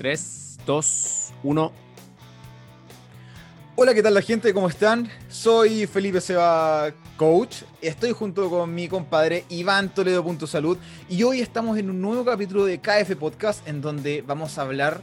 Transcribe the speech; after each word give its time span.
3, 0.00 0.60
2, 0.64 1.32
1. 1.42 1.72
Hola, 3.76 3.92
¿qué 3.92 4.02
tal 4.02 4.14
la 4.14 4.22
gente? 4.22 4.54
¿Cómo 4.54 4.66
están? 4.66 5.10
Soy 5.28 5.86
Felipe 5.86 6.22
Seba, 6.22 6.90
coach. 7.18 7.64
Estoy 7.82 8.12
junto 8.12 8.48
con 8.48 8.74
mi 8.74 8.88
compadre 8.88 9.44
Iván 9.50 9.90
Toledo 9.90 10.24
Salud 10.46 10.78
y 11.10 11.22
hoy 11.22 11.42
estamos 11.42 11.76
en 11.76 11.90
un 11.90 12.00
nuevo 12.00 12.24
capítulo 12.24 12.64
de 12.64 12.80
KF 12.80 13.14
Podcast 13.16 13.68
en 13.68 13.82
donde 13.82 14.24
vamos 14.26 14.56
a 14.56 14.62
hablar 14.62 15.02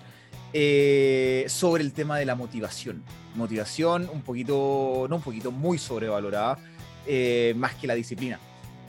eh, 0.52 1.45
sobre 1.47 1.83
el 1.83 1.93
tema 1.93 2.17
de 2.17 2.25
la 2.25 2.33
motivación. 2.33 3.03
Motivación 3.35 4.09
un 4.11 4.23
poquito, 4.23 5.05
no 5.07 5.17
un 5.17 5.21
poquito, 5.21 5.51
muy 5.51 5.77
sobrevalorada, 5.77 6.57
eh, 7.05 7.53
más 7.55 7.75
que 7.75 7.85
la 7.85 7.93
disciplina. 7.93 8.39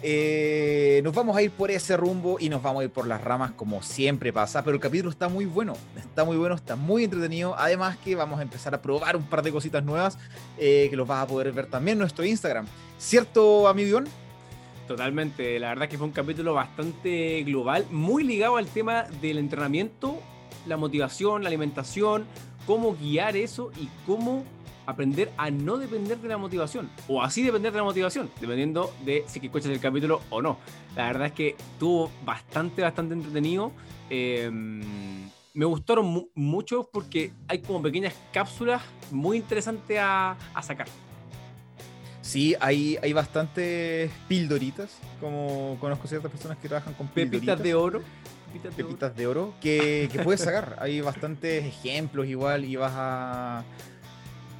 Eh, 0.00 1.00
nos 1.02 1.12
vamos 1.12 1.36
a 1.36 1.42
ir 1.42 1.50
por 1.50 1.70
ese 1.72 1.96
rumbo 1.96 2.36
y 2.38 2.48
nos 2.48 2.62
vamos 2.62 2.82
a 2.82 2.84
ir 2.84 2.90
por 2.90 3.06
las 3.06 3.20
ramas 3.20 3.50
como 3.52 3.82
siempre 3.82 4.32
pasa, 4.32 4.62
pero 4.62 4.74
el 4.74 4.80
capítulo 4.80 5.10
está 5.10 5.28
muy 5.28 5.44
bueno, 5.44 5.74
está 5.96 6.24
muy 6.24 6.36
bueno, 6.36 6.54
está 6.54 6.76
muy 6.76 7.04
entretenido, 7.04 7.56
además 7.58 7.96
que 7.98 8.14
vamos 8.14 8.38
a 8.38 8.42
empezar 8.42 8.74
a 8.74 8.80
probar 8.80 9.16
un 9.16 9.24
par 9.24 9.42
de 9.42 9.50
cositas 9.50 9.84
nuevas 9.84 10.16
eh, 10.56 10.86
que 10.88 10.96
los 10.96 11.08
vas 11.08 11.24
a 11.24 11.26
poder 11.26 11.50
ver 11.52 11.66
también 11.66 11.96
en 11.96 12.00
nuestro 12.00 12.24
Instagram. 12.24 12.66
¿Cierto, 12.98 13.66
amigo 13.66 14.00
Totalmente, 14.86 15.58
la 15.58 15.70
verdad 15.70 15.88
que 15.88 15.98
fue 15.98 16.06
un 16.06 16.12
capítulo 16.12 16.54
bastante 16.54 17.42
global, 17.42 17.84
muy 17.90 18.24
ligado 18.24 18.56
al 18.56 18.66
tema 18.68 19.04
del 19.20 19.38
entrenamiento, 19.38 20.18
la 20.66 20.76
motivación, 20.76 21.42
la 21.42 21.48
alimentación, 21.48 22.24
cómo 22.66 22.94
guiar 22.94 23.36
eso 23.36 23.70
y 23.80 23.88
cómo 24.06 24.44
aprender 24.88 25.30
a 25.36 25.50
no 25.50 25.76
depender 25.76 26.16
de 26.18 26.28
la 26.28 26.38
motivación, 26.38 26.88
o 27.08 27.22
así 27.22 27.42
depender 27.42 27.72
de 27.72 27.76
la 27.76 27.84
motivación, 27.84 28.30
dependiendo 28.40 28.90
de 29.04 29.22
si 29.26 29.38
escuchas 29.38 29.70
el 29.70 29.80
capítulo 29.80 30.22
o 30.30 30.40
no. 30.40 30.56
La 30.96 31.08
verdad 31.08 31.26
es 31.26 31.32
que 31.34 31.48
estuvo 31.50 32.10
bastante, 32.24 32.80
bastante 32.80 33.12
entretenido. 33.12 33.70
Em, 34.08 35.28
me 35.52 35.66
gustaron 35.66 36.30
mucho 36.34 36.88
porque 36.90 37.32
hay 37.48 37.58
como 37.58 37.82
pequeñas 37.82 38.14
cápsulas 38.32 38.80
muy 39.10 39.36
interesantes 39.36 39.98
a, 40.00 40.38
sacar. 40.62 40.88
Sí, 42.22 42.56
hay, 42.58 42.96
hay 43.02 43.12
bastantes 43.12 44.10
pildoritas, 44.26 44.96
como 45.20 45.76
conozco 45.80 46.08
ciertas 46.08 46.30
personas 46.30 46.56
que 46.56 46.68
trabajan 46.68 46.94
con 46.94 47.08
pepitas 47.08 47.62
de 47.62 47.74
oro. 47.74 48.02
Pepitas, 48.74 49.14
de, 49.14 49.26
oro, 49.26 49.52
que, 49.60 50.08
que 50.10 50.20
puedes 50.20 50.40
sacar. 50.44 50.78
hay 50.80 51.02
bastantes 51.02 51.66
ejemplos 51.66 52.26
igual 52.26 52.64
y 52.64 52.76
vas 52.76 52.92
a 52.96 53.64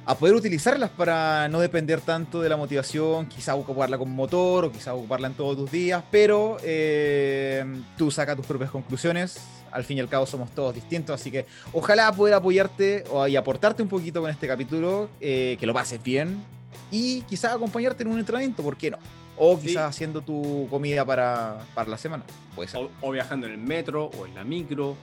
a 0.05 0.15
poder 0.17 0.35
utilizarlas 0.35 0.89
para 0.89 1.47
no 1.49 1.59
depender 1.59 2.01
tanto 2.01 2.41
de 2.41 2.49
la 2.49 2.57
motivación, 2.57 3.27
quizá 3.27 3.55
ocuparla 3.55 3.97
con 3.97 4.09
motor 4.09 4.65
o 4.65 4.71
quizá 4.71 4.93
ocuparla 4.93 5.27
en 5.27 5.33
todos 5.33 5.55
tus 5.57 5.71
días, 5.71 6.03
pero 6.09 6.57
eh, 6.63 7.63
tú 7.97 8.09
sacas 8.09 8.35
tus 8.35 8.45
propias 8.45 8.71
conclusiones. 8.71 9.39
Al 9.71 9.83
fin 9.83 9.97
y 9.97 9.99
al 9.99 10.09
cabo 10.09 10.25
somos 10.25 10.49
todos 10.49 10.73
distintos, 10.73 11.19
así 11.19 11.29
que 11.29 11.45
ojalá 11.73 12.11
poder 12.11 12.33
apoyarte 12.33 13.03
o, 13.11 13.27
y 13.27 13.35
aportarte 13.35 13.83
un 13.83 13.89
poquito 13.89 14.19
con 14.19 14.31
este 14.31 14.47
capítulo, 14.47 15.09
eh, 15.21 15.57
que 15.59 15.67
lo 15.67 15.75
pases 15.75 16.01
bien 16.01 16.43
y 16.89 17.21
quizás 17.21 17.53
acompañarte 17.53 18.01
en 18.01 18.09
un 18.09 18.17
entrenamiento, 18.17 18.63
¿por 18.63 18.77
qué 18.77 18.89
no? 18.89 18.97
O 19.37 19.59
quizás 19.59 19.89
haciendo 19.89 20.21
tu 20.21 20.67
comida 20.69 21.05
para, 21.05 21.59
para 21.75 21.89
la 21.89 21.97
semana. 21.97 22.23
Puede 22.55 22.67
ser. 22.67 22.89
o 22.99 23.11
viajando 23.11 23.47
en 23.47 23.53
el 23.53 23.59
metro 23.59 24.09
o 24.19 24.25
en 24.25 24.35
la 24.35 24.43
micro 24.43 24.97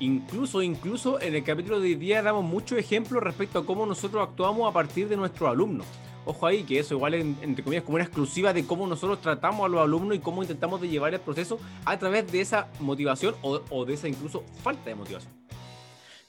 Incluso, 0.00 0.62
incluso 0.62 1.20
en 1.20 1.34
el 1.34 1.44
capítulo 1.44 1.78
de 1.78 1.88
hoy 1.88 1.94
día 1.94 2.22
damos 2.22 2.42
muchos 2.42 2.78
ejemplos 2.78 3.22
respecto 3.22 3.58
a 3.58 3.66
cómo 3.66 3.84
nosotros 3.84 4.26
actuamos 4.26 4.68
a 4.68 4.72
partir 4.72 5.08
de 5.08 5.16
nuestros 5.16 5.50
alumnos. 5.50 5.86
Ojo 6.24 6.46
ahí, 6.46 6.62
que 6.62 6.78
eso 6.78 6.94
igual, 6.94 7.14
entre 7.14 7.62
comillas, 7.62 7.84
como 7.84 7.96
una 7.96 8.04
exclusiva 8.04 8.54
de 8.54 8.64
cómo 8.64 8.86
nosotros 8.86 9.20
tratamos 9.20 9.66
a 9.66 9.68
los 9.68 9.82
alumnos 9.82 10.16
y 10.16 10.20
cómo 10.20 10.42
intentamos 10.42 10.80
de 10.80 10.88
llevar 10.88 11.12
el 11.12 11.20
proceso 11.20 11.58
a 11.84 11.98
través 11.98 12.32
de 12.32 12.40
esa 12.40 12.68
motivación 12.80 13.34
o, 13.42 13.84
de 13.84 13.92
esa 13.92 14.08
incluso 14.08 14.42
falta 14.62 14.88
de 14.88 14.94
motivación. 14.94 15.32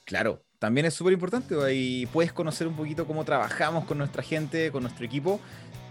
Claro, 0.04 0.42
también 0.58 0.86
es 0.86 0.92
súper 0.92 1.14
importante 1.14 1.54
y 1.74 2.04
puedes 2.06 2.32
conocer 2.32 2.66
un 2.66 2.74
poquito 2.74 3.06
cómo 3.06 3.24
trabajamos 3.24 3.86
con 3.86 3.96
nuestra 3.96 4.22
gente, 4.22 4.70
con 4.70 4.82
nuestro 4.82 5.06
equipo 5.06 5.40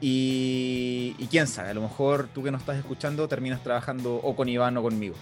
y, 0.01 1.15
y 1.17 1.27
quién 1.27 1.47
sabe, 1.47 1.69
a 1.69 1.73
lo 1.73 1.81
mejor 1.81 2.27
tú 2.27 2.43
que 2.43 2.51
nos 2.51 2.61
estás 2.61 2.77
escuchando 2.77 3.27
terminas 3.27 3.63
trabajando 3.63 4.15
o 4.15 4.35
con 4.35 4.49
Iván 4.49 4.77
o 4.77 4.83
conmigo. 4.83 5.15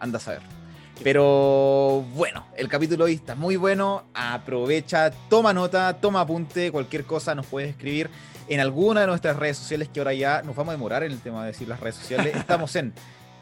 Anda 0.00 0.18
a 0.18 0.20
saber. 0.20 0.61
Pero 1.02 2.04
bueno, 2.14 2.46
el 2.56 2.68
capítulo 2.68 3.04
hoy 3.04 3.14
está 3.14 3.34
muy 3.34 3.56
bueno. 3.56 4.04
Aprovecha, 4.14 5.10
toma 5.28 5.52
nota, 5.52 6.00
toma 6.00 6.20
apunte, 6.20 6.70
cualquier 6.70 7.02
cosa 7.04 7.34
nos 7.34 7.46
puedes 7.46 7.70
escribir 7.70 8.08
en 8.48 8.60
alguna 8.60 9.00
de 9.00 9.08
nuestras 9.08 9.36
redes 9.36 9.56
sociales 9.56 9.88
que 9.92 9.98
ahora 10.00 10.14
ya 10.14 10.42
nos 10.42 10.54
vamos 10.54 10.72
a 10.72 10.76
demorar 10.76 11.02
en 11.02 11.10
el 11.12 11.20
tema 11.20 11.42
de 11.42 11.48
decir 11.48 11.66
las 11.66 11.80
redes 11.80 11.96
sociales. 11.96 12.36
Estamos 12.36 12.76
en, 12.76 12.92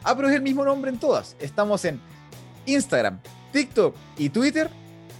ah, 0.03 0.15
pero 0.15 0.29
es 0.29 0.35
el 0.35 0.41
mismo 0.41 0.65
nombre 0.65 0.89
en 0.89 0.97
todas. 0.97 1.35
Estamos 1.39 1.85
en 1.85 1.99
Instagram, 2.65 3.19
TikTok 3.51 3.95
y 4.17 4.29
Twitter 4.29 4.67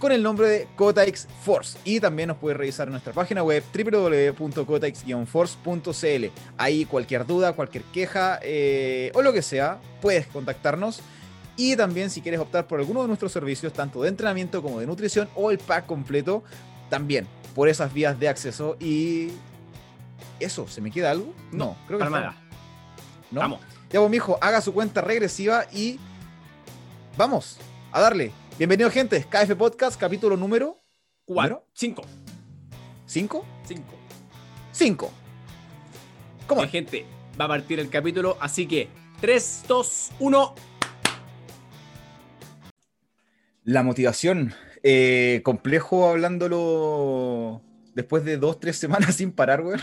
con 0.00 0.10
el 0.10 0.24
nombre 0.24 0.48
de 0.48 0.66
Cotaix 0.74 1.28
Force. 1.44 1.78
Y 1.84 2.00
también 2.00 2.26
nos 2.26 2.38
puedes 2.38 2.58
revisar 2.58 2.88
en 2.88 2.92
nuestra 2.92 3.12
página 3.12 3.44
web 3.44 3.62
www.cotaix-force.cl. 3.72 6.26
Ahí 6.58 6.86
cualquier 6.86 7.24
duda, 7.24 7.52
cualquier 7.52 7.84
queja 7.84 8.40
eh, 8.42 9.12
o 9.14 9.22
lo 9.22 9.32
que 9.32 9.42
sea, 9.42 9.78
puedes 10.00 10.26
contactarnos 10.26 11.02
y 11.62 11.76
también 11.76 12.10
si 12.10 12.20
quieres 12.20 12.40
optar 12.40 12.66
por 12.66 12.80
alguno 12.80 13.02
de 13.02 13.06
nuestros 13.06 13.30
servicios, 13.30 13.72
tanto 13.72 14.02
de 14.02 14.08
entrenamiento 14.08 14.60
como 14.60 14.80
de 14.80 14.86
nutrición 14.86 15.28
o 15.36 15.52
el 15.52 15.58
pack 15.58 15.86
completo, 15.86 16.42
también 16.90 17.28
por 17.54 17.68
esas 17.68 17.94
vías 17.94 18.18
de 18.18 18.28
acceso. 18.28 18.76
Y 18.80 19.28
eso, 20.40 20.66
¿se 20.66 20.80
me 20.80 20.90
queda 20.90 21.12
algo? 21.12 21.32
No, 21.52 21.76
creo 21.86 22.00
que 22.00 22.04
nada. 22.10 22.34
¿No? 23.30 23.38
Vamos. 23.38 23.60
Ya 23.90 24.00
vos, 24.00 24.10
mijo, 24.10 24.38
haga 24.40 24.60
su 24.60 24.74
cuenta 24.74 25.02
regresiva 25.02 25.66
y 25.72 26.00
vamos 27.16 27.58
a 27.92 28.00
darle. 28.00 28.32
Bienvenido, 28.58 28.90
gente. 28.90 29.24
KF 29.24 29.54
Podcast, 29.54 30.00
capítulo 30.00 30.36
número 30.36 30.82
4. 31.26 31.64
5. 31.74 32.02
¿Cinco? 33.06 33.46
5. 33.68 33.84
5. 34.72 35.10
¿Cómo? 36.48 36.66
gente, 36.66 37.06
va 37.40 37.44
a 37.44 37.48
partir 37.48 37.78
el 37.78 37.88
capítulo, 37.88 38.36
así 38.40 38.66
que 38.66 38.88
3, 39.20 39.64
2, 39.68 40.10
1. 40.18 40.54
La 43.64 43.82
motivación, 43.82 44.52
eh, 44.82 45.40
complejo 45.44 46.08
hablándolo 46.08 47.62
después 47.94 48.24
de 48.24 48.36
dos, 48.36 48.58
tres 48.58 48.76
semanas 48.76 49.14
sin 49.16 49.32
parar, 49.32 49.62
güey. 49.62 49.78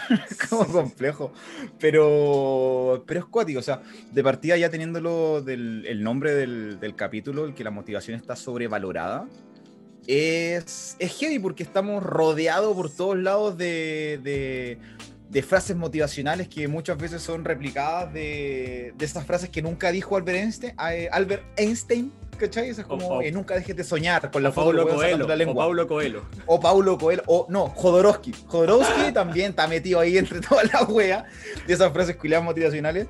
como 0.50 0.66
complejo. 0.68 1.32
Pero, 1.80 3.04
pero 3.08 3.20
es 3.22 3.26
cuático, 3.26 3.60
o 3.60 3.64
sea, 3.64 3.82
de 4.12 4.24
partida 4.24 4.58
ya 4.58 4.70
teniéndolo 4.70 5.42
del 5.42 5.86
el 5.88 6.04
nombre 6.04 6.34
del, 6.34 6.96
capítulo, 6.96 7.46
el 7.46 7.54
que 7.54 7.64
la 7.64 7.72
motivación 7.72 8.20
está 8.20 8.36
sobrevalorada. 8.36 9.28
Es, 10.08 10.96
es 10.98 11.18
heavy 11.18 11.40
porque 11.40 11.64
estamos 11.64 12.04
rodeados 12.04 12.76
por 12.76 12.90
todos 12.90 13.18
lados 13.18 13.58
de, 13.58 14.80
de, 15.30 15.44
frases 15.44 15.78
motivacionales 15.78 16.48
que 16.48 16.68
muchas 16.68 16.98
veces 16.98 17.22
son 17.22 17.46
replicadas 17.46 18.12
de, 18.12 18.94
de 18.98 19.06
esas 19.06 19.26
frases 19.26 19.50
que 19.50 19.62
nunca 19.62 19.92
dijo 19.92 20.18
Albert 20.18 20.40
Einstein, 20.40 20.76
eh, 20.92 21.10
Albert 21.12 21.44
Einstein 21.58 22.12
¿cachai? 22.40 22.70
es 22.70 22.80
como, 22.86 23.22
eh, 23.22 23.32
nunca 23.32 23.56
dejes 23.56 23.76
de 23.76 23.84
soñar 23.84 24.32
con 24.32 24.42
la 24.42 24.52
Paulo 24.52 24.88
Coelho, 24.88 25.28
la 25.28 25.36
lengua. 25.36 25.54
O 25.54 25.58
Paulo 25.68 25.88
Coelho. 25.88 26.26
O 26.46 26.60
Paulo 26.60 26.98
Coelho, 26.98 27.24
o 27.28 27.46
no, 27.50 27.68
Jodorowsky. 27.68 28.34
Jodorowsky 28.48 29.12
también 29.14 29.52
está 29.52 29.68
metido 29.68 30.00
ahí 30.00 30.18
entre 30.18 30.40
todas 30.40 30.72
las 30.72 30.90
weas 30.90 31.26
de 31.68 31.74
esas 31.74 31.92
frases 31.94 32.16
culiadas 32.16 32.46
motivacionales. 32.46 33.08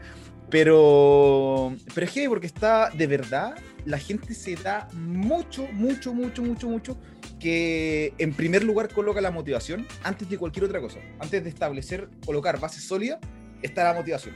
Pero, 0.49 1.75
pero 1.93 2.07
es 2.07 2.11
que 2.11 2.27
porque 2.27 2.47
está, 2.47 2.89
de 2.89 3.05
verdad, 3.05 3.55
la 3.85 3.99
gente 3.99 4.33
se 4.33 4.55
da 4.55 4.87
mucho, 4.93 5.67
mucho, 5.73 6.11
mucho, 6.13 6.41
mucho, 6.41 6.67
mucho 6.67 6.97
que 7.39 8.13
en 8.17 8.33
primer 8.33 8.63
lugar 8.63 8.91
coloca 8.91 9.21
la 9.21 9.29
motivación 9.29 9.85
antes 10.03 10.27
de 10.27 10.37
cualquier 10.37 10.65
otra 10.65 10.81
cosa. 10.81 10.99
Antes 11.19 11.43
de 11.43 11.49
establecer, 11.49 12.09
colocar 12.25 12.59
bases 12.59 12.83
sólidas, 12.83 13.19
está 13.61 13.83
la 13.83 13.93
motivación. 13.93 14.35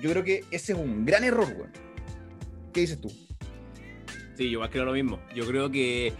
Yo 0.00 0.10
creo 0.10 0.22
que 0.22 0.44
ese 0.50 0.72
es 0.72 0.78
un 0.78 1.04
gran 1.04 1.24
error, 1.24 1.46
weón. 1.46 1.72
¿Qué 2.72 2.80
dices 2.80 3.00
tú? 3.00 3.10
Sí, 4.34 4.50
yo 4.50 4.60
más 4.60 4.70
creo 4.70 4.84
lo 4.84 4.92
mismo. 4.92 5.20
Yo 5.34 5.46
creo 5.46 5.70
que. 5.70 6.12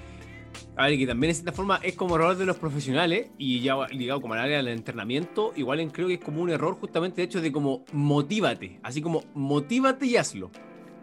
A 0.77 0.86
ver, 0.86 0.98
que 0.98 1.06
también 1.06 1.30
de 1.30 1.34
cierta 1.34 1.53
forma 1.53 1.80
es 1.83 1.94
como 1.94 2.15
error 2.15 2.36
de 2.36 2.47
los 2.47 2.56
profesionales 2.56 3.28
y 3.39 3.60
ya 3.60 3.86
ligado 3.89 4.21
como 4.21 4.34
al 4.34 4.41
área 4.41 4.59
del 4.59 4.68
entrenamiento, 4.68 5.53
igual 5.56 5.91
creo 5.92 6.06
que 6.06 6.15
es 6.15 6.21
como 6.21 6.42
un 6.42 6.50
error 6.50 6.74
justamente 6.74 7.21
de 7.21 7.24
hecho 7.24 7.41
de 7.41 7.50
como 7.50 7.84
motívate, 7.92 8.78
así 8.83 9.03
como 9.03 9.24
motívate 9.34 10.06
y 10.06 10.16
hazlo. 10.16 10.50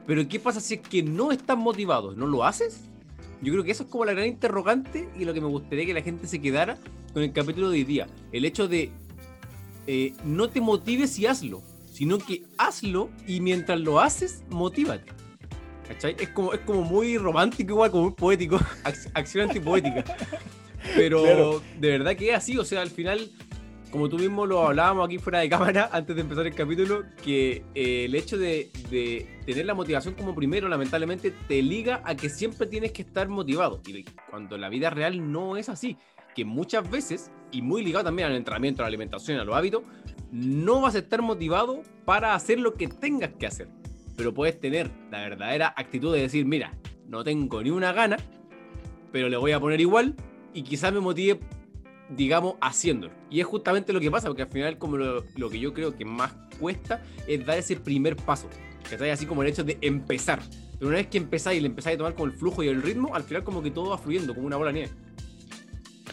Pero 0.08 0.28
¿qué 0.28 0.40
pasa 0.40 0.62
si 0.62 0.76
es 0.76 0.82
que 0.82 1.04
no 1.04 1.32
estás 1.32 1.58
motivado? 1.58 2.16
¿No 2.16 2.28
lo 2.28 2.46
haces? 2.46 2.86
Yo 3.42 3.52
creo 3.52 3.64
que 3.64 3.72
eso 3.72 3.84
es 3.84 3.90
como 3.90 4.06
la 4.06 4.14
gran 4.14 4.28
interrogante 4.28 5.10
y 5.18 5.26
lo 5.26 5.34
que 5.34 5.42
me 5.42 5.48
gustaría 5.48 5.86
que 5.86 5.94
la 5.94 6.02
gente 6.02 6.28
se 6.28 6.42
quedara 6.42 6.78
con 7.14 7.24
el 7.24 7.34
capítulo 7.34 7.70
de 7.70 7.78
hoy 7.78 7.84
día. 7.84 8.08
El 8.32 8.46
hecho 8.46 8.68
de 8.68 8.90
eh, 9.88 10.14
no 10.24 10.50
te 10.50 10.62
motives 10.62 11.18
y 11.20 11.26
hazlo, 11.26 11.62
sino 11.92 12.18
que 12.20 12.44
hazlo 12.58 13.10
y 13.28 13.42
mientras 13.42 13.80
lo 13.80 14.00
haces, 14.00 14.44
motívate. 14.50 15.21
Es 15.92 16.30
como, 16.30 16.54
es 16.54 16.60
como 16.62 16.82
muy 16.82 17.18
romántico, 17.18 17.74
igual, 17.74 17.92
como 17.92 18.04
muy 18.04 18.14
poético, 18.14 18.60
acción 19.14 19.50
antipoética. 19.50 20.04
Pero 20.96 21.62
de 21.80 21.90
verdad 21.90 22.16
que 22.16 22.30
es 22.30 22.36
así, 22.36 22.58
o 22.58 22.66
sea, 22.66 22.82
al 22.82 22.90
final 22.90 23.30
como 23.92 24.08
tú 24.08 24.18
mismo 24.18 24.46
lo 24.46 24.66
hablábamos 24.66 25.06
aquí 25.06 25.20
fuera 25.20 25.40
de 25.40 25.50
cámara 25.50 25.90
antes 25.94 26.16
de 26.16 26.22
empezar 26.22 26.48
el 26.48 26.56
capítulo, 26.56 27.04
que 27.24 27.64
eh, 27.76 28.06
el 28.06 28.16
hecho 28.16 28.38
de, 28.38 28.72
tener 29.46 29.66
la 29.66 29.74
motivación 29.74 30.16
como 30.16 30.34
primero, 30.34 30.68
lamentablemente, 30.68 31.32
te 31.48 31.62
liga 31.62 32.02
a 32.06 32.16
que 32.16 32.30
siempre 32.30 32.66
tienes 32.68 32.94
que 32.94 33.04
estar 33.04 33.28
motivado. 33.28 33.82
Y 33.86 34.06
cuando 34.30 34.58
la 34.58 34.70
vida 34.70 34.90
real 34.90 35.32
no 35.32 35.58
es 35.58 35.70
así, 35.70 35.98
que 36.34 36.46
muchas 36.46 36.90
veces, 36.90 37.30
y 37.52 37.62
muy 37.62 37.84
ligado 37.84 38.06
también 38.06 38.30
al 38.30 38.36
entrenamiento, 38.36 38.82
a 38.82 38.86
la 38.86 38.88
alimentación, 38.88 39.40
a 39.40 39.44
los 39.44 39.56
hábitos, 39.56 39.84
no 40.32 40.82
vas 40.82 40.96
a 40.96 41.00
estar 41.00 41.22
motivado 41.22 41.82
para 42.06 42.34
hacer 42.34 42.60
lo 42.60 42.74
que 42.74 42.88
tengas 42.88 43.32
que 43.34 43.46
hacer. 43.46 43.68
Pero 44.22 44.36
puedes 44.36 44.60
tener 44.60 44.92
la 45.10 45.18
verdadera 45.18 45.74
actitud 45.76 46.14
de 46.14 46.22
decir, 46.22 46.46
mira, 46.46 46.78
no 47.08 47.24
tengo 47.24 47.64
ni 47.64 47.72
una 47.72 47.92
gana, 47.92 48.18
pero 49.12 49.30
le 49.30 49.36
voy 49.36 49.52
a 49.52 49.60
poner 49.60 49.82
igual 49.82 50.16
y 50.54 50.62
quizás 50.62 50.94
me 50.94 51.00
motive 51.00 51.40
digamos, 52.16 52.54
haciéndolo. 52.62 53.12
Y 53.32 53.40
es 53.40 53.48
justamente 53.48 53.92
lo 53.92 54.00
que 54.00 54.12
pasa, 54.12 54.28
porque 54.28 54.44
al 54.44 54.50
final 54.50 54.78
como 54.78 54.98
lo, 54.98 55.50
que 55.50 55.60
yo 55.60 55.74
creo 55.74 55.98
que 55.98 56.06
más 56.06 56.34
cuesta 56.60 57.02
es 57.28 57.44
dar 57.44 57.58
ese 57.58 57.78
primer 57.78 58.16
paso. 58.16 58.48
Que 58.88 58.94
está 58.94 59.12
así 59.12 59.26
como 59.26 59.42
el 59.42 59.50
hecho 59.50 59.64
de 59.64 59.80
empezar. 59.82 60.40
Pero 60.78 60.90
una 60.90 60.98
vez 60.98 61.08
que 61.08 61.18
empezáis 61.18 61.58
y 61.58 61.62
le 61.62 61.68
empezáis 61.68 61.96
a 61.96 61.98
tomar 61.98 62.14
con 62.14 62.30
el 62.30 62.36
flujo 62.36 62.62
y 62.62 62.68
el 62.68 62.84
ritmo, 62.84 63.16
al 63.16 63.24
final 63.24 63.44
como 63.44 63.64
que 63.64 63.72
todo 63.72 63.90
va 63.90 63.98
fluyendo, 63.98 64.36
como 64.36 64.46
una 64.46 64.58
bola 64.58 64.72
de 64.72 64.82
nieve. 64.82 64.92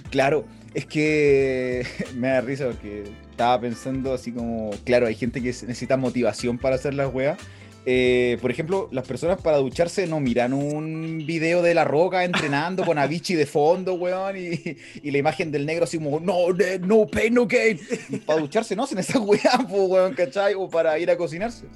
Claro, 0.08 0.46
es 0.72 0.86
que 0.86 1.84
me 2.16 2.28
da 2.28 2.40
risa 2.40 2.68
porque 2.68 3.04
estaba 3.30 3.60
pensando 3.60 4.14
así 4.14 4.32
como, 4.32 4.70
claro, 4.84 5.06
hay 5.06 5.14
gente 5.14 5.42
que 5.42 5.48
necesita 5.48 5.98
motivación 5.98 6.56
para 6.56 6.76
hacer 6.76 6.94
las 6.94 7.12
weas 7.12 7.38
eh, 7.86 8.38
por 8.40 8.50
ejemplo, 8.50 8.88
las 8.92 9.06
personas 9.06 9.40
para 9.40 9.58
ducharse 9.58 10.06
no 10.06 10.20
miran 10.20 10.52
un 10.52 11.24
video 11.26 11.62
de 11.62 11.74
La 11.74 11.84
Roca 11.84 12.24
entrenando 12.24 12.84
con 12.84 12.98
Avicii 12.98 13.36
de 13.36 13.46
fondo, 13.46 13.94
weón, 13.94 14.36
y, 14.36 15.10
la 15.10 15.18
imagen 15.18 15.50
del 15.50 15.64
negro 15.64 15.84
así 15.84 15.98
como, 15.98 16.20
no, 16.20 16.48
no 16.80 17.06
pain, 17.06 17.32
no 17.32 17.46
gain. 17.46 17.80
para 18.26 18.40
ducharse 18.40 18.76
no 18.76 18.84
hacen 18.84 18.98
esa 18.98 19.18
weá, 19.20 19.58
weón, 19.68 20.14
¿cachai? 20.14 20.54
O 20.54 20.68
para 20.68 20.98
ir 20.98 21.10
a 21.10 21.16
cocinarse. 21.16 21.66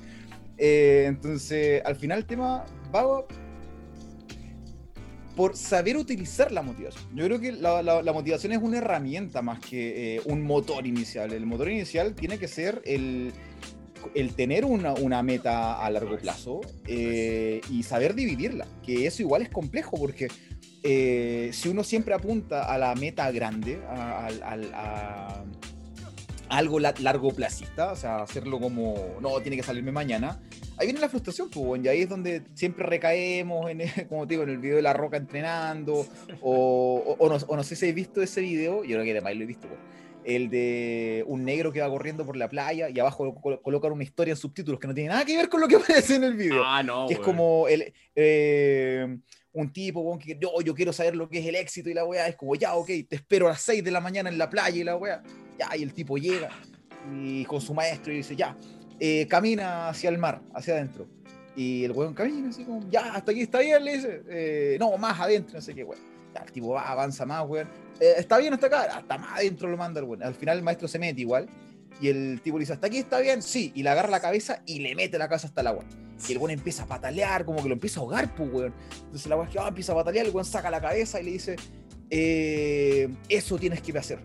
Eh, 0.58 1.04
entonces, 1.08 1.82
al 1.84 1.96
final 1.96 2.18
el 2.18 2.26
tema 2.26 2.64
va 2.94 3.24
por 5.34 5.56
saber 5.56 5.96
utilizar 5.96 6.52
la 6.52 6.62
motivación. 6.62 7.04
Yo 7.14 7.24
creo 7.24 7.40
que 7.40 7.52
la, 7.52 8.12
motivación 8.12 8.52
es 8.52 8.58
una 8.60 8.78
herramienta 8.78 9.40
más 9.40 9.60
que 9.60 10.16
eh, 10.16 10.22
un 10.26 10.42
motor 10.42 10.86
inicial. 10.86 11.32
El 11.32 11.46
motor 11.46 11.70
inicial 11.70 12.14
tiene 12.14 12.38
que 12.38 12.48
ser 12.48 12.82
el 12.84 13.32
el 14.14 14.34
tener 14.34 14.64
una, 14.64 15.22
meta 15.22 15.84
a 15.84 15.90
largo 15.90 16.16
plazo 16.16 16.60
eh, 16.86 17.60
y 17.70 17.82
saber 17.82 18.14
dividirla, 18.14 18.66
que 18.84 19.06
eso 19.06 19.22
igual 19.22 19.42
es 19.42 19.48
complejo 19.48 19.96
porque 19.98 20.28
eh, 20.82 21.50
si 21.52 21.68
uno 21.68 21.84
siempre 21.84 22.14
apunta 22.14 22.64
a 22.64 22.78
la 22.78 22.94
meta 22.94 23.30
grande, 23.30 23.80
a, 23.88 25.44
algo 26.48 26.78
largo 26.80 27.30
placista, 27.30 27.92
o 27.92 27.96
sea, 27.96 28.16
hacerlo 28.22 28.60
como, 28.60 28.94
no, 29.20 29.40
tiene 29.40 29.56
que 29.56 29.62
salirme 29.62 29.90
mañana, 29.90 30.38
ahí 30.76 30.86
viene 30.86 31.00
la 31.00 31.08
frustración, 31.08 31.48
pues, 31.48 31.82
y 31.82 31.88
ahí 31.88 32.02
es 32.02 32.08
donde 32.08 32.42
siempre 32.54 32.84
recaemos, 32.84 33.70
en, 33.70 33.80
como 34.08 34.26
te 34.26 34.34
digo, 34.34 34.42
en 34.42 34.50
el 34.50 34.58
video 34.58 34.76
de 34.76 34.82
La 34.82 34.92
Roca 34.92 35.16
entrenando, 35.16 36.06
o, 36.42 37.16
no, 37.18 37.62
sé 37.62 37.76
si 37.76 37.86
habéis 37.86 37.94
visto 37.94 38.20
ese 38.20 38.42
video, 38.42 38.84
yo 38.84 38.96
creo 38.96 39.04
que 39.04 39.12
además 39.12 39.34
lo 39.34 39.42
he 39.44 39.46
visto, 39.46 39.66
pues 39.66 39.80
el 40.24 40.50
de 40.50 41.24
un 41.26 41.44
negro 41.44 41.72
que 41.72 41.80
va 41.80 41.88
corriendo 41.88 42.24
por 42.24 42.36
la 42.36 42.48
playa 42.48 42.88
y 42.88 42.98
abajo 42.98 43.34
colocan 43.62 43.92
una 43.92 44.04
historia 44.04 44.32
en 44.32 44.36
subtítulos 44.36 44.80
que 44.80 44.86
no 44.86 44.94
tiene 44.94 45.10
nada 45.10 45.24
que 45.24 45.36
ver 45.36 45.48
con 45.48 45.60
lo 45.60 45.68
que 45.68 45.76
aparece 45.76 46.16
en 46.16 46.24
el 46.24 46.34
video. 46.34 46.62
Ah, 46.64 46.82
no. 46.82 47.06
Que 47.06 47.14
es 47.14 47.20
como 47.20 47.68
el, 47.68 47.92
eh, 48.14 49.18
un 49.52 49.72
tipo 49.72 50.18
que 50.18 50.38
yo, 50.40 50.60
yo 50.62 50.74
quiero 50.74 50.92
saber 50.92 51.14
lo 51.14 51.28
que 51.28 51.38
es 51.38 51.46
el 51.46 51.54
éxito 51.54 51.90
y 51.90 51.94
la 51.94 52.04
weá 52.04 52.28
es 52.28 52.36
como, 52.36 52.54
ya, 52.54 52.74
ok, 52.74 52.86
te 53.08 53.16
espero 53.16 53.46
a 53.46 53.50
las 53.50 53.62
6 53.62 53.84
de 53.84 53.90
la 53.90 54.00
mañana 54.00 54.30
en 54.30 54.38
la 54.38 54.48
playa 54.48 54.76
y 54.76 54.84
la 54.84 54.96
weá. 54.96 55.22
Ya, 55.58 55.76
y 55.76 55.82
el 55.82 55.92
tipo 55.92 56.16
llega 56.16 56.50
y 57.12 57.44
con 57.44 57.60
su 57.60 57.74
maestro 57.74 58.12
y 58.12 58.16
dice, 58.16 58.36
ya, 58.36 58.56
eh, 58.98 59.26
camina 59.28 59.88
hacia 59.88 60.08
el 60.10 60.18
mar, 60.18 60.40
hacia 60.54 60.74
adentro. 60.74 61.06
Y 61.54 61.84
el 61.84 61.92
weón 61.92 62.14
camina 62.14 62.48
así 62.48 62.64
como, 62.64 62.88
ya, 62.88 63.14
hasta 63.14 63.32
aquí 63.32 63.42
está 63.42 63.60
bien, 63.60 63.84
le 63.84 63.94
dice, 63.94 64.22
eh, 64.28 64.76
no, 64.80 64.96
más 64.96 65.20
adentro, 65.20 65.54
no 65.54 65.60
sé 65.60 65.74
qué, 65.74 65.84
weón. 65.84 66.11
Tipo 66.40 66.70
va, 66.70 66.90
avanza 66.90 67.26
más, 67.26 67.46
weón 67.46 67.68
eh, 68.00 68.14
está 68.18 68.38
bien 68.38 68.52
hasta 68.52 68.66
acá, 68.66 68.82
hasta 68.96 69.16
más 69.16 69.38
adentro 69.38 69.68
lo 69.68 69.76
manda 69.76 70.00
el 70.00 70.06
bueno. 70.06 70.26
Al 70.26 70.34
final 70.34 70.58
el 70.58 70.64
maestro 70.64 70.88
se 70.88 70.98
mete 70.98 71.20
igual. 71.20 71.48
Y 72.00 72.08
el 72.08 72.40
tipo 72.42 72.58
le 72.58 72.62
dice, 72.62 72.72
¿hasta 72.72 72.88
aquí 72.88 72.98
está 72.98 73.20
bien? 73.20 73.42
Sí. 73.42 73.70
Y 73.76 73.84
le 73.84 73.90
agarra 73.90 74.10
la 74.10 74.20
cabeza 74.20 74.60
y 74.66 74.80
le 74.80 74.94
mete 74.96 75.18
la 75.18 75.28
cabeza 75.28 75.46
hasta 75.46 75.60
el 75.60 75.68
agua. 75.68 75.84
Y 76.28 76.32
el 76.32 76.38
weón 76.38 76.50
empieza 76.50 76.82
a 76.82 76.86
patalear, 76.86 77.44
como 77.44 77.62
que 77.62 77.68
lo 77.68 77.74
empieza 77.74 78.00
a 78.00 78.02
ahogar, 78.02 78.34
pues, 78.34 78.52
weón. 78.52 78.74
Entonces 79.04 79.26
la 79.26 79.36
weón 79.36 79.48
que 79.48 79.58
empieza 79.58 79.92
a 79.92 79.94
patalear, 79.94 80.26
el 80.26 80.32
weón 80.32 80.44
saca 80.44 80.68
la 80.68 80.80
cabeza 80.80 81.20
y 81.20 81.24
le 81.24 81.30
dice, 81.30 81.56
eh, 82.10 83.08
eso 83.28 83.56
tienes 83.56 83.80
que 83.82 83.96
hacer. 83.96 84.18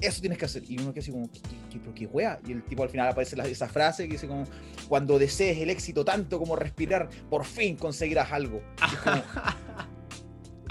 Eso 0.00 0.20
tienes 0.20 0.36
que 0.36 0.46
hacer. 0.46 0.64
Y 0.68 0.80
uno 0.80 0.92
que 0.92 0.98
así 0.98 1.12
como, 1.12 1.30
¿qué, 1.30 1.40
qué, 1.70 1.94
qué, 1.94 2.06
wea? 2.06 2.40
Y 2.44 2.52
el 2.52 2.64
tipo 2.64 2.82
al 2.82 2.88
final 2.88 3.06
aparece 3.08 3.36
esa 3.48 3.68
frase 3.68 4.06
que 4.06 4.14
dice 4.14 4.26
como, 4.26 4.44
cuando 4.88 5.16
desees 5.16 5.58
el 5.58 5.70
éxito 5.70 6.04
tanto 6.04 6.40
como 6.40 6.56
respirar, 6.56 7.08
por 7.30 7.44
fin 7.44 7.76
conseguirás 7.76 8.32
algo. 8.32 8.60
Es 8.84 8.90
necesario, 8.90 9.24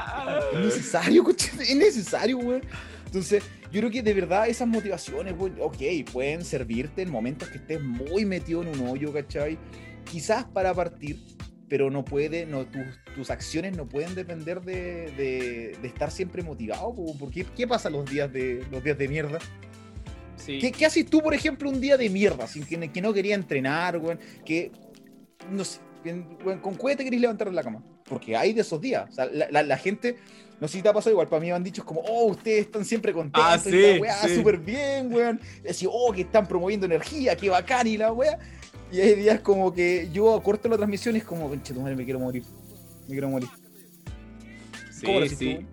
es 1.61 1.75
necesario, 1.75 2.37
güey. 2.37 2.61
Entonces, 3.05 3.43
yo 3.71 3.79
creo 3.81 3.91
que 3.91 4.01
de 4.01 4.13
verdad 4.13 4.47
esas 4.47 4.67
motivaciones, 4.67 5.35
güey, 5.35 5.53
ok, 5.59 6.09
pueden 6.11 6.45
servirte 6.45 7.01
en 7.01 7.11
momentos 7.11 7.49
que 7.49 7.57
estés 7.57 7.81
muy 7.81 8.25
metido 8.25 8.61
en 8.61 8.69
un 8.69 8.87
hoyo, 8.87 9.11
¿cachai? 9.11 9.57
Quizás 10.05 10.45
para 10.45 10.73
partir, 10.73 11.19
pero 11.67 11.89
no 11.89 12.05
puede, 12.05 12.45
no, 12.45 12.65
tus, 13.15 13.29
acciones 13.29 13.75
no 13.75 13.87
pueden 13.87 14.15
depender 14.15 14.61
de, 14.61 15.11
de, 15.81 15.87
estar 15.87 16.11
siempre 16.11 16.41
motivado, 16.41 16.93
porque 17.19 17.45
¿qué 17.55 17.67
pasa 17.67 17.89
los 17.89 18.09
días 18.09 18.31
de, 18.31 18.65
los 18.71 18.83
días 18.83 18.97
de 18.97 19.07
mierda? 19.07 19.39
Sí. 20.37 20.59
¿Qué, 20.59 20.71
¿Qué, 20.71 20.85
haces 20.85 21.05
tú, 21.05 21.21
por 21.21 21.33
ejemplo, 21.33 21.69
un 21.69 21.79
día 21.79 21.97
de 21.97 22.09
mierda, 22.09 22.47
sin 22.47 22.65
que, 22.65 22.91
que 22.91 23.01
no 23.01 23.13
quería 23.13 23.35
entrenar, 23.35 23.99
güey? 23.99 24.17
Que, 24.45 24.71
no 25.49 25.63
sé, 25.63 25.79
¿con 26.61 26.77
qué 26.77 26.95
te 26.95 27.03
querés 27.03 27.21
levantar 27.21 27.49
de 27.49 27.55
la 27.55 27.63
cama? 27.63 27.83
Porque 28.11 28.35
hay 28.35 28.51
de 28.51 28.59
esos 28.59 28.81
días. 28.81 29.09
O 29.09 29.13
sea, 29.13 29.25
la, 29.25 29.77
gente, 29.77 30.17
no 30.59 30.67
sé 30.67 30.77
si 30.77 30.83
te 30.83 30.89
ha 30.89 30.93
pasado 30.93 31.11
igual, 31.11 31.29
para 31.29 31.39
mí 31.39 31.47
me 31.47 31.53
han 31.53 31.63
dicho 31.63 31.85
como, 31.85 32.01
oh, 32.01 32.25
ustedes 32.25 32.65
están 32.65 32.83
siempre 32.83 33.13
contentos, 33.13 33.41
ah, 33.45 33.57
sí, 33.57 33.69
y 33.69 33.93
la 33.93 34.01
weá, 34.01 34.27
súper 34.27 34.57
bien, 34.57 35.13
weón. 35.13 35.39
Decir, 35.63 35.87
oh, 35.89 36.11
que 36.11 36.23
están 36.23 36.45
promoviendo 36.45 36.85
energía, 36.85 37.37
qué 37.37 37.49
bacán, 37.49 37.87
y 37.87 37.95
la 37.95 38.11
weá. 38.11 38.37
Y 38.91 38.99
hay 38.99 39.15
días 39.15 39.39
como 39.39 39.73
que 39.73 40.09
yo 40.11 40.41
corto 40.43 40.67
la 40.67 40.75
transmisión 40.75 41.15
y 41.15 41.19
es 41.19 41.23
como, 41.23 41.49
pinche 41.49 41.73
tu 41.73 41.79
madre, 41.79 41.95
me 41.95 42.03
quiero 42.03 42.19
morir. 42.19 42.43
Me 43.07 43.13
quiero 43.13 43.29
morir. 43.29 43.47
Sí, 44.91 45.29
sí. 45.29 45.65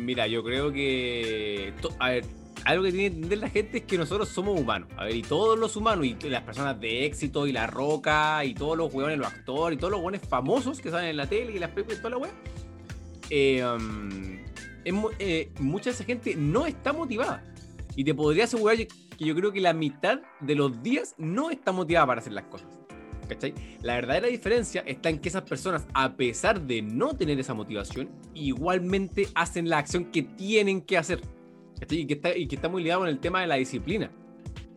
Mira, 0.00 0.26
yo 0.26 0.42
creo 0.42 0.72
que. 0.72 1.72
A 2.00 2.10
ver, 2.10 2.24
algo 2.64 2.84
que 2.84 2.92
tiene 2.92 3.10
que 3.10 3.14
entender 3.16 3.38
la 3.38 3.50
gente 3.50 3.78
es 3.78 3.84
que 3.84 3.98
nosotros 3.98 4.28
somos 4.28 4.58
humanos. 4.58 4.88
A 4.96 5.04
ver, 5.04 5.16
y 5.16 5.22
todos 5.22 5.58
los 5.58 5.76
humanos, 5.76 6.06
y 6.06 6.16
las 6.28 6.42
personas 6.42 6.80
de 6.80 7.04
éxito, 7.04 7.46
y 7.46 7.52
la 7.52 7.66
roca, 7.66 8.44
y 8.44 8.54
todos 8.54 8.76
los 8.76 8.92
huevones, 8.92 9.18
los 9.18 9.26
actores, 9.26 9.76
y 9.76 9.80
todos 9.80 9.90
los 9.90 9.98
huevones 9.98 10.22
famosos 10.26 10.80
que 10.80 10.90
salen 10.90 11.10
en 11.10 11.16
la 11.16 11.26
tele 11.26 11.52
y 11.52 11.58
las 11.58 11.70
películas 11.70 11.98
y 11.98 12.02
toda 12.02 12.10
la 12.10 12.18
wea. 12.18 12.32
Eh, 13.30 13.64
um, 13.64 14.38
eh, 15.18 15.50
mucha 15.60 15.84
de 15.84 15.90
esa 15.90 16.04
gente 16.04 16.34
no 16.36 16.66
está 16.66 16.92
motivada. 16.92 17.44
Y 17.96 18.04
te 18.04 18.14
podría 18.14 18.44
asegurar 18.44 18.76
que 18.76 18.88
yo 19.18 19.34
creo 19.34 19.52
que 19.52 19.60
la 19.60 19.72
mitad 19.72 20.20
de 20.40 20.54
los 20.54 20.82
días 20.82 21.14
no 21.18 21.50
está 21.50 21.72
motivada 21.72 22.06
para 22.06 22.20
hacer 22.20 22.32
las 22.32 22.44
cosas. 22.44 22.68
¿Cachai? 23.28 23.54
La 23.82 23.94
verdadera 23.94 24.26
diferencia 24.26 24.82
está 24.86 25.08
en 25.08 25.18
que 25.18 25.28
esas 25.28 25.42
personas, 25.42 25.86
a 25.94 26.14
pesar 26.16 26.60
de 26.60 26.82
no 26.82 27.14
tener 27.14 27.38
esa 27.40 27.54
motivación, 27.54 28.10
igualmente 28.34 29.28
hacen 29.34 29.68
la 29.68 29.78
acción 29.78 30.06
que 30.06 30.22
tienen 30.22 30.82
que 30.82 30.98
hacer. 30.98 31.20
Y 31.90 32.06
que, 32.06 32.14
está, 32.14 32.36
y 32.36 32.46
que 32.46 32.56
está 32.56 32.68
muy 32.68 32.82
ligado 32.82 33.00
con 33.00 33.08
el 33.08 33.18
tema 33.18 33.40
de 33.40 33.46
la 33.46 33.56
disciplina. 33.56 34.10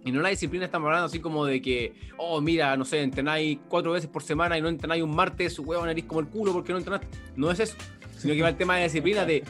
Y 0.04 0.12
no 0.12 0.22
la 0.22 0.30
disciplina 0.30 0.66
estamos 0.66 0.88
hablando 0.88 1.08
así 1.08 1.20
como 1.20 1.46
de 1.46 1.62
que, 1.62 1.94
oh, 2.18 2.40
mira, 2.40 2.78
no 2.78 2.86
sé, 2.86 3.02
entrenáis 3.02 3.60
cuatro 3.68 3.92
veces 3.92 4.10
por 4.10 4.24
semana 4.24 4.58
y 4.58 4.62
no 4.62 4.70
entrenáis 4.70 5.04
un 5.04 5.14
martes, 5.14 5.54
su 5.54 5.64
huevo 5.64 5.86
nariz 5.86 6.06
como 6.06 6.22
el 6.22 6.28
culo 6.28 6.54
porque 6.54 6.72
no 6.72 6.78
entrenáis. 6.78 7.06
No 7.36 7.52
es 7.52 7.60
eso. 7.60 7.76
Sino 8.18 8.34
que 8.34 8.42
va 8.42 8.50
el 8.50 8.58
tema 8.58 8.76
de 8.76 8.82
la 8.82 8.84
disciplina 8.86 9.26
de, 9.26 9.44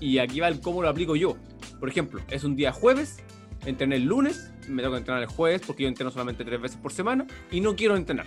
y 0.00 0.18
aquí 0.18 0.40
va 0.40 0.48
el 0.48 0.60
cómo 0.60 0.82
lo 0.82 0.88
aplico 0.88 1.16
yo. 1.16 1.36
Por 1.78 1.88
ejemplo, 1.88 2.20
es 2.30 2.44
un 2.44 2.56
día 2.56 2.72
jueves, 2.72 3.18
entrené 3.66 3.96
el 3.96 4.04
lunes, 4.04 4.52
me 4.68 4.82
tengo 4.82 4.94
que 4.94 4.98
entrenar 4.98 5.22
el 5.22 5.28
jueves 5.28 5.62
porque 5.66 5.82
yo 5.82 5.88
entreno 5.88 6.10
solamente 6.10 6.44
tres 6.44 6.60
veces 6.60 6.78
por 6.78 6.92
semana 6.92 7.26
y 7.50 7.60
no 7.60 7.74
quiero 7.74 7.96
entrenar. 7.96 8.26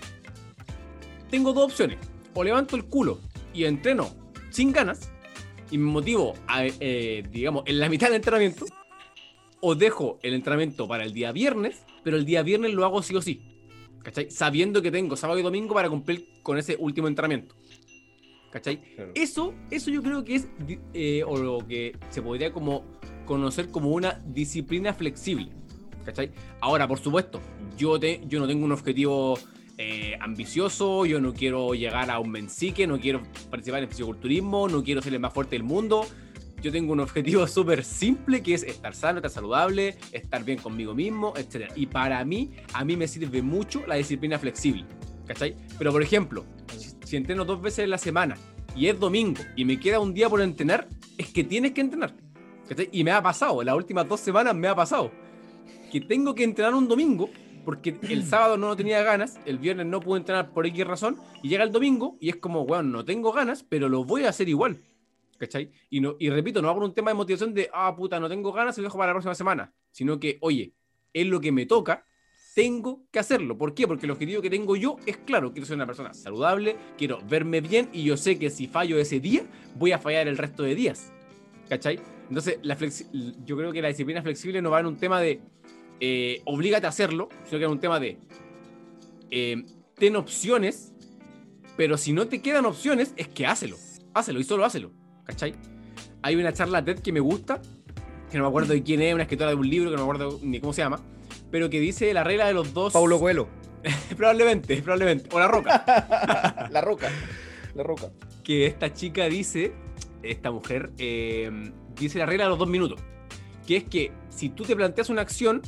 Tengo 1.29 1.53
dos 1.53 1.65
opciones. 1.65 1.97
O 2.33 2.43
levanto 2.43 2.75
el 2.75 2.85
culo 2.85 3.19
y 3.53 3.65
entreno 3.65 4.09
sin 4.49 4.71
ganas, 4.71 5.11
y 5.71 5.77
me 5.77 5.91
motivo, 5.91 6.33
a, 6.47 6.65
eh, 6.65 7.23
digamos, 7.31 7.63
en 7.65 7.79
la 7.79 7.89
mitad 7.89 8.07
del 8.07 8.17
entrenamiento, 8.17 8.65
o 9.61 9.75
dejo 9.75 10.19
el 10.21 10.33
entrenamiento 10.33 10.87
para 10.87 11.03
el 11.03 11.13
día 11.13 11.31
viernes, 11.31 11.83
pero 12.03 12.17
el 12.17 12.25
día 12.25 12.43
viernes 12.43 12.73
lo 12.73 12.85
hago 12.85 13.01
sí 13.01 13.15
o 13.15 13.21
sí. 13.21 13.41
¿Cachai? 14.03 14.29
Sabiendo 14.29 14.81
que 14.81 14.91
tengo 14.91 15.15
sábado 15.15 15.39
y 15.39 15.43
domingo 15.43 15.73
para 15.73 15.89
cumplir 15.89 16.27
con 16.43 16.57
ese 16.57 16.75
último 16.77 17.07
entrenamiento. 17.07 17.55
¿Cachai? 18.51 18.81
Eso, 19.15 19.53
eso 19.71 19.89
yo 19.89 20.03
creo 20.03 20.23
que 20.23 20.35
es, 20.35 20.47
eh, 20.93 21.23
o 21.25 21.37
lo 21.37 21.65
que 21.65 21.97
se 22.09 22.21
podría 22.21 22.51
como 22.51 22.83
conocer 23.25 23.69
como 23.69 23.91
una 23.91 24.21
disciplina 24.27 24.93
flexible. 24.93 25.49
¿Cachai? 26.05 26.31
Ahora, 26.59 26.87
por 26.87 26.99
supuesto, 26.99 27.39
yo, 27.77 27.97
te, 27.97 28.21
yo 28.27 28.39
no 28.39 28.47
tengo 28.47 28.65
un 28.65 28.73
objetivo 28.73 29.39
eh, 29.77 30.15
ambicioso, 30.19 31.05
yo 31.05 31.19
no 31.19 31.33
quiero 31.33 31.73
llegar 31.73 32.11
a 32.11 32.19
un 32.19 32.29
mensique, 32.29 32.85
no 32.85 32.99
quiero 32.99 33.23
participar 33.49 33.81
en 33.81 33.89
fisiculturismo, 33.89 34.67
no 34.67 34.83
quiero 34.83 35.01
ser 35.01 35.13
el 35.13 35.19
más 35.19 35.33
fuerte 35.33 35.55
del 35.55 35.63
mundo. 35.63 36.05
yo 36.61 36.71
tengo 36.71 36.93
un 36.93 36.99
objetivo 36.99 37.47
súper 37.47 37.83
simple 37.83 38.43
que 38.43 38.53
es 38.53 38.63
estar 38.63 38.93
sano, 38.93 39.17
estar 39.17 39.31
saludable, 39.31 39.97
estar 40.11 40.43
bien 40.43 40.59
conmigo 40.59 40.93
mismo, 40.93 41.33
etc. 41.35 41.71
Y 41.75 41.87
para 41.87 42.23
mí, 42.23 42.51
a 42.73 42.85
mí 42.85 42.95
me 42.95 43.07
sirve 43.07 43.41
mucho 43.41 43.83
la 43.87 43.95
disciplina 43.95 44.37
flexible. 44.37 44.85
¿Cachai? 45.25 45.55
Pero 45.77 45.91
por 45.91 46.03
ejemplo, 46.03 46.45
si 47.03 47.15
entreno 47.15 47.45
dos 47.45 47.61
veces 47.61 47.85
en 47.85 47.89
la 47.89 47.97
semana 47.97 48.35
y 48.75 48.87
es 48.87 48.99
domingo 48.99 49.41
y 49.55 49.65
me 49.65 49.79
queda 49.79 49.99
un 49.99 50.13
día 50.13 50.29
por 50.29 50.41
entrenar, 50.41 50.87
es 51.17 51.29
que 51.29 51.43
tienes 51.43 51.71
que 51.71 51.81
entrenar. 51.81 52.13
¿cachai? 52.67 52.89
Y 52.91 53.03
me 53.03 53.11
ha 53.11 53.23
pasado, 53.23 53.63
las 53.63 53.75
últimas 53.75 54.07
dos 54.07 54.19
semanas 54.19 54.53
me 54.53 54.67
ha 54.67 54.75
pasado 54.75 55.11
que 55.91 56.01
tengo 56.01 56.33
que 56.33 56.43
entrenar 56.43 56.73
un 56.73 56.87
domingo 56.87 57.29
porque 57.65 57.97
el 58.09 58.23
sábado 58.23 58.57
no 58.57 58.75
tenía 58.75 59.03
ganas, 59.03 59.39
el 59.45 59.57
viernes 59.57 59.85
no 59.85 59.99
pude 59.99 60.19
entrenar 60.19 60.51
por 60.51 60.65
X 60.65 60.85
razón, 60.85 61.17
y 61.41 61.49
llega 61.49 61.63
el 61.63 61.71
domingo 61.71 62.17
y 62.19 62.29
es 62.29 62.37
como, 62.37 62.65
bueno, 62.65 62.83
no 62.83 63.05
tengo 63.05 63.31
ganas, 63.31 63.63
pero 63.63 63.89
lo 63.89 64.03
voy 64.03 64.23
a 64.23 64.29
hacer 64.29 64.49
igual. 64.49 64.81
¿Cachai? 65.37 65.71
Y, 65.89 65.99
no, 65.99 66.15
y 66.19 66.29
repito, 66.29 66.61
no 66.61 66.69
hago 66.69 66.85
un 66.85 66.93
tema 66.93 67.11
de 67.11 67.15
motivación 67.15 67.53
de, 67.53 67.69
ah, 67.73 67.93
puta, 67.95 68.19
no 68.19 68.29
tengo 68.29 68.53
ganas, 68.53 68.77
lo 68.77 68.83
dejo 68.83 68.97
para 68.97 69.07
la 69.07 69.13
próxima 69.13 69.35
semana, 69.35 69.73
sino 69.91 70.19
que, 70.19 70.37
oye, 70.41 70.73
es 71.11 71.27
lo 71.27 71.41
que 71.41 71.51
me 71.51 71.65
toca, 71.65 72.05
tengo 72.55 73.05
que 73.11 73.19
hacerlo. 73.19 73.57
¿Por 73.57 73.73
qué? 73.73 73.87
Porque 73.87 74.05
el 74.05 74.11
objetivo 74.11 74.41
que 74.41 74.49
tengo 74.49 74.75
yo 74.75 74.97
es 75.05 75.17
claro, 75.17 75.51
quiero 75.51 75.65
ser 75.65 75.75
una 75.75 75.85
persona 75.85 76.13
saludable, 76.13 76.75
quiero 76.97 77.19
verme 77.27 77.61
bien 77.61 77.89
y 77.91 78.03
yo 78.03 78.15
sé 78.15 78.37
que 78.37 78.49
si 78.49 78.67
fallo 78.67 78.97
ese 78.99 79.19
día, 79.19 79.45
voy 79.75 79.91
a 79.91 79.99
fallar 79.99 80.27
el 80.27 80.37
resto 80.37 80.63
de 80.63 80.75
días. 80.75 81.11
¿Cachai? 81.67 81.99
Entonces, 82.27 82.59
la 82.61 82.77
yo 83.45 83.57
creo 83.57 83.71
que 83.71 83.81
la 83.81 83.87
disciplina 83.87 84.21
flexible 84.21 84.61
no 84.61 84.69
va 84.71 84.79
en 84.79 84.85
un 84.85 84.97
tema 84.97 85.19
de 85.19 85.41
eh, 85.99 86.41
oblígate 86.45 86.85
a 86.85 86.89
hacerlo, 86.89 87.29
sino 87.45 87.59
que 87.59 87.65
es 87.65 87.71
un 87.71 87.79
tema 87.79 87.99
de 87.99 88.17
eh, 89.31 89.65
ten 89.95 90.15
opciones, 90.15 90.93
pero 91.77 91.97
si 91.97 92.13
no 92.13 92.27
te 92.27 92.41
quedan 92.41 92.65
opciones, 92.65 93.13
es 93.15 93.27
que 93.27 93.45
hácelo, 93.45 93.77
hácelo 94.13 94.39
y 94.39 94.43
solo 94.43 94.65
hácelo, 94.65 94.91
¿cachai? 95.25 95.55
Hay 96.21 96.35
una 96.35 96.53
charla 96.53 96.83
TED 96.83 96.99
que 96.99 97.11
me 97.11 97.19
gusta, 97.19 97.61
que 98.29 98.37
no 98.37 98.43
me 98.43 98.49
acuerdo 98.49 98.73
de 98.73 98.83
quién 98.83 99.01
es, 99.01 99.13
una 99.13 99.23
escritora 99.23 99.49
de 99.49 99.55
un 99.55 99.69
libro 99.69 99.89
que 99.89 99.97
no 99.97 100.05
me 100.05 100.11
acuerdo 100.11 100.39
ni 100.43 100.59
cómo 100.59 100.73
se 100.73 100.81
llama, 100.81 100.99
pero 101.51 101.69
que 101.69 101.79
dice 101.79 102.13
la 102.13 102.23
regla 102.23 102.47
de 102.47 102.53
los 102.53 102.73
dos. 102.73 102.93
Paulo 102.93 103.19
Coelho. 103.19 103.47
probablemente, 104.17 104.81
probablemente. 104.81 105.29
O 105.31 105.39
la 105.39 105.47
roca. 105.47 106.67
la 106.71 106.81
roca. 106.81 107.09
La 107.75 107.83
roca. 107.83 108.11
Que 108.43 108.65
esta 108.65 108.93
chica 108.93 109.25
dice, 109.25 109.73
esta 110.21 110.51
mujer, 110.51 110.91
eh, 110.97 111.71
dice 111.95 112.19
la 112.19 112.25
regla 112.25 112.45
de 112.45 112.49
los 112.51 112.59
dos 112.59 112.67
minutos. 112.67 112.99
Que 113.67 113.77
es 113.77 113.83
que 113.83 114.11
si 114.29 114.49
tú 114.49 114.63
te 114.63 114.75
planteas 114.75 115.09
una 115.09 115.21
acción, 115.21 115.61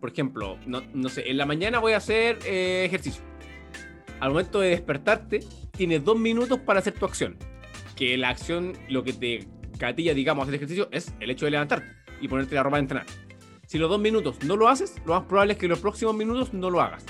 por 0.00 0.10
ejemplo, 0.10 0.58
no, 0.66 0.82
no 0.94 1.08
sé, 1.08 1.30
en 1.30 1.36
la 1.36 1.46
mañana 1.46 1.78
voy 1.78 1.92
a 1.92 1.98
hacer 1.98 2.38
eh, 2.46 2.84
ejercicio. 2.86 3.22
Al 4.18 4.30
momento 4.30 4.60
de 4.60 4.70
despertarte, 4.70 5.40
tienes 5.72 6.04
dos 6.04 6.18
minutos 6.18 6.58
para 6.60 6.80
hacer 6.80 6.94
tu 6.94 7.04
acción. 7.04 7.36
Que 7.96 8.16
la 8.16 8.30
acción, 8.30 8.72
lo 8.88 9.04
que 9.04 9.12
te 9.12 9.46
catilla, 9.78 10.14
digamos, 10.14 10.42
hacer 10.42 10.54
ejercicio 10.56 10.88
es 10.90 11.14
el 11.20 11.30
hecho 11.30 11.44
de 11.44 11.52
levantarte 11.52 11.90
y 12.20 12.28
ponerte 12.28 12.54
la 12.54 12.62
ropa 12.62 12.76
de 12.76 12.80
entrenar. 12.80 13.06
Si 13.66 13.78
los 13.78 13.88
dos 13.88 14.00
minutos 14.00 14.42
no 14.44 14.56
lo 14.56 14.68
haces, 14.68 14.96
lo 15.06 15.14
más 15.14 15.24
probable 15.24 15.52
es 15.52 15.58
que 15.58 15.68
los 15.68 15.78
próximos 15.78 16.14
minutos 16.14 16.52
no 16.52 16.70
lo 16.70 16.80
hagas. 16.80 17.04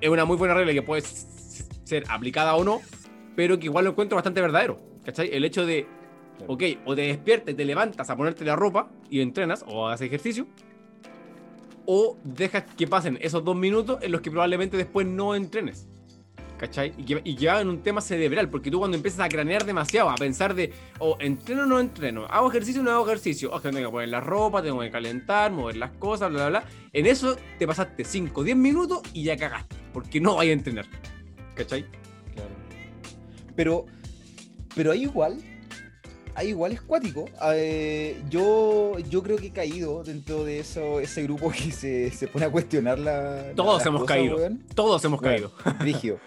Es 0.00 0.08
una 0.08 0.24
muy 0.24 0.36
buena 0.36 0.54
regla 0.54 0.72
que 0.72 0.82
puede 0.82 1.02
ser 1.02 2.04
aplicada 2.08 2.54
o 2.54 2.64
no, 2.64 2.80
pero 3.34 3.58
que 3.58 3.66
igual 3.66 3.84
lo 3.84 3.92
encuentro 3.92 4.16
bastante 4.16 4.40
verdadero. 4.40 4.80
¿Cachai? 5.04 5.30
El 5.32 5.44
hecho 5.44 5.64
de, 5.64 5.86
ok, 6.46 6.62
o 6.84 6.94
te 6.94 7.02
despiertas, 7.02 7.56
te 7.56 7.64
levantas 7.64 8.10
a 8.10 8.16
ponerte 8.16 8.44
la 8.44 8.56
ropa 8.56 8.90
y 9.08 9.20
entrenas 9.20 9.64
o 9.66 9.88
haces 9.88 10.06
ejercicio, 10.06 10.46
o 11.92 12.16
dejas 12.22 12.62
que 12.78 12.86
pasen 12.86 13.18
esos 13.20 13.44
dos 13.44 13.56
minutos 13.56 13.98
en 14.00 14.12
los 14.12 14.20
que 14.20 14.30
probablemente 14.30 14.76
después 14.76 15.08
no 15.08 15.34
entrenes. 15.34 15.88
¿Cachai? 16.56 16.94
Y 16.96 17.04
que, 17.04 17.20
y 17.24 17.46
en 17.48 17.68
un 17.68 17.82
tema 17.82 18.00
cerebral, 18.00 18.48
porque 18.48 18.70
tú 18.70 18.78
cuando 18.78 18.96
empiezas 18.96 19.26
a 19.26 19.28
cranear 19.28 19.64
demasiado, 19.64 20.08
a 20.08 20.14
pensar 20.14 20.54
de, 20.54 20.72
o 21.00 21.14
oh, 21.14 21.16
entreno 21.18 21.64
o 21.64 21.66
no 21.66 21.80
entreno, 21.80 22.26
hago 22.26 22.48
ejercicio 22.48 22.82
o 22.82 22.84
no 22.84 22.92
hago 22.92 23.06
ejercicio, 23.06 23.50
o 23.50 23.56
oh, 23.56 23.60
tengo 23.60 23.78
que 23.78 23.88
poner 23.88 24.08
la 24.08 24.20
ropa, 24.20 24.62
tengo 24.62 24.78
que 24.82 24.90
calentar, 24.92 25.50
mover 25.50 25.78
las 25.78 25.90
cosas, 25.92 26.30
bla, 26.30 26.48
bla, 26.48 26.60
bla. 26.60 26.68
En 26.92 27.06
eso 27.06 27.36
te 27.58 27.66
pasaste 27.66 28.04
5 28.04 28.40
o 28.40 28.44
10 28.44 28.56
minutos 28.56 29.00
y 29.12 29.24
ya 29.24 29.36
cagaste, 29.36 29.74
porque 29.92 30.20
no 30.20 30.36
vayas 30.36 30.50
a 30.50 30.58
entrenar. 30.58 30.86
¿Cachai? 31.56 31.86
Claro. 32.34 32.50
Pero, 33.56 33.86
pero 34.76 34.92
hay 34.92 35.02
igual 35.02 35.38
igual 36.44 36.72
es 36.72 36.80
cuático. 36.80 37.26
Eh, 37.54 38.20
yo, 38.28 38.98
yo 39.08 39.22
creo 39.22 39.36
que 39.36 39.48
he 39.48 39.52
caído 39.52 40.02
dentro 40.02 40.44
de 40.44 40.60
eso, 40.60 41.00
ese 41.00 41.22
grupo 41.22 41.50
que 41.50 41.70
se, 41.70 42.10
se 42.10 42.26
pone 42.26 42.46
a 42.46 42.50
cuestionar 42.50 42.98
la. 42.98 43.52
Todos 43.54 43.84
hemos 43.86 44.04
caído. 44.04 44.38
Todos 44.74 45.04
hemos 45.04 45.20
caído. 45.20 45.52
Rígido. 45.78 46.18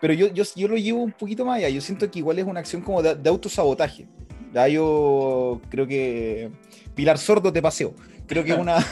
Pero 0.00 0.12
yo, 0.12 0.28
yo, 0.28 0.44
yo, 0.54 0.68
lo 0.68 0.76
llevo 0.76 1.02
un 1.02 1.12
poquito 1.12 1.44
más 1.44 1.58
allá. 1.58 1.68
Yo 1.68 1.80
siento 1.80 2.10
que 2.10 2.18
igual 2.18 2.38
es 2.38 2.44
una 2.44 2.60
acción 2.60 2.82
como 2.82 3.02
de, 3.02 3.28
autosabotaje. 3.28 4.06
Ya 4.52 4.68
yo 4.68 5.60
creo 5.70 5.86
que 5.86 6.50
Pilar 6.94 7.18
Sordo 7.18 7.52
te 7.52 7.60
paseo 7.60 7.94
creo 8.26 8.44
que 8.44 8.54
una 8.54 8.84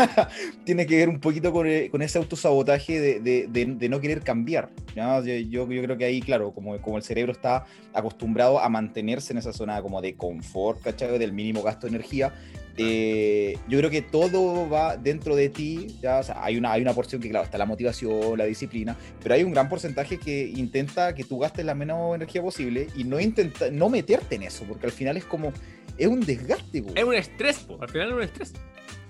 tiene 0.64 0.86
que 0.86 0.96
ver 0.96 1.08
un 1.08 1.20
poquito 1.20 1.52
con, 1.52 1.66
eh, 1.66 1.88
con 1.90 2.02
ese 2.02 2.18
autosabotaje 2.18 3.00
de, 3.00 3.20
de, 3.20 3.66
de, 3.66 3.88
no 3.88 4.00
querer 4.00 4.22
cambiar. 4.22 4.70
Yo, 4.94 5.24
yo, 5.24 5.66
creo 5.66 5.96
que 5.96 6.04
ahí, 6.04 6.20
claro, 6.20 6.52
como, 6.52 6.80
como 6.80 6.96
el 6.96 7.02
cerebro 7.02 7.32
está 7.32 7.64
acostumbrado 7.92 8.60
a 8.60 8.68
mantenerse 8.68 9.32
en 9.32 9.38
esa 9.38 9.52
zona 9.52 9.80
como 9.82 10.00
de 10.00 10.14
confort, 10.14 10.82
¿cachai? 10.82 11.18
Del 11.18 11.32
mínimo 11.32 11.62
gasto 11.62 11.86
de 11.86 11.96
energía. 11.96 12.32
Eh, 12.76 13.56
yo 13.68 13.78
creo 13.78 13.90
que 13.90 14.02
todo 14.02 14.68
va 14.68 14.96
dentro 14.96 15.36
de 15.36 15.48
ti, 15.48 15.96
¿ya? 16.02 16.18
O 16.18 16.22
sea, 16.22 16.42
hay, 16.42 16.56
una, 16.56 16.72
hay 16.72 16.82
una 16.82 16.92
porción 16.92 17.20
que, 17.20 17.30
claro, 17.30 17.44
está 17.44 17.58
la 17.58 17.66
motivación, 17.66 18.36
la 18.36 18.44
disciplina, 18.44 18.96
pero 19.22 19.34
hay 19.34 19.44
un 19.44 19.52
gran 19.52 19.68
porcentaje 19.68 20.18
que 20.18 20.46
intenta 20.56 21.14
que 21.14 21.24
tú 21.24 21.38
gastes 21.38 21.64
la 21.64 21.74
menos 21.74 22.14
energía 22.14 22.42
posible 22.42 22.88
y 22.96 23.04
no, 23.04 23.20
intenta, 23.20 23.70
no 23.70 23.88
meterte 23.88 24.36
en 24.36 24.44
eso, 24.44 24.64
porque 24.68 24.86
al 24.86 24.92
final 24.92 25.16
es 25.16 25.24
como, 25.24 25.52
es 25.96 26.06
un 26.06 26.20
desgaste, 26.20 26.80
güey. 26.80 26.94
Es 26.96 27.04
un 27.04 27.14
estrés, 27.14 27.58
po. 27.60 27.78
al 27.80 27.88
final 27.88 28.08
es 28.08 28.14
un 28.14 28.22
estrés 28.22 28.52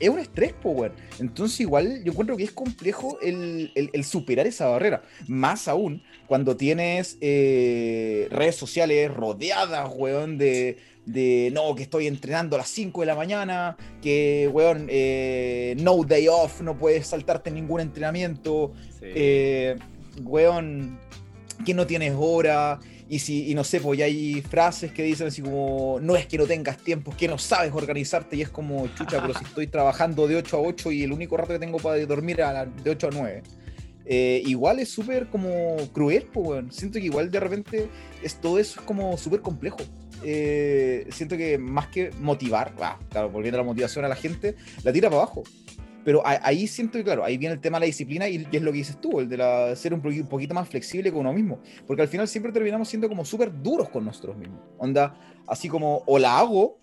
es 0.01 0.09
un 0.09 0.19
estrés, 0.19 0.53
Power. 0.53 0.93
Entonces, 1.19 1.61
igual 1.61 2.03
yo 2.05 2.13
encuentro 2.13 2.37
que 2.37 2.45
es 2.45 2.53
complejo 2.53 3.19
el, 3.21 4.05
superar 4.05 4.47
esa 4.47 4.67
barrera. 4.69 5.03
Más 5.27 5.69
aún 5.69 6.03
cuando 6.27 6.57
tienes 6.57 7.19
eh, 7.21 8.29
redes 8.31 8.57
sociales 8.57 9.13
rodeadas, 9.13 9.91
weón, 9.95 10.39
de, 10.39 10.79
de 11.07 11.51
no, 11.53 11.75
que 11.75 11.83
estoy 11.83 12.07
entrenando 12.07 12.57
a 12.57 12.61
las 12.61 12.69
5 12.69 13.01
de 13.01 13.07
la 13.07 13.15
mañana, 13.15 13.77
que, 14.01 14.49
weón, 14.53 14.87
eh, 14.89 15.77
no 15.79 16.03
day 16.05 16.29
off, 16.29 16.61
no 16.63 16.79
puedes 16.79 17.09
saltarte 17.09 17.51
ningún 17.51 17.81
entrenamiento, 17.81 18.73
eh, 19.03 19.77
weón, 20.23 20.99
que 21.65 21.75
no 21.75 21.87
tienes 21.87 22.15
hora, 22.17 22.81
y 23.09 23.19
si, 23.19 23.51
y 23.51 23.55
no 23.55 23.65
sé, 23.65 23.81
pues 23.81 23.99
ya 23.99 24.07
hay 24.07 24.41
frases 24.41 24.93
que 24.93 25.03
dicen 25.03 25.27
así 25.27 25.43
como, 25.43 25.99
no 26.01 26.17
es 26.17 26.27
que 26.27 26.39
no 26.39 26.47
tengas 26.47 26.79
tiempo, 26.79 27.11
es 27.11 27.17
que 27.17 27.29
no 27.29 27.39
sabes 27.39 27.73
organizarte, 27.73 28.37
y 28.37 28.43
es 28.43 28.49
como, 28.49 28.89
chucha, 28.95 29.21
pero 29.21 29.35
si 29.35 29.45
estoy 29.45 29.67
trabajando 29.67 30.27
de 30.27 30.37
8 30.37 30.57
a 30.57 30.61
8 30.61 30.93
y 30.93 31.03
el 31.03 31.13
único 31.13 31.37
rato 31.37 31.53
que 31.53 31.59
tengo 31.59 31.79
para 31.79 32.05
dormir 32.07 32.41
es 32.41 32.85
de 32.85 32.91
8 32.91 33.09
a 33.09 33.11
9. 33.13 33.43
Eh, 34.07 34.43
igual 34.45 34.81
es 34.81 34.91
súper 34.91 35.29
como 35.29 35.77
cruel, 35.93 36.29
pues, 36.33 36.45
bueno. 36.45 36.73
siento 36.73 36.99
que 36.99 37.07
igual 37.07 37.31
de 37.31 37.41
repente 37.41 37.89
es, 38.23 38.35
todo 38.37 38.59
eso 38.59 38.81
es 38.81 38.87
como 38.87 39.17
súper 39.17 39.41
complejo. 39.41 39.79
Eh, 40.25 41.07
siento 41.11 41.37
que 41.37 41.59
más 41.59 41.89
que 41.89 42.11
motivar, 42.21 42.75
claro, 42.75 43.31
volviendo 43.31 43.59
a 43.59 43.63
la 43.63 43.67
motivación 43.67 44.05
a 44.05 44.09
la 44.09 44.17
gente, 44.17 44.55
la 44.83 44.93
tira 44.93 45.11
para 45.11 45.23
abajo. 45.23 45.45
Pero 46.05 46.23
ahí 46.25 46.67
siento 46.67 46.99
que, 46.99 47.05
claro, 47.05 47.25
ahí 47.25 47.39
viene 47.39 47.55
el 47.55 47.61
tema 47.61 47.79
de 47.79 47.81
la 47.81 47.87
disciplina 47.87 48.29
y, 48.29 48.47
es 48.53 48.63
lo 48.63 48.73
que 48.73 48.79
dices 48.79 49.01
tú, 49.01 49.21
el 49.21 49.29
de 49.29 49.39
la, 49.39 49.75
ser 49.75 49.95
un 49.95 50.03
poquito 50.03 50.53
más 50.53 50.69
flexible 50.69 51.11
con 51.11 51.21
uno 51.21 51.33
mismo. 51.33 51.61
Porque 51.87 52.03
al 52.03 52.09
final 52.09 52.29
siempre 52.29 52.53
terminamos 52.53 52.89
siendo 52.89 53.09
como 53.09 53.25
súper 53.25 53.51
duros 53.63 53.89
con 53.89 54.05
nosotros 54.05 54.37
mismos. 54.37 54.61
Onda, 54.77 55.17
así 55.47 55.69
como, 55.69 56.03
o 56.07 56.19
la 56.19 56.39
hago 56.39 56.79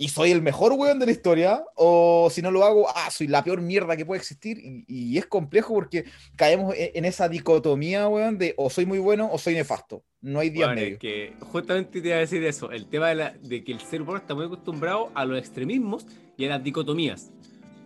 y 0.00 0.08
soy 0.08 0.30
el 0.30 0.40
mejor 0.40 0.72
weón 0.72 0.98
de 0.98 1.04
la 1.04 1.12
historia, 1.12 1.62
o 1.74 2.30
si 2.30 2.40
no 2.40 2.50
lo 2.50 2.64
hago, 2.64 2.86
ah, 2.88 3.10
soy 3.10 3.26
la 3.26 3.44
peor 3.44 3.60
mierda 3.60 3.98
que 3.98 4.06
puede 4.06 4.18
existir. 4.18 4.58
Y, 4.88 5.18
es 5.18 5.26
complejo 5.26 5.74
porque 5.74 6.06
caemos 6.36 6.74
e, 6.74 6.92
en, 6.94 7.04
esa 7.04 7.28
dicotomía, 7.28 8.08
weón, 8.08 8.38
de 8.38 8.54
o 8.56 8.70
soy 8.70 8.86
muy 8.86 8.98
bueno 8.98 9.28
o 9.30 9.36
soy 9.36 9.52
nefasto. 9.52 10.02
No 10.22 10.40
hay 10.40 10.48
día 10.48 10.68
medio. 10.68 10.98
que 10.98 11.34
justamente 11.40 12.00
te 12.00 12.08
iba 12.08 12.16
a 12.16 12.20
decir 12.20 12.42
eso, 12.44 12.70
el 12.70 12.86
tema 12.88 13.08
de, 13.08 13.14
la, 13.14 13.32
de 13.42 13.62
que 13.62 13.72
el 13.72 13.80
ser 13.82 14.00
humano 14.00 14.16
está 14.16 14.34
muy 14.34 14.46
acostumbrado 14.46 15.10
a 15.14 15.26
los 15.26 15.38
extremismos 15.38 16.06
y 16.38 16.46
a 16.46 16.48
las 16.48 16.64
dicotomías 16.64 17.30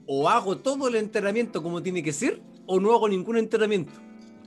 o 0.06 0.28
hago 0.28 0.58
todo 0.58 0.86
el 0.86 0.94
entrenamiento 0.94 1.64
como 1.64 1.82
tiene 1.82 2.00
que 2.02 2.12
ser, 2.12 2.40
o 2.66 2.78
no 2.78 2.92
hago 2.92 3.08
ningún 3.08 3.38
entrenamiento. 3.38 3.92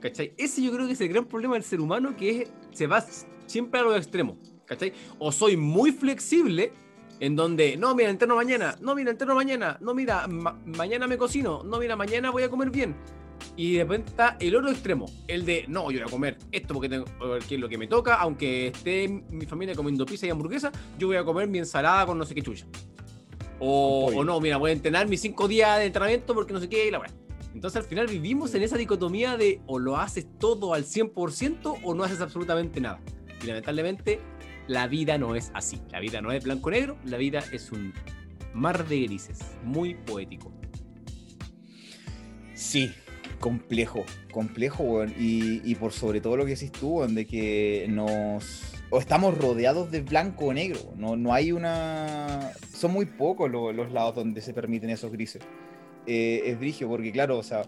¿Cachai? 0.00 0.32
Ese 0.38 0.62
yo 0.62 0.72
creo 0.72 0.86
que 0.86 0.92
es 0.92 1.00
el 1.02 1.08
gran 1.08 1.26
problema 1.26 1.54
del 1.54 1.64
ser 1.64 1.80
humano, 1.80 2.16
que 2.16 2.42
es, 2.42 2.52
se 2.72 2.86
va 2.86 3.04
siempre 3.46 3.80
a 3.80 3.82
los 3.82 3.96
extremos. 3.96 4.38
¿Cachai? 4.64 4.92
O 5.18 5.32
soy 5.32 5.56
muy 5.56 5.92
flexible, 5.92 6.72
en 7.20 7.36
donde, 7.36 7.76
no, 7.76 7.94
mira, 7.94 8.10
entreno 8.10 8.36
mañana, 8.36 8.76
no, 8.80 8.94
mira, 8.94 9.10
entreno 9.10 9.34
mañana, 9.34 9.76
no, 9.80 9.94
mira, 9.94 10.26
mañana 10.28 11.06
me 11.06 11.18
cocino, 11.18 11.62
no, 11.64 11.78
mira, 11.78 11.96
mañana 11.96 12.30
voy 12.30 12.42
a 12.42 12.48
comer 12.48 12.70
bien. 12.70 12.96
Y 13.56 13.74
de 13.74 13.84
repente 13.84 14.10
está 14.10 14.36
el 14.40 14.54
otro 14.54 14.70
extremo, 14.70 15.06
el 15.26 15.44
de, 15.44 15.64
no, 15.68 15.90
yo 15.90 15.98
voy 15.98 16.08
a 16.08 16.10
comer 16.10 16.38
esto 16.52 16.74
porque, 16.74 16.88
tengo, 16.88 17.06
porque 17.18 17.54
es 17.54 17.60
lo 17.60 17.68
que 17.68 17.78
me 17.78 17.86
toca, 17.86 18.14
aunque 18.16 18.68
esté 18.68 19.08
mi 19.30 19.46
familia 19.46 19.74
comiendo 19.74 20.06
pizza 20.06 20.26
y 20.26 20.30
hamburguesa, 20.30 20.70
yo 20.98 21.08
voy 21.08 21.16
a 21.16 21.24
comer 21.24 21.48
mi 21.48 21.58
ensalada 21.58 22.06
con 22.06 22.18
no 22.18 22.24
sé 22.24 22.34
qué 22.34 22.42
chucha. 22.42 22.66
O, 23.60 24.22
no, 24.24 24.40
mira, 24.40 24.56
voy 24.56 24.70
a 24.70 24.72
entrenar 24.74 25.08
mis 25.08 25.20
cinco 25.20 25.48
días 25.48 25.78
de 25.78 25.86
entrenamiento 25.86 26.34
porque 26.34 26.52
no 26.52 26.60
sé 26.60 26.68
qué, 26.68 26.86
y 26.86 26.90
la 26.92 27.02
Entonces 27.52 27.82
al 27.82 27.88
final 27.88 28.06
vivimos 28.06 28.54
en 28.54 28.62
esa 28.62 28.76
dicotomía 28.76 29.36
de 29.36 29.60
o 29.66 29.80
lo 29.80 29.96
haces 29.96 30.26
todo 30.38 30.74
al 30.74 30.84
100% 30.84 31.80
o 31.82 31.94
no 31.94 32.04
haces 32.04 32.20
absolutamente 32.20 32.80
nada. 32.80 33.00
Y 33.42 33.46
lamentablemente 33.46 34.20
la 34.68 34.86
vida 34.86 35.18
no 35.18 35.34
es 35.34 35.50
así. 35.54 35.80
La 35.90 35.98
vida 35.98 36.20
no 36.20 36.30
es 36.30 36.44
blanco-negro, 36.44 36.96
la 37.04 37.16
vida 37.16 37.42
es 37.52 37.72
un 37.72 37.92
mar 38.54 38.86
de 38.86 39.00
grises, 39.00 39.40
muy 39.64 39.94
poético. 39.94 40.52
Sí, 42.54 42.92
complejo, 43.40 44.04
complejo, 44.30 44.84
weón. 44.84 45.14
Y, 45.18 45.62
y, 45.68 45.74
por 45.74 45.92
sobre 45.92 46.20
todo 46.20 46.36
lo 46.36 46.44
que 46.44 46.54
decís 46.54 46.70
tú, 46.70 46.98
weón, 46.98 47.14
de 47.14 47.26
que 47.26 47.86
nos. 47.88 48.74
O 48.90 48.98
estamos 48.98 49.36
rodeados 49.36 49.90
de 49.90 50.00
blanco 50.00 50.46
o 50.46 50.52
negro. 50.54 50.80
No, 50.96 51.16
no 51.16 51.32
hay 51.32 51.52
una. 51.52 52.52
Son 52.72 52.92
muy 52.92 53.06
pocos 53.06 53.50
los, 53.50 53.92
lados 53.92 54.14
donde 54.14 54.40
se 54.40 54.52
permiten 54.52 54.90
esos 54.90 55.10
grises. 55.10 55.42
Eh, 56.06 56.42
es 56.46 56.58
brigio, 56.58 56.88
porque 56.88 57.10
claro, 57.10 57.38
o 57.38 57.42
sea. 57.42 57.62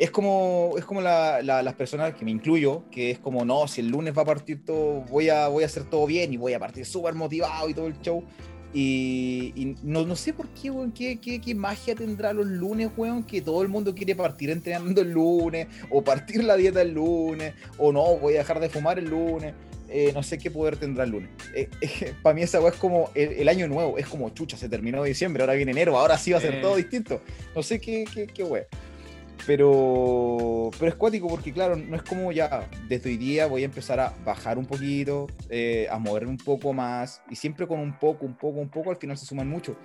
Es 0.00 0.10
como, 0.10 0.76
es 0.78 0.86
como 0.86 1.02
la, 1.02 1.42
la, 1.42 1.62
las 1.62 1.74
personas 1.74 2.14
que 2.14 2.24
me 2.24 2.30
incluyo, 2.30 2.84
que 2.90 3.10
es 3.10 3.18
como, 3.18 3.44
no, 3.44 3.68
si 3.68 3.82
el 3.82 3.88
lunes 3.88 4.16
va 4.16 4.22
a 4.22 4.24
partir 4.24 4.64
todo, 4.64 5.02
voy 5.02 5.28
a, 5.28 5.48
voy 5.48 5.62
a 5.62 5.66
hacer 5.66 5.84
todo 5.84 6.06
bien 6.06 6.32
y 6.32 6.38
voy 6.38 6.54
a 6.54 6.58
partir 6.58 6.86
súper 6.86 7.12
motivado 7.12 7.68
y 7.68 7.74
todo 7.74 7.86
el 7.86 8.00
show. 8.00 8.24
Y, 8.72 9.52
y 9.54 9.76
no, 9.82 10.06
no, 10.06 10.16
sé 10.16 10.32
por 10.32 10.48
qué, 10.48 10.70
weón, 10.70 10.92
qué, 10.92 11.20
qué, 11.20 11.38
qué, 11.38 11.54
magia 11.54 11.94
tendrá 11.94 12.32
los 12.32 12.46
lunes, 12.46 12.88
weón, 12.96 13.24
que 13.24 13.42
todo 13.42 13.60
el 13.60 13.68
mundo 13.68 13.94
quiere 13.94 14.14
partir 14.14 14.48
entrenando 14.48 15.02
el 15.02 15.10
lunes, 15.10 15.66
o 15.90 16.02
partir 16.02 16.44
la 16.44 16.56
dieta 16.56 16.80
el 16.80 16.94
lunes, 16.94 17.52
o 17.76 17.92
no, 17.92 18.16
voy 18.16 18.36
a 18.36 18.38
dejar 18.38 18.58
de 18.58 18.70
fumar 18.70 18.98
el 18.98 19.10
lunes. 19.10 19.52
Eh, 19.90 20.12
no 20.14 20.22
sé 20.22 20.38
qué 20.38 20.50
poder 20.50 20.78
tendrá 20.78 21.04
el 21.04 21.10
lunes. 21.10 21.28
Eh, 21.54 21.68
eh, 21.82 22.14
para 22.22 22.32
mí 22.32 22.40
esa 22.40 22.58
weá 22.58 22.70
es 22.70 22.78
como 22.78 23.10
el, 23.14 23.32
el, 23.32 23.48
año 23.50 23.68
nuevo, 23.68 23.98
es 23.98 24.06
como 24.06 24.30
chucha, 24.30 24.56
se 24.56 24.70
terminó 24.70 25.02
diciembre, 25.02 25.42
ahora 25.42 25.52
viene 25.52 25.72
enero, 25.72 25.98
ahora 25.98 26.16
sí 26.16 26.32
va 26.32 26.38
a 26.38 26.40
ser 26.40 26.62
todo 26.62 26.76
distinto. 26.76 27.20
No 27.54 27.62
sé 27.62 27.82
qué, 27.82 28.06
qué, 28.10 28.26
qué 28.26 28.44
weá. 28.44 28.64
Pero, 29.46 30.70
pero 30.78 30.90
es 30.90 30.94
cuático 30.94 31.28
porque, 31.28 31.52
claro, 31.52 31.76
no 31.76 31.96
es 31.96 32.02
como 32.02 32.30
ya 32.32 32.68
desde 32.88 33.10
hoy 33.10 33.16
día 33.16 33.46
voy 33.46 33.62
a 33.62 33.64
empezar 33.64 33.98
a 33.98 34.14
bajar 34.24 34.58
un 34.58 34.66
poquito, 34.66 35.26
eh, 35.48 35.86
a 35.90 35.98
moverme 35.98 36.30
un 36.30 36.36
poco 36.36 36.72
más, 36.72 37.22
y 37.30 37.36
siempre 37.36 37.66
con 37.66 37.80
un 37.80 37.98
poco, 37.98 38.26
un 38.26 38.34
poco, 38.34 38.60
un 38.60 38.68
poco, 38.68 38.90
al 38.90 38.96
final 38.96 39.16
se 39.16 39.26
suman 39.26 39.48
mucho. 39.48 39.76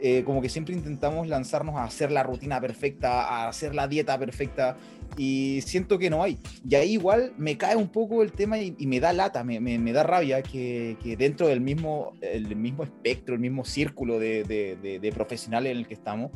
Eh, 0.00 0.24
como 0.24 0.42
que 0.42 0.48
siempre 0.48 0.74
intentamos 0.74 1.28
lanzarnos 1.28 1.76
a 1.76 1.84
hacer 1.84 2.10
la 2.10 2.24
rutina 2.24 2.60
perfecta, 2.60 3.22
a 3.22 3.48
hacer 3.48 3.74
la 3.74 3.86
dieta 3.86 4.18
perfecta, 4.18 4.76
y 5.16 5.60
siento 5.64 5.98
que 5.98 6.10
no 6.10 6.22
hay. 6.22 6.38
Y 6.68 6.74
ahí 6.74 6.92
igual 6.92 7.34
me 7.36 7.56
cae 7.56 7.76
un 7.76 7.88
poco 7.88 8.22
el 8.22 8.32
tema 8.32 8.58
y, 8.58 8.74
me 8.86 8.98
da 8.98 9.12
lata, 9.12 9.44
me, 9.44 9.60
me, 9.60 9.92
da 9.92 10.02
rabia 10.02 10.42
que, 10.42 10.96
que, 11.02 11.16
dentro 11.16 11.46
del 11.46 11.60
mismo, 11.60 12.14
el 12.22 12.56
mismo 12.56 12.82
espectro, 12.82 13.34
el 13.34 13.40
mismo 13.40 13.64
círculo 13.64 14.18
de, 14.18 14.42
de 14.44 15.12
profesionales 15.12 15.72
en 15.72 15.78
el 15.78 15.86
que 15.86 15.94
estamos, 15.94 16.32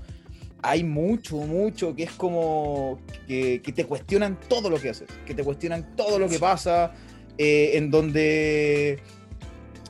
hay 0.69 0.83
mucho, 0.83 1.37
mucho 1.37 1.95
que 1.95 2.03
es 2.03 2.11
como 2.13 2.99
que, 3.29 3.61
te 3.61 3.85
cuestionan 3.85 4.39
todo 4.49 4.69
lo 4.69 4.81
que 4.81 4.91
haces, 4.91 5.09
que 5.25 5.33
te 5.33 5.45
cuestionan 5.45 5.95
todo 5.95 6.19
lo 6.19 6.29
que 6.29 6.41
pasa, 6.41 6.93
eh, 7.39 7.73
en 7.75 7.91
donde, 7.91 8.99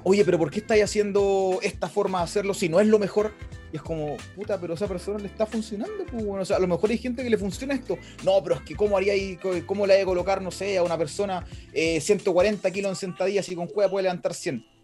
oye, 0.03 0.23
pero 0.25 0.39
¿por 0.39 0.51
qué 0.51 0.59
estáis 0.59 0.85
haciendo 0.85 1.61
esta 1.63 1.89
forma 1.89 2.19
de 2.19 2.25
hacerlo 2.25 2.53
si 2.53 2.69
no 2.69 2.79
es 2.79 2.87
lo 2.87 2.99
mejor? 2.99 3.33
Y 3.73 3.77
es 3.77 3.83
como, 3.83 4.19
puta, 4.35 4.61
pero 4.61 4.75
esa 4.75 4.87
persona 4.87 5.19
le 5.19 5.29
está 5.29 5.47
funcionando, 5.47 6.05
pues, 6.11 6.23
bueno, 6.23 6.43
o 6.43 6.45
sea, 6.45 6.59
a 6.59 6.61
lo 6.61 6.69
mejor 6.69 6.91
hay 6.91 6.99
gente 6.99 7.23
que 7.23 7.31
le 7.31 7.39
funciona 7.39 7.75
esto. 7.75 7.97
No, 8.23 8.43
pero 8.43 8.57
es 8.57 8.61
que 8.61 8.77
¿cómo 8.77 8.99
haría 8.99 9.15
ahí, 9.15 9.39
cómo 9.65 9.87
le 9.87 9.95
hay 9.95 10.01
de 10.01 10.05
colocar, 10.05 10.43
no 10.43 10.51
sé, 10.51 10.77
a 10.77 10.83
una 10.83 10.99
persona 10.99 11.45
eh, 11.73 12.01
140 12.03 12.71
kilos 12.71 12.91
en 12.91 12.97
sentadillas 12.97 13.49
y 13.49 13.57
con 13.57 13.67
cueva 13.67 13.91
puede 13.91 14.05
levantar 14.05 14.35
100? 14.35 14.76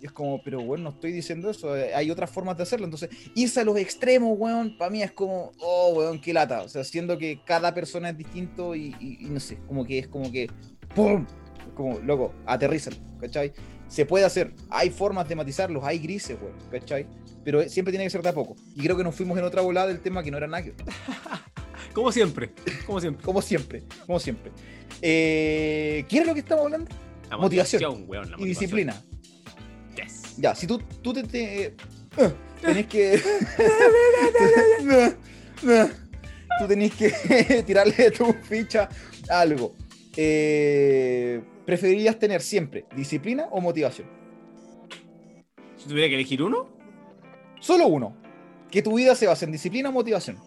Y 0.00 0.06
es 0.06 0.12
como, 0.12 0.40
pero 0.42 0.60
bueno, 0.62 0.84
no 0.84 0.90
estoy 0.90 1.10
diciendo 1.12 1.50
eso, 1.50 1.76
eh, 1.76 1.92
hay 1.94 2.10
otras 2.10 2.30
formas 2.30 2.56
de 2.56 2.62
hacerlo. 2.62 2.84
Entonces, 2.84 3.10
irse 3.34 3.60
a 3.60 3.64
los 3.64 3.76
extremos, 3.76 4.36
weón, 4.38 4.76
para 4.78 4.90
mí 4.90 5.02
es 5.02 5.10
como, 5.12 5.52
oh, 5.58 5.92
weón, 5.94 6.20
qué 6.20 6.32
lata. 6.32 6.62
O 6.62 6.68
sea, 6.68 6.84
siendo 6.84 7.18
que 7.18 7.40
cada 7.44 7.74
persona 7.74 8.10
es 8.10 8.16
distinto 8.16 8.76
y, 8.76 8.94
y, 9.00 9.18
y 9.20 9.30
no 9.30 9.40
sé, 9.40 9.58
como 9.66 9.84
que 9.84 9.98
es 9.98 10.08
como 10.08 10.30
que, 10.30 10.48
¡pum! 10.94 11.26
Como, 11.74 11.98
loco, 12.00 12.32
aterrizan, 12.46 12.94
¿cachai? 13.20 13.52
Se 13.88 14.04
puede 14.06 14.24
hacer, 14.24 14.52
hay 14.70 14.90
formas 14.90 15.28
de 15.28 15.34
matizarlos, 15.34 15.82
hay 15.84 15.98
grises, 15.98 16.36
weón, 16.40 16.56
¿cachai? 16.70 17.06
Pero 17.44 17.66
siempre 17.68 17.90
tiene 17.92 18.04
que 18.04 18.10
ser 18.10 18.22
de 18.22 18.28
a 18.28 18.34
poco. 18.34 18.56
Y 18.74 18.82
creo 18.82 18.96
que 18.96 19.04
nos 19.04 19.14
fuimos 19.14 19.38
en 19.38 19.44
otra 19.44 19.62
volada 19.62 19.88
del 19.88 20.00
tema 20.00 20.22
que 20.22 20.30
no 20.30 20.36
era 20.36 20.46
nada. 20.46 20.64
como 21.92 22.12
siempre, 22.12 22.52
como 22.86 23.00
siempre. 23.00 23.24
como 23.24 23.42
siempre, 23.42 23.82
como 24.06 24.20
siempre. 24.20 24.52
Eh, 25.02 26.04
¿Qué 26.08 26.18
es 26.18 26.26
lo 26.26 26.34
que 26.34 26.40
estamos 26.40 26.64
hablando? 26.64 26.90
La 27.30 27.36
motivación, 27.36 27.82
motivación 27.82 28.08
weón, 28.08 28.30
la 28.30 28.36
y 28.36 28.40
motivación. 28.40 28.48
disciplina. 28.48 29.02
Ya, 30.38 30.54
si 30.54 30.66
tú, 30.66 30.78
tú 31.02 31.12
te, 31.12 31.24
te 31.24 31.74
uh, 32.16 32.30
tenés 32.60 32.86
que. 32.86 33.20
tú 36.58 36.66
tenés 36.66 36.94
que 36.94 37.62
tirarle 37.66 38.10
tu 38.10 38.32
ficha 38.32 38.88
a 39.28 39.40
algo. 39.40 39.74
Eh, 40.16 41.42
¿Preferirías 41.66 42.18
tener 42.18 42.40
siempre 42.40 42.86
disciplina 42.96 43.48
o 43.50 43.60
motivación? 43.60 44.08
Si 45.76 45.88
tuviera 45.88 46.08
que 46.08 46.14
elegir 46.14 46.42
uno, 46.42 46.78
Solo 47.60 47.86
uno. 47.86 48.16
Que 48.70 48.82
tu 48.82 48.94
vida 48.96 49.14
se 49.14 49.26
base 49.26 49.44
en 49.44 49.52
disciplina 49.52 49.88
o 49.88 49.92
motivación. 49.92 50.38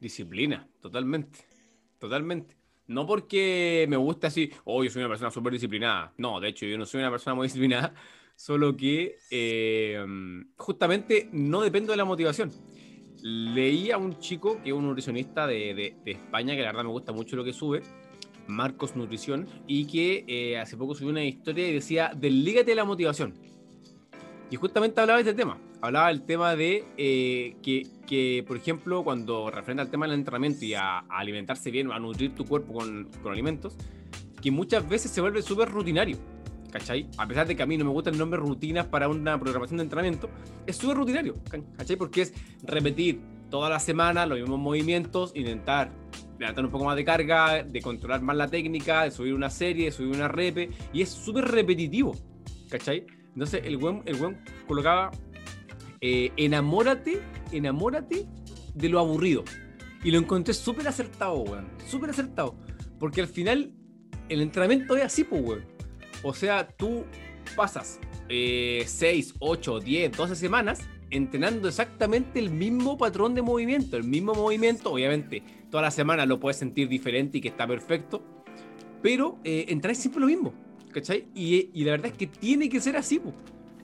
disciplina, 0.00 0.68
totalmente. 0.80 1.46
Totalmente. 1.98 2.56
No 2.88 3.06
porque 3.06 3.86
me 3.88 3.96
guste 3.96 4.26
así, 4.26 4.50
oh, 4.64 4.82
yo 4.82 4.90
soy 4.90 5.02
una 5.02 5.08
persona 5.08 5.30
súper 5.30 5.52
disciplinada. 5.52 6.12
No, 6.16 6.40
de 6.40 6.48
hecho, 6.48 6.66
yo 6.66 6.76
no 6.76 6.84
soy 6.86 7.00
una 7.00 7.10
persona 7.10 7.34
muy 7.34 7.46
disciplinada, 7.46 7.94
solo 8.36 8.76
que 8.76 9.16
eh, 9.30 10.04
justamente 10.56 11.28
no 11.32 11.62
dependo 11.62 11.92
de 11.92 11.96
la 11.96 12.04
motivación. 12.04 12.50
Leí 13.22 13.90
a 13.90 13.98
un 13.98 14.18
chico 14.18 14.60
que 14.62 14.70
es 14.70 14.74
un 14.74 14.86
nutricionista 14.86 15.46
de, 15.46 15.94
de, 16.04 16.10
España, 16.10 16.54
que 16.56 16.62
la 16.62 16.68
verdad 16.68 16.84
me 16.84 16.90
gusta 16.90 17.12
mucho 17.12 17.36
lo 17.36 17.44
que 17.44 17.52
sube, 17.52 17.82
Marcos 18.48 18.96
Nutrición, 18.96 19.46
y 19.66 19.86
que 19.86 20.24
eh, 20.26 20.58
hace 20.58 20.76
poco 20.76 20.94
subió 20.94 21.10
una 21.10 21.24
historia 21.24 21.68
y 21.68 21.72
decía, 21.72 22.12
deslígate 22.16 22.72
de 22.72 22.74
la 22.74 22.84
motivación. 22.84 23.34
Y 24.50 24.56
justamente 24.56 25.00
hablaba 25.00 25.22
de 25.22 25.30
este 25.30 25.40
tema. 25.40 25.58
Hablaba 25.80 26.08
del 26.08 26.22
tema 26.22 26.54
de 26.56 26.84
eh, 26.96 27.56
que, 27.62 27.86
que, 28.06 28.44
por 28.46 28.56
ejemplo, 28.56 29.02
cuando 29.02 29.50
referente 29.50 29.82
al 29.82 29.90
tema 29.90 30.06
del 30.06 30.18
entrenamiento 30.18 30.64
y 30.64 30.74
a, 30.74 30.98
a 30.98 31.18
alimentarse 31.18 31.70
bien, 31.70 31.90
a 31.90 31.98
nutrir 31.98 32.34
tu 32.34 32.44
cuerpo 32.44 32.74
con, 32.74 33.08
con 33.22 33.32
alimentos, 33.32 33.76
que 34.42 34.50
muchas 34.50 34.86
veces 34.88 35.10
se 35.10 35.20
vuelve 35.20 35.40
súper 35.42 35.70
rutinario. 35.70 36.18
¿Cachai? 36.72 37.06
A 37.18 37.28
pesar 37.28 37.46
de 37.46 37.54
que 37.54 37.62
a 37.62 37.66
mí 37.66 37.76
no 37.76 37.84
me 37.84 37.90
gusta 37.90 38.08
el 38.08 38.16
nombre 38.16 38.40
rutinas 38.40 38.86
para 38.86 39.06
una 39.06 39.38
programación 39.38 39.76
de 39.76 39.84
entrenamiento, 39.84 40.30
es 40.66 40.76
súper 40.76 40.96
rutinario. 40.96 41.36
¿Cachai? 41.76 41.96
Porque 41.96 42.22
es 42.22 42.34
repetir 42.64 43.20
toda 43.50 43.68
la 43.68 43.78
semana 43.78 44.24
los 44.24 44.40
mismos 44.40 44.58
movimientos, 44.58 45.32
intentar 45.36 45.92
levantar 46.38 46.64
un 46.64 46.70
poco 46.70 46.86
más 46.86 46.96
de 46.96 47.04
carga, 47.04 47.62
de 47.62 47.82
controlar 47.82 48.22
más 48.22 48.36
la 48.36 48.48
técnica, 48.48 49.04
de 49.04 49.10
subir 49.10 49.34
una 49.34 49.50
serie, 49.50 49.84
de 49.84 49.92
subir 49.92 50.16
una 50.16 50.28
repe, 50.28 50.70
y 50.94 51.02
es 51.02 51.10
súper 51.10 51.44
repetitivo. 51.44 52.16
¿Cachai? 52.70 53.04
Entonces 53.34 53.62
el 53.64 53.76
buen, 53.76 54.02
el 54.06 54.16
buen 54.16 54.42
colocaba, 54.66 55.10
eh, 56.00 56.32
enamórate, 56.38 57.20
enamórate 57.52 58.26
de 58.74 58.88
lo 58.88 58.98
aburrido. 58.98 59.44
Y 60.02 60.10
lo 60.10 60.18
encontré 60.18 60.54
súper 60.54 60.88
acertado, 60.88 61.36
weón. 61.36 61.68
Súper 61.86 62.10
acertado. 62.10 62.56
Porque 62.98 63.20
al 63.20 63.28
final 63.28 63.72
el 64.30 64.40
entrenamiento 64.40 64.96
es 64.96 65.04
así, 65.04 65.24
pues, 65.24 65.42
weón. 65.44 65.71
O 66.22 66.34
sea, 66.34 66.68
tú 66.68 67.04
pasas 67.56 67.98
6, 68.28 69.34
8, 69.38 69.80
10, 69.80 70.16
12 70.16 70.36
semanas 70.36 70.80
entrenando 71.10 71.68
exactamente 71.68 72.38
el 72.38 72.50
mismo 72.50 72.96
patrón 72.96 73.34
de 73.34 73.42
movimiento, 73.42 73.96
el 73.96 74.04
mismo 74.04 74.32
movimiento, 74.34 74.92
obviamente 74.92 75.42
toda 75.70 75.82
la 75.82 75.90
semana 75.90 76.24
lo 76.26 76.40
puedes 76.40 76.56
sentir 76.56 76.88
diferente 76.88 77.38
y 77.38 77.40
que 77.40 77.48
está 77.48 77.66
perfecto, 77.66 78.22
pero 79.02 79.38
eh, 79.44 79.66
siempre 79.94 80.20
lo 80.20 80.26
mismo. 80.26 80.54
¿cachai? 80.92 81.26
Y, 81.34 81.84
la 81.84 81.92
verdad 81.92 82.08
es 82.08 82.12
que 82.12 82.26
tiene 82.28 82.68
que 82.68 82.80
ser 82.80 82.96
así, 82.96 83.18
po, 83.18 83.32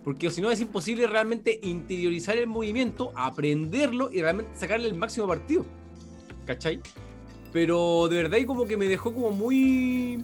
porque 0.05 0.31
si 0.31 0.40
no 0.40 0.51
es 0.51 0.61
imposible 0.61 1.07
realmente 1.07 1.59
interiorizar 1.62 2.37
el 2.37 2.46
movimiento, 2.46 3.12
aprenderlo 3.16 4.11
y 4.12 4.20
realmente 4.20 4.53
sacarle 4.55 4.88
el 4.88 4.94
máximo 4.94 5.27
partido, 5.27 5.64
¿cachai? 6.46 6.81
Pero 7.53 8.09
de 8.09 8.16
verdad 8.22 8.38
y 8.38 8.44
como 8.44 8.66
que 8.66 8.77
me 8.77 8.87
dejó 8.87 9.12
como 9.12 9.31
muy... 9.31 10.22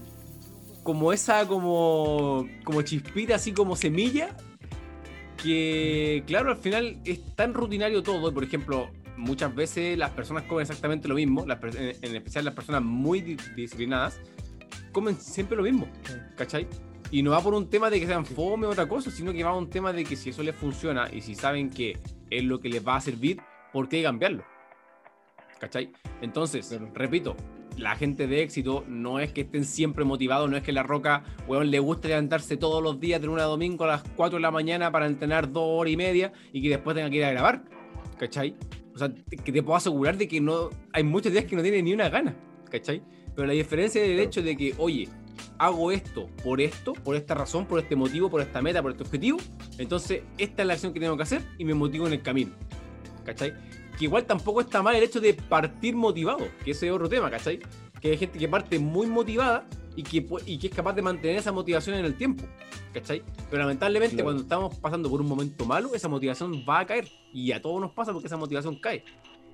como 0.85 1.13
esa 1.13 1.49
como, 1.49 2.47
como 2.63 2.83
chispita, 2.83 3.35
así 3.35 3.53
como 3.53 3.75
semilla, 3.75 4.37
que 5.43 6.23
claro, 6.27 6.51
al 6.51 6.59
final 6.59 6.99
es 7.05 7.21
tan 7.35 7.55
rutinario 7.55 8.03
todo, 8.03 8.33
por 8.33 8.45
ejemplo, 8.45 8.91
muchas 9.17 9.53
veces 9.55 9.99
las 9.99 10.11
personas 10.11 10.45
comen 10.45 10.63
exactamente 10.63 11.09
lo 11.09 11.17
mismo, 11.17 11.45
las, 11.47 11.59
en 11.75 12.15
especial 12.15 12.45
las 12.45 12.55
personas 12.55 12.83
muy 12.83 13.21
disciplinadas, 13.57 14.21
comen 14.93 15.17
siempre 15.17 15.57
lo 15.57 15.63
mismo, 15.63 15.89
¿cachai? 16.37 16.69
Y 17.11 17.23
no 17.23 17.31
va 17.31 17.41
por 17.41 17.55
un 17.55 17.69
tema 17.69 17.91
de 17.91 17.99
que 17.99 18.07
sean 18.07 18.27
fome 18.27 18.67
o 18.67 18.71
otra 18.71 18.87
cosa, 18.89 19.11
sino 19.11 19.33
que 19.33 19.43
va 19.43 19.53
por 19.53 19.63
un 19.63 19.71
tema 19.71 19.93
de 19.93 20.05
que 20.05 20.17
si 20.17 20.31
eso 20.31 20.43
les 20.43 20.55
funciona 20.55 21.09
y 21.13 21.21
si 21.21 21.35
saben 21.35 21.71
que 21.71 21.99
es 22.31 22.45
lo 22.45 22.61
que 22.61 22.69
les 22.69 22.87
va 22.87 22.97
a 22.97 23.01
servir, 23.01 23.41
¿por 23.73 23.89
qué 23.89 24.03
cambiarlo? 24.03 24.45
¿Cachai? 25.59 25.93
Entonces, 26.21 26.79
repito, 26.95 27.37
la 27.77 27.97
gente 27.97 28.27
de 28.27 28.43
éxito 28.43 28.85
no 28.89 29.19
es 29.19 29.33
que 29.33 29.43
estén 29.43 29.65
siempre 29.65 30.05
motivados, 30.05 30.49
no 30.49 30.57
es 30.57 30.63
que 30.63 30.73
la 30.73 30.83
roca, 30.83 31.25
weón, 31.47 31.71
le 31.71 31.79
guste 31.79 32.09
levantarse 32.09 32.57
todos 32.57 32.83
los 32.83 33.01
días 33.01 33.21
de 33.21 33.29
una 33.29 33.45
a 33.45 33.47
domingo 33.47 33.85
a 33.85 33.89
las 33.89 34.03
4 34.17 34.39
de 34.39 34.43
la 34.43 34.51
mañana 34.51 34.91
para 34.93 35.07
entrenar 35.07 35.51
dos 35.51 35.65
horas 35.67 35.93
y 35.93 35.97
media 35.97 36.33
y 36.53 36.63
que 36.63 36.69
después 36.69 36.95
tenga 36.95 37.11
que 37.11 37.17
ir 37.17 37.25
a 37.25 37.31
grabar, 37.31 37.65
¿cachai? 38.19 38.57
O 38.95 38.99
sea, 38.99 39.13
que 39.13 39.53
te 39.53 39.63
puedo 39.63 39.77
asegurar 39.77 40.17
de 40.17 40.29
que 40.29 40.41
no 40.41 40.71
hay 40.93 41.03
muchos 41.03 41.33
días 41.33 41.45
que 41.45 41.57
no 41.57 41.63
tiene 41.63 41.83
ni 41.83 41.93
una 41.93 42.09
gana, 42.09 42.37
¿cachai? 42.71 43.03
Pero 43.35 43.47
la 43.47 43.55
diferencia 43.55 44.03
es 44.03 44.11
el 44.11 44.21
hecho 44.21 44.43
de 44.43 44.57
que, 44.57 44.75
oye, 44.79 45.09
hago 45.59 45.91
esto 45.91 46.29
por 46.43 46.61
esto, 46.61 46.93
por 46.93 47.17
esta 47.17 47.35
razón, 47.35 47.67
por 47.67 47.81
este 47.81 47.97
motivo, 47.97 48.31
por 48.31 48.41
esta 48.41 48.63
meta, 48.63 48.83
por 48.83 48.93
este 48.93 49.03
objetivo, 49.03 49.39
entonces 49.79 50.23
esta 50.39 50.63
es 50.63 50.69
la 50.69 50.75
acción 50.75 50.93
que 50.93 51.01
tengo 51.01 51.17
que 51.17 51.25
hacer 51.25 51.43
y 51.59 51.65
me 51.65 51.75
motivo 51.75 52.07
en 52.07 52.13
el 52.13 52.23
camino. 52.23 52.53
¿Cachai? 53.25 53.55
Que 53.99 54.05
igual 54.05 54.25
tampoco 54.25 54.61
está 54.61 54.83
mal 54.83 54.97
el 54.97 55.03
hecho 55.03 55.21
de 55.21 55.35
partir 55.35 55.95
motivado, 55.95 56.47
que 56.65 56.73
ese 56.73 56.87
es 56.87 56.93
otro 56.93 57.09
tema, 57.09 57.31
¿cachai? 57.31 57.61
Que 58.01 58.11
hay 58.11 58.17
gente 58.17 58.39
que 58.39 58.49
parte 58.49 58.79
muy 58.79 59.07
motivada 59.07 59.67
y 59.97 60.03
que, 60.03 60.27
y 60.47 60.59
que 60.59 60.67
es 60.67 60.75
capaz 60.75 60.95
de 60.95 61.03
mantener 61.03 61.37
esa 61.37 61.53
motivación 61.53 61.97
en 61.97 62.05
el 62.05 62.17
tiempo, 62.17 62.45
¿cachai? 62.93 63.23
Pero 63.51 63.63
lamentablemente 63.63 64.23
cuando 64.23 64.43
estamos 64.43 64.77
pasando 64.77 65.09
por 65.09 65.21
un 65.21 65.29
momento 65.29 65.65
malo, 65.65 65.95
esa 65.95 66.09
motivación 66.09 66.65
va 66.69 66.81
a 66.81 66.87
caer 66.87 67.09
y 67.33 67.53
a 67.53 67.63
todos 67.63 67.81
nos 67.81 67.93
pasa 67.93 68.13
porque 68.13 68.27
esa 68.27 68.37
motivación 68.37 68.77
cae. 68.77 69.05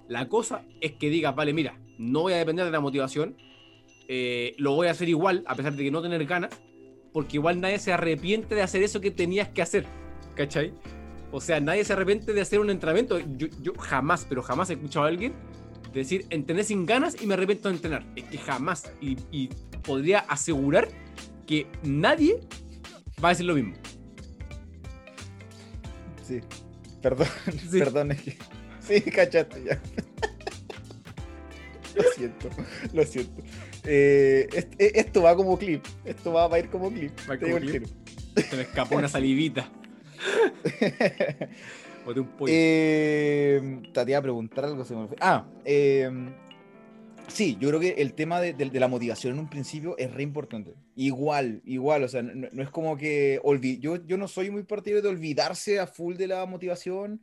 La 0.08 0.28
cosa 0.28 0.64
es 0.80 0.92
que 0.92 1.10
digas, 1.10 1.34
vale, 1.36 1.52
mira, 1.52 1.78
no 1.98 2.22
voy 2.22 2.32
a 2.32 2.38
depender 2.38 2.64
de 2.64 2.72
la 2.72 2.80
motivación, 2.80 3.36
eh, 4.08 4.54
lo 4.58 4.74
voy 4.74 4.88
a 4.88 4.92
hacer 4.92 5.08
igual, 5.08 5.44
a 5.46 5.54
pesar 5.54 5.74
de 5.74 5.84
que 5.84 5.90
no 5.90 6.02
tener 6.02 6.24
ganas, 6.24 6.50
porque 7.12 7.36
igual 7.36 7.60
nadie 7.60 7.78
se 7.78 7.92
arrepiente 7.92 8.54
de 8.54 8.62
hacer 8.62 8.82
eso 8.82 9.00
que 9.00 9.10
tenías 9.10 9.48
que 9.48 9.62
hacer, 9.62 9.86
¿cachai? 10.34 10.72
O 11.32 11.40
sea, 11.40 11.60
nadie 11.60 11.84
se 11.84 11.92
arrepiente 11.92 12.32
de 12.32 12.40
hacer 12.40 12.60
un 12.60 12.70
entrenamiento. 12.70 13.18
Yo, 13.18 13.74
jamás, 13.78 14.26
pero 14.28 14.42
jamás 14.42 14.70
he 14.70 14.74
escuchado 14.74 15.06
a 15.06 15.08
alguien 15.08 15.34
decir, 15.92 16.26
entrené 16.30 16.62
sin 16.64 16.86
ganas 16.86 17.20
y 17.20 17.26
me 17.26 17.34
arrepiento 17.34 17.68
de 17.68 17.74
entrenar. 17.76 18.06
Es 18.16 18.24
que 18.24 18.38
jamás. 18.38 18.92
Y, 19.00 19.48
podría 19.82 20.20
asegurar 20.20 20.88
que 21.46 21.66
nadie 21.82 22.38
va 23.22 23.30
a 23.30 23.32
decir 23.32 23.46
lo 23.46 23.54
mismo. 23.54 23.74
Sí, 26.22 26.40
perdón, 27.00 27.26
perdón, 27.72 28.12
es 28.12 28.22
que... 28.22 28.36
Sí, 28.80 29.00
cachaste 29.00 29.64
ya. 29.64 29.80
lo 31.96 32.02
siento, 32.14 32.48
lo 32.92 33.04
siento. 33.04 33.42
Eh, 33.84 34.48
esto 34.78 35.22
va 35.22 35.34
como 35.34 35.58
clip. 35.58 35.84
Esto 36.04 36.32
va, 36.32 36.54
a 36.54 36.58
ir 36.58 36.68
como 36.68 36.90
clip. 36.90 37.18
Se 37.18 38.56
me 38.56 38.62
escapó 38.62 38.96
una 38.96 39.08
salivita. 39.08 39.70
o 42.06 42.14
de 42.14 42.20
un 42.20 42.26
pollo. 42.28 42.52
Eh, 42.54 43.82
te 43.92 44.02
iba 44.08 44.18
a 44.18 44.22
preguntar 44.22 44.64
algo. 44.64 44.84
Ah, 45.20 45.46
em, 45.64 46.32
sí, 47.28 47.56
yo 47.60 47.68
creo 47.68 47.80
que 47.80 47.90
el 48.02 48.14
tema 48.14 48.40
de, 48.40 48.54
la 48.72 48.88
motivación 48.88 49.34
en 49.34 49.38
un 49.40 49.50
principio 49.50 49.96
es 49.98 50.12
re 50.12 50.22
importante. 50.22 50.74
Igual, 50.96 51.62
igual, 51.64 52.04
o 52.04 52.08
sea, 52.08 52.22
no, 52.22 52.62
es 52.62 52.70
como 52.70 52.96
que 52.96 53.40
yo, 53.80 54.04
yo 54.04 54.16
no 54.16 54.28
soy 54.28 54.50
muy 54.50 54.62
partidario 54.64 55.02
de 55.02 55.08
olvidarse 55.08 55.78
a 55.78 55.86
full 55.86 56.16
de 56.16 56.26
la 56.26 56.46
motivación, 56.46 57.20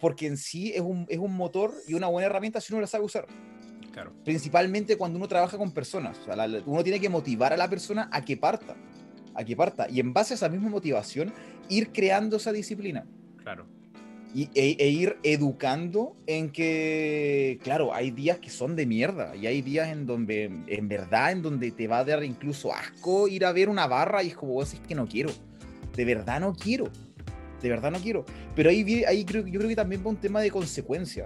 porque 0.00 0.26
en 0.26 0.36
sí 0.36 0.72
es 0.74 0.80
un, 0.80 1.06
es 1.08 1.18
un 1.18 1.34
motor 1.34 1.72
y 1.86 1.94
una 1.94 2.08
buena 2.08 2.26
herramienta 2.26 2.60
si 2.60 2.72
uno 2.72 2.80
la 2.80 2.86
sabe 2.86 3.04
usar. 3.04 3.26
Principalmente 4.24 4.96
cuando 4.96 5.16
uno 5.18 5.28
trabaja 5.28 5.56
con 5.56 5.72
personas. 5.72 6.18
uno 6.66 6.82
tiene 6.82 7.00
que 7.00 7.08
motivar 7.08 7.52
a 7.52 7.56
la 7.56 7.68
persona 7.68 8.08
a 8.12 8.24
que 8.24 8.36
parta. 8.36 8.76
A 9.34 9.44
que 9.44 9.56
parta. 9.56 9.88
Y 9.88 10.00
en 10.00 10.12
base 10.12 10.34
a 10.34 10.36
esa 10.36 10.48
misma 10.48 10.68
motivación, 10.68 11.32
ir 11.68 11.92
creando 11.92 12.36
esa 12.36 12.52
disciplina. 12.52 13.06
Claro. 13.42 13.66
Y, 14.34 14.50
e, 14.54 14.76
e, 14.78 14.88
ir 14.88 15.16
educando 15.22 16.16
en 16.26 16.50
que, 16.50 17.58
claro, 17.62 17.94
hay 17.94 18.10
días 18.10 18.38
que 18.38 18.50
son 18.50 18.76
de 18.76 18.84
mierda 18.84 19.34
y 19.34 19.46
hay 19.46 19.62
días 19.62 19.88
en 19.88 20.04
donde, 20.04 20.50
en 20.66 20.88
verdad, 20.88 21.32
en 21.32 21.40
donde 21.40 21.70
te 21.70 21.88
va 21.88 22.00
a 22.00 22.04
dar 22.04 22.22
incluso 22.22 22.74
asco 22.74 23.26
ir 23.26 23.46
a 23.46 23.52
ver 23.52 23.70
una 23.70 23.86
barra 23.86 24.22
y 24.22 24.28
es 24.28 24.36
como 24.36 24.52
vos 24.52 24.74
es 24.74 24.80
que 24.80 24.94
no 24.94 25.06
quiero. 25.06 25.30
De 25.96 26.04
verdad 26.04 26.40
no 26.40 26.54
quiero. 26.54 26.90
De 27.62 27.68
verdad 27.70 27.90
no 27.90 27.98
quiero. 27.98 28.24
Pero 28.54 28.68
ahí, 28.70 29.04
ahí 29.04 29.24
creo, 29.24 29.46
yo 29.46 29.58
creo 29.58 29.68
que 29.68 29.76
también 29.76 30.04
va 30.04 30.10
un 30.10 30.16
tema 30.16 30.40
de 30.40 30.50
consecuencia 30.50 31.24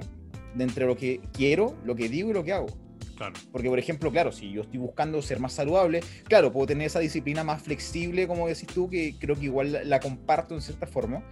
de 0.54 0.64
entre 0.64 0.86
lo 0.86 0.96
que 0.96 1.20
quiero, 1.32 1.74
lo 1.84 1.96
que 1.96 2.08
digo 2.08 2.30
y 2.30 2.34
lo 2.34 2.44
que 2.44 2.52
hago. 2.52 2.68
Claro. 3.16 3.34
Porque, 3.50 3.68
por 3.68 3.78
ejemplo, 3.78 4.10
claro, 4.10 4.32
si 4.32 4.50
yo 4.52 4.62
estoy 4.62 4.78
buscando 4.78 5.20
ser 5.22 5.40
más 5.40 5.52
saludable, 5.52 6.00
claro, 6.24 6.52
puedo 6.52 6.66
tener 6.66 6.86
esa 6.86 7.00
disciplina 7.00 7.44
más 7.44 7.62
flexible, 7.62 8.26
como 8.26 8.48
decís 8.48 8.66
tú, 8.66 8.88
que 8.88 9.14
creo 9.18 9.36
que 9.36 9.44
igual 9.44 9.80
la, 9.84 10.00
comparto 10.00 10.54
en 10.54 10.60
cierta 10.62 10.86
forma. 10.86 11.22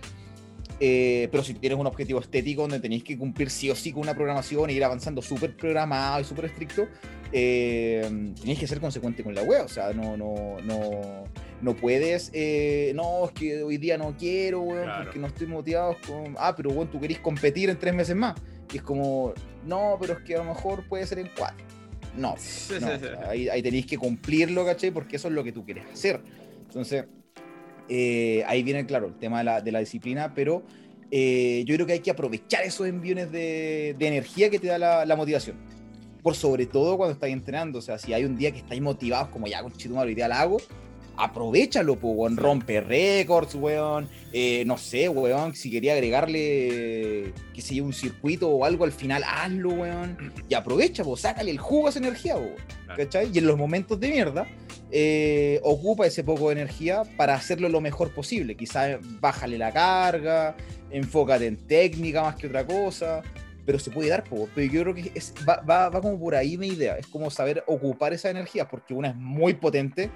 Eh, 0.83 1.29
pero 1.31 1.45
si 1.45 1.53
tienes 1.53 1.79
un 1.79 1.87
objetivo 1.87 2.21
estético 2.21 2.63
donde 2.63 2.81
tenéis 2.81 3.05
que 3.05 3.19
cumplir 3.19 3.51
sí 3.51 3.69
o 3.71 3.77
sí 3.77 3.93
con 3.93 4.03
una 4.03 4.15
programación 4.15 4.71
e 4.71 4.73
ir 4.73 4.83
avanzando 4.83 5.21
súper 5.21 5.55
programado 5.55 6.21
y 6.21 6.25
súper 6.25 6.47
estricto, 6.47 6.89
eh, 7.33 8.33
tenéis 8.41 8.59
que 8.59 8.67
ser 8.67 8.81
consecuente 8.81 9.23
con 9.23 9.35
la 9.35 9.43
web. 9.43 9.65
O 9.65 9.69
sea, 9.69 9.93
no, 9.93 10.17
no, 10.17 10.57
no, 10.65 11.25
no 11.61 11.77
puedes, 11.77 12.31
eh, 12.33 12.93
no, 12.95 13.27
es 13.27 13.33
que 13.33 13.63
hoy 13.63 13.77
día 13.77 13.99
no 13.99 14.17
quiero, 14.17 14.63
weón, 14.63 14.89
porque 15.05 15.19
no 15.19 15.27
estoy 15.27 15.47
motivado 15.47 15.97
con. 16.07 16.35
Ah, 16.39 16.55
pero 16.57 16.71
bueno, 16.71 16.91
tú 16.91 17.01
querés 17.01 17.19
competir 17.19 17.69
en 17.71 17.79
tres 17.79 17.95
meses 17.95 18.17
más. 18.17 18.35
Y 18.73 18.79
es 18.79 18.83
como, 18.83 19.35
no, 19.65 19.97
pero 20.01 20.15
es 20.15 20.21
que 20.21 20.35
a 20.35 20.39
lo 20.39 20.45
mejor 20.45 20.87
puede 20.89 21.07
ser 21.07 21.19
en 21.19 21.29
cuatro. 21.37 21.65
No, 22.17 22.35
ahí, 23.29 23.63
tenéis 23.63 23.87
que 23.87 23.97
cumplirlo, 23.97 24.65
¿cachai? 24.65 24.91
Porque 24.91 25.17
eso 25.17 25.29
es 25.29 25.35
lo 25.35 25.45
que 25.45 25.53
tú 25.53 25.65
quieres 25.65 25.85
hacer. 25.93 26.21
Entonces, 26.67 27.05
eh, 27.89 28.45
ahí 28.47 28.63
viene, 28.63 28.87
claro, 28.87 29.09
el 29.09 29.15
tema 29.15 29.61
de 29.61 29.73
la, 29.73 29.79
disciplina, 29.81 30.35
pero 30.35 30.63
eh, 31.11 31.65
yo 31.67 31.75
creo 31.75 31.87
que 31.87 31.95
hay 31.95 32.01
que 32.01 32.11
aprovechar 32.11 32.65
esos 32.65 32.87
enviones 32.87 33.31
de, 33.33 33.91
energía 33.99 34.51
que 34.51 34.59
te 34.59 34.69
da 34.69 35.05
la, 35.05 35.17
motivación. 35.17 35.57
Por 36.23 36.35
sobre 36.35 36.67
todo 36.67 36.97
cuando 36.97 37.15
estáis 37.15 37.33
entrenando. 37.33 37.79
O 37.79 37.83
sea, 37.83 37.99
si 37.99 38.13
hay 38.13 38.25
un 38.25 38.37
día 38.37 38.53
que 38.53 38.59
estáis 38.59 38.83
motivados, 38.83 39.29
como 39.29 39.47
ya 39.47 39.63
con 39.63 39.73
Chitumaro, 39.73 40.09
hoy 40.09 40.15
día 40.15 40.29
la 40.29 40.41
hago, 40.41 40.59
aprovechalo, 41.21 41.97
pues, 41.97 42.15
weón. 42.17 42.37
Rompe 42.37 42.81
récords, 42.81 43.55
weón. 43.55 44.09
Eh, 44.33 44.65
no 44.67 44.79
sé, 44.79 45.09
weón. 45.09 45.55
Si 45.55 45.71
quería 45.71 45.93
agregarle, 45.95 47.33
que 47.55 47.63
sé 47.63 47.81
un 47.81 47.93
circuito 47.93 48.49
o 48.49 48.65
algo 48.65 48.85
al 48.85 48.93
final, 48.93 49.23
hazlo, 49.25 49.71
weón. 49.71 50.33
Y 50.49 50.55
aprovecha, 50.55 51.05
pues, 51.05 51.21
sácale 51.21 51.51
el 51.51 51.59
jugo 51.59 51.87
a 51.87 51.91
esa 51.91 51.99
energía, 51.99 52.37
weón. 52.37 52.55
¿Cachai? 52.97 53.31
Y 53.33 53.39
en 53.39 53.47
los 53.47 53.57
momentos 53.57 54.01
de 54.01 54.09
mierda, 54.09 54.47
eh, 54.91 55.61
ocupa 55.63 56.07
ese 56.07 56.25
poco 56.25 56.49
de 56.49 56.55
energía 56.55 57.03
para 57.17 57.35
hacerlo 57.35 57.69
lo 57.69 57.81
mejor 57.81 58.13
posible. 58.13 58.57
Quizás 58.57 58.99
bájale 59.21 59.59
la 59.59 59.73
carga, 59.73 60.57
enfócate 60.91 61.47
en 61.47 61.57
técnica 61.57 62.23
más 62.23 62.37
que 62.37 62.49
otra 62.49 62.67
cosa. 62.67 63.23
Pero 63.67 63.79
se 63.79 63.91
puede 63.91 64.09
dar, 64.09 64.25
poco. 64.25 64.49
pero 64.55 64.73
yo 64.73 64.83
creo 64.83 64.95
que 64.95 65.13
va, 65.49 65.61
va, 65.61 65.91
va 65.91 66.01
como 66.01 66.19
por 66.19 66.35
ahí 66.35 66.57
mi 66.57 66.69
idea. 66.69 66.97
Es 66.97 67.07
como 67.07 67.31
saber 67.31 67.63
ocupar 67.67 68.13
esa 68.13 68.31
energía, 68.31 68.67
porque 68.67 68.95
una 68.95 69.11
es 69.11 69.17
muy 69.17 69.55
potente 69.55 70.11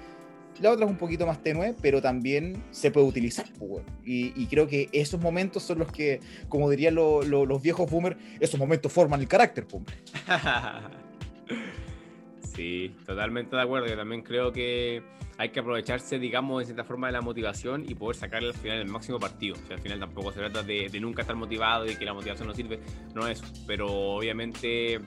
la 0.61 0.71
otra 0.71 0.85
es 0.85 0.91
un 0.91 0.97
poquito 0.97 1.25
más 1.25 1.41
tenue, 1.41 1.75
pero 1.81 2.01
también 2.01 2.63
se 2.71 2.91
puede 2.91 3.07
utilizar. 3.07 3.45
Pues, 3.59 3.83
y, 4.03 4.45
creo 4.47 4.67
que 4.67 4.89
esos 4.91 5.19
momentos 5.19 5.63
son 5.63 5.79
los 5.79 5.91
que, 5.91 6.19
como 6.49 6.69
dirían 6.69 6.95
los 6.95 7.61
viejos 7.61 7.89
boomers, 7.89 8.17
esos 8.39 8.59
momentos 8.59 8.91
forman 8.91 9.21
el 9.21 9.27
carácter. 9.27 9.65
Pues. 9.67 9.83
sí, 12.55 12.95
totalmente 13.05 13.55
de 13.55 13.61
acuerdo. 13.61 13.87
Yo 13.87 13.97
también 13.97 14.21
creo 14.21 14.51
que 14.51 15.03
hay 15.37 15.49
que 15.49 15.59
aprovecharse, 15.59 16.19
digamos, 16.19 16.59
de 16.59 16.65
cierta 16.65 16.83
forma 16.83 17.07
de 17.07 17.13
la 17.13 17.21
motivación 17.21 17.83
y 17.87 17.95
poder 17.95 18.15
sacarle 18.15 18.49
al 18.49 18.53
final 18.53 18.79
el 18.79 18.87
máximo 18.87 19.19
partido. 19.19 19.55
O 19.61 19.67
sea, 19.67 19.75
al 19.75 19.81
final 19.81 19.99
tampoco 19.99 20.31
se 20.31 20.39
trata 20.39 20.63
de, 20.63 20.89
nunca 21.01 21.21
estar 21.21 21.35
motivado 21.35 21.85
y 21.85 21.95
que 21.95 22.05
la 22.05 22.13
motivación 22.13 22.47
no 22.47 22.53
sirve, 22.53 22.79
no 23.13 23.27
es 23.27 23.41
eso. 23.41 23.53
Pero 23.67 23.87
obviamente 23.87 25.01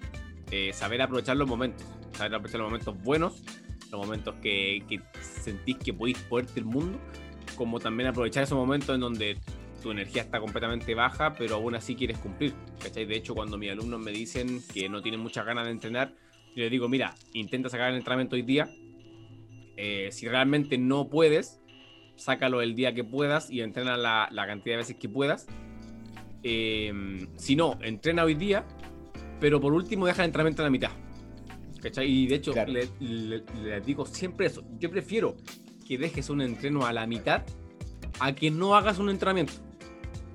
eh, 0.51 0.73
saber 0.75 1.01
aprovechar 1.01 1.37
los 1.37 1.49
momentos, 1.49 1.87
saber 2.13 2.35
aprovechar 2.35 2.61
los 2.61 2.69
momentos 2.69 3.03
buenos 3.03 3.43
los 3.91 4.01
momentos 4.01 4.35
que, 4.43 4.83
sentís 5.21 5.77
que 5.77 5.93
podéis 5.93 6.19
poderte 6.19 6.61
el 6.61 6.67
mundo, 6.67 6.99
como 7.57 7.81
también 7.81 8.09
aprovechar 8.09 8.43
esos 8.43 8.57
momentos 8.59 8.95
en 8.95 9.01
donde 9.01 9.39
tu 9.83 9.91
energía 9.91 10.23
está 10.23 10.41
completamente 10.41 10.95
baja, 10.95 11.35
pero 11.35 11.57
aún 11.57 11.75
así 11.75 11.95
quieres 11.95 12.19
cumplir. 12.19 12.53
¿cachai? 12.83 13.05
De 13.07 13.17
hecho, 13.17 13.35
cuando 13.35 13.57
mis 13.57 13.71
alumnos 13.71 14.01
me 14.01 14.11
dicen 14.11 14.61
que 14.73 14.89
no 14.89 15.03
tienen 15.03 15.21
muchas 15.21 15.47
ganas 15.47 15.67
de 15.67 15.73
entrenar, 15.73 16.13
yo 16.55 16.63
les 16.65 16.71
digo, 16.71 16.89
mira, 16.89 17.15
intenta 17.33 17.69
sacar 17.69 17.91
el 17.91 17.97
entrenamiento 17.97 18.37
hoy 18.37 18.43
día. 18.43 18.69
Eh, 19.77 20.09
si 20.11 20.27
realmente 20.27 20.77
no 20.77 21.09
puedes, 21.09 21.61
sácalo 22.17 22.63
el 22.63 22.75
día 22.75 22.95
que 22.95 23.05
puedas 23.05 23.51
y 23.51 23.61
entrena 23.61 23.97
la, 23.97 24.29
cantidad 24.47 24.75
de 24.75 24.79
veces 24.79 24.97
que 24.97 25.09
puedas. 25.09 25.47
Eh, 26.43 27.27
si 27.37 27.55
no, 27.55 27.79
entrena 27.81 28.25
hoy 28.25 28.35
día, 28.35 28.65
pero 29.41 29.61
por 29.61 29.73
último 29.73 30.07
deja 30.07 30.23
el 30.23 30.27
entrenamiento 30.27 30.63
en 30.63 30.67
la 30.67 30.71
mitad. 30.71 31.08
Y 32.03 32.27
de 32.27 32.35
hecho, 32.35 32.53
le, 32.67 33.81
digo 33.85 34.07
siempre 34.07 34.47
eso. 34.47 34.65
Yo 34.79 34.91
prefiero 34.91 35.37
que 35.87 35.99
dejes 35.99 36.29
un 36.31 36.41
entreno 36.41 36.87
a 36.87 36.93
la 36.93 37.07
mitad 37.07 37.43
a 38.21 38.35
que 38.35 38.51
no 38.51 38.75
hagas 38.75 38.99
un 38.99 39.11
entrenamiento. 39.11 39.55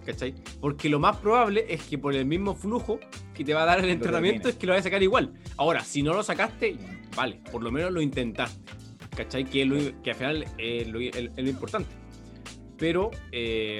¿Cachai? 0.05 0.35
Porque 0.59 0.89
lo 0.89 0.99
más 0.99 1.17
probable 1.17 1.65
es 1.69 1.83
que 1.83 1.97
por 1.97 2.13
el 2.13 2.25
mismo 2.25 2.55
flujo 2.55 2.99
que 3.33 3.45
te 3.45 3.53
va 3.53 3.63
a 3.63 3.65
dar 3.65 3.79
el 3.79 3.89
entrenamiento 3.89 4.49
es 4.49 4.55
que 4.55 4.67
lo 4.67 4.73
vayas 4.73 4.85
a 4.85 4.89
sacar 4.89 5.01
igual. 5.01 5.33
Ahora, 5.55 5.81
si 5.81 6.03
no 6.03 6.13
lo 6.13 6.23
sacaste, 6.23 6.77
vale, 7.15 7.39
por 7.51 7.63
lo 7.63 7.71
menos 7.71 7.91
lo 7.91 8.01
intentaste. 8.01 8.59
¿Cachai? 9.15 9.45
Que, 9.45 9.95
que 10.03 10.09
al 10.11 10.15
final 10.15 10.45
es 10.57 10.87
lo, 10.87 10.99
importante. 11.01 11.89
Pero 12.77 13.11
eh, 13.31 13.79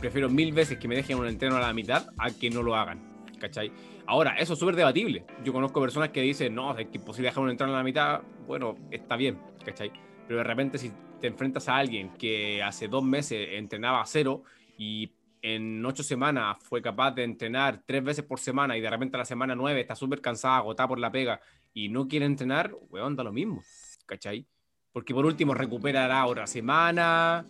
prefiero 0.00 0.30
mil 0.30 0.52
veces 0.52 0.78
que 0.78 0.88
me 0.88 0.96
dejen 0.96 1.18
un 1.18 1.26
entreno 1.26 1.56
a 1.56 1.60
la 1.60 1.72
mitad 1.74 2.06
a 2.16 2.30
que 2.30 2.48
no 2.48 2.62
lo 2.62 2.74
hagan. 2.74 3.26
¿Cachai? 3.38 3.72
Ahora, 4.06 4.36
eso 4.36 4.54
es 4.54 4.58
súper 4.58 4.76
debatible. 4.76 5.24
Yo 5.44 5.52
conozco 5.52 5.80
personas 5.80 6.10
que 6.10 6.20
dicen, 6.20 6.54
no, 6.54 6.76
es 6.76 6.86
imposible 6.92 7.28
dejar 7.28 7.42
un 7.42 7.50
entrar 7.50 7.70
a 7.70 7.72
la 7.72 7.82
mitad. 7.82 8.20
Bueno, 8.46 8.76
está 8.90 9.16
bien, 9.16 9.38
¿cachai? 9.64 9.92
Pero 10.26 10.38
de 10.38 10.44
repente 10.44 10.78
si 10.78 10.92
te 11.20 11.28
enfrentas 11.28 11.68
a 11.68 11.76
alguien 11.76 12.10
que 12.10 12.62
hace 12.62 12.88
dos 12.88 13.04
meses 13.04 13.48
entrenaba 13.52 14.00
a 14.00 14.06
cero 14.06 14.42
y 14.76 15.12
en 15.40 15.84
ocho 15.84 16.02
semanas 16.02 16.56
fue 16.60 16.82
capaz 16.82 17.12
de 17.12 17.24
entrenar 17.24 17.82
tres 17.84 18.02
veces 18.02 18.24
por 18.24 18.38
semana 18.38 18.76
y 18.76 18.80
de 18.80 18.90
repente 18.90 19.16
a 19.16 19.18
la 19.18 19.24
semana 19.24 19.54
nueve 19.54 19.80
está 19.80 19.94
súper 19.94 20.20
cansada, 20.20 20.56
agotada 20.56 20.88
por 20.88 20.98
la 20.98 21.10
pega 21.10 21.40
y 21.74 21.88
no 21.88 22.06
quiere 22.08 22.26
entrenar, 22.26 22.74
weón, 22.90 23.16
da 23.16 23.24
lo 23.24 23.32
mismo. 23.32 23.62
¿cachai? 24.06 24.46
Porque 24.92 25.14
por 25.14 25.24
último 25.24 25.54
recuperará 25.54 26.26
otra 26.26 26.46
semana 26.46 27.46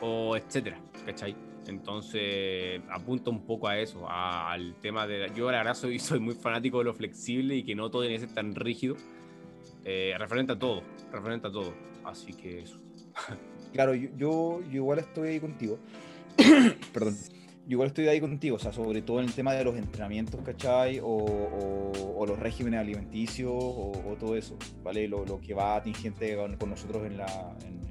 o 0.00 0.36
etcétera, 0.36 0.78
¿cachai? 1.04 1.36
Entonces 1.68 2.80
apunta 2.90 3.30
un 3.30 3.44
poco 3.44 3.68
a 3.68 3.78
eso, 3.78 4.06
al 4.08 4.74
tema 4.80 5.06
de... 5.06 5.30
Yo 5.34 5.50
la 5.50 5.58
verdad 5.58 5.74
soy, 5.74 5.98
soy 6.00 6.20
muy 6.20 6.34
fanático 6.34 6.78
de 6.78 6.84
lo 6.84 6.94
flexible 6.94 7.56
y 7.56 7.64
que 7.64 7.74
no 7.74 7.90
todo 7.90 8.02
tiene 8.02 8.16
que 8.16 8.26
ser 8.26 8.34
tan 8.34 8.54
rígido. 8.54 8.96
Eh, 9.84 10.14
referente 10.18 10.52
a 10.52 10.58
todo, 10.58 10.82
referente 11.12 11.46
a 11.46 11.50
todo. 11.50 11.72
Así 12.04 12.32
que 12.32 12.60
eso. 12.60 12.78
Claro, 13.72 13.94
yo, 13.94 14.08
yo, 14.16 14.60
igual 14.72 15.00
estoy 15.00 15.28
ahí 15.28 15.40
contigo. 15.40 15.78
Perdón. 16.94 17.14
Yo 17.66 17.72
igual 17.72 17.88
estoy 17.88 18.06
ahí 18.06 18.20
contigo, 18.20 18.56
o 18.56 18.58
sea, 18.60 18.72
sobre 18.72 19.02
todo 19.02 19.18
en 19.18 19.26
el 19.26 19.34
tema 19.34 19.52
de 19.52 19.64
los 19.64 19.76
entrenamientos, 19.76 20.40
¿cachai? 20.42 21.00
O, 21.02 22.24
los 22.26 22.38
regímenes 22.38 22.80
alimenticios 22.80 23.52
o, 23.52 24.16
todo 24.18 24.36
eso, 24.36 24.56
¿vale? 24.82 25.06
Lo, 25.08 25.26
lo 25.26 25.40
que 25.40 25.52
va 25.52 25.82
tingente 25.82 26.36
con, 26.36 26.56
con 26.56 26.70
nosotros 26.70 27.04
en 27.06 27.18
la, 27.18 27.26
en, 27.66 27.85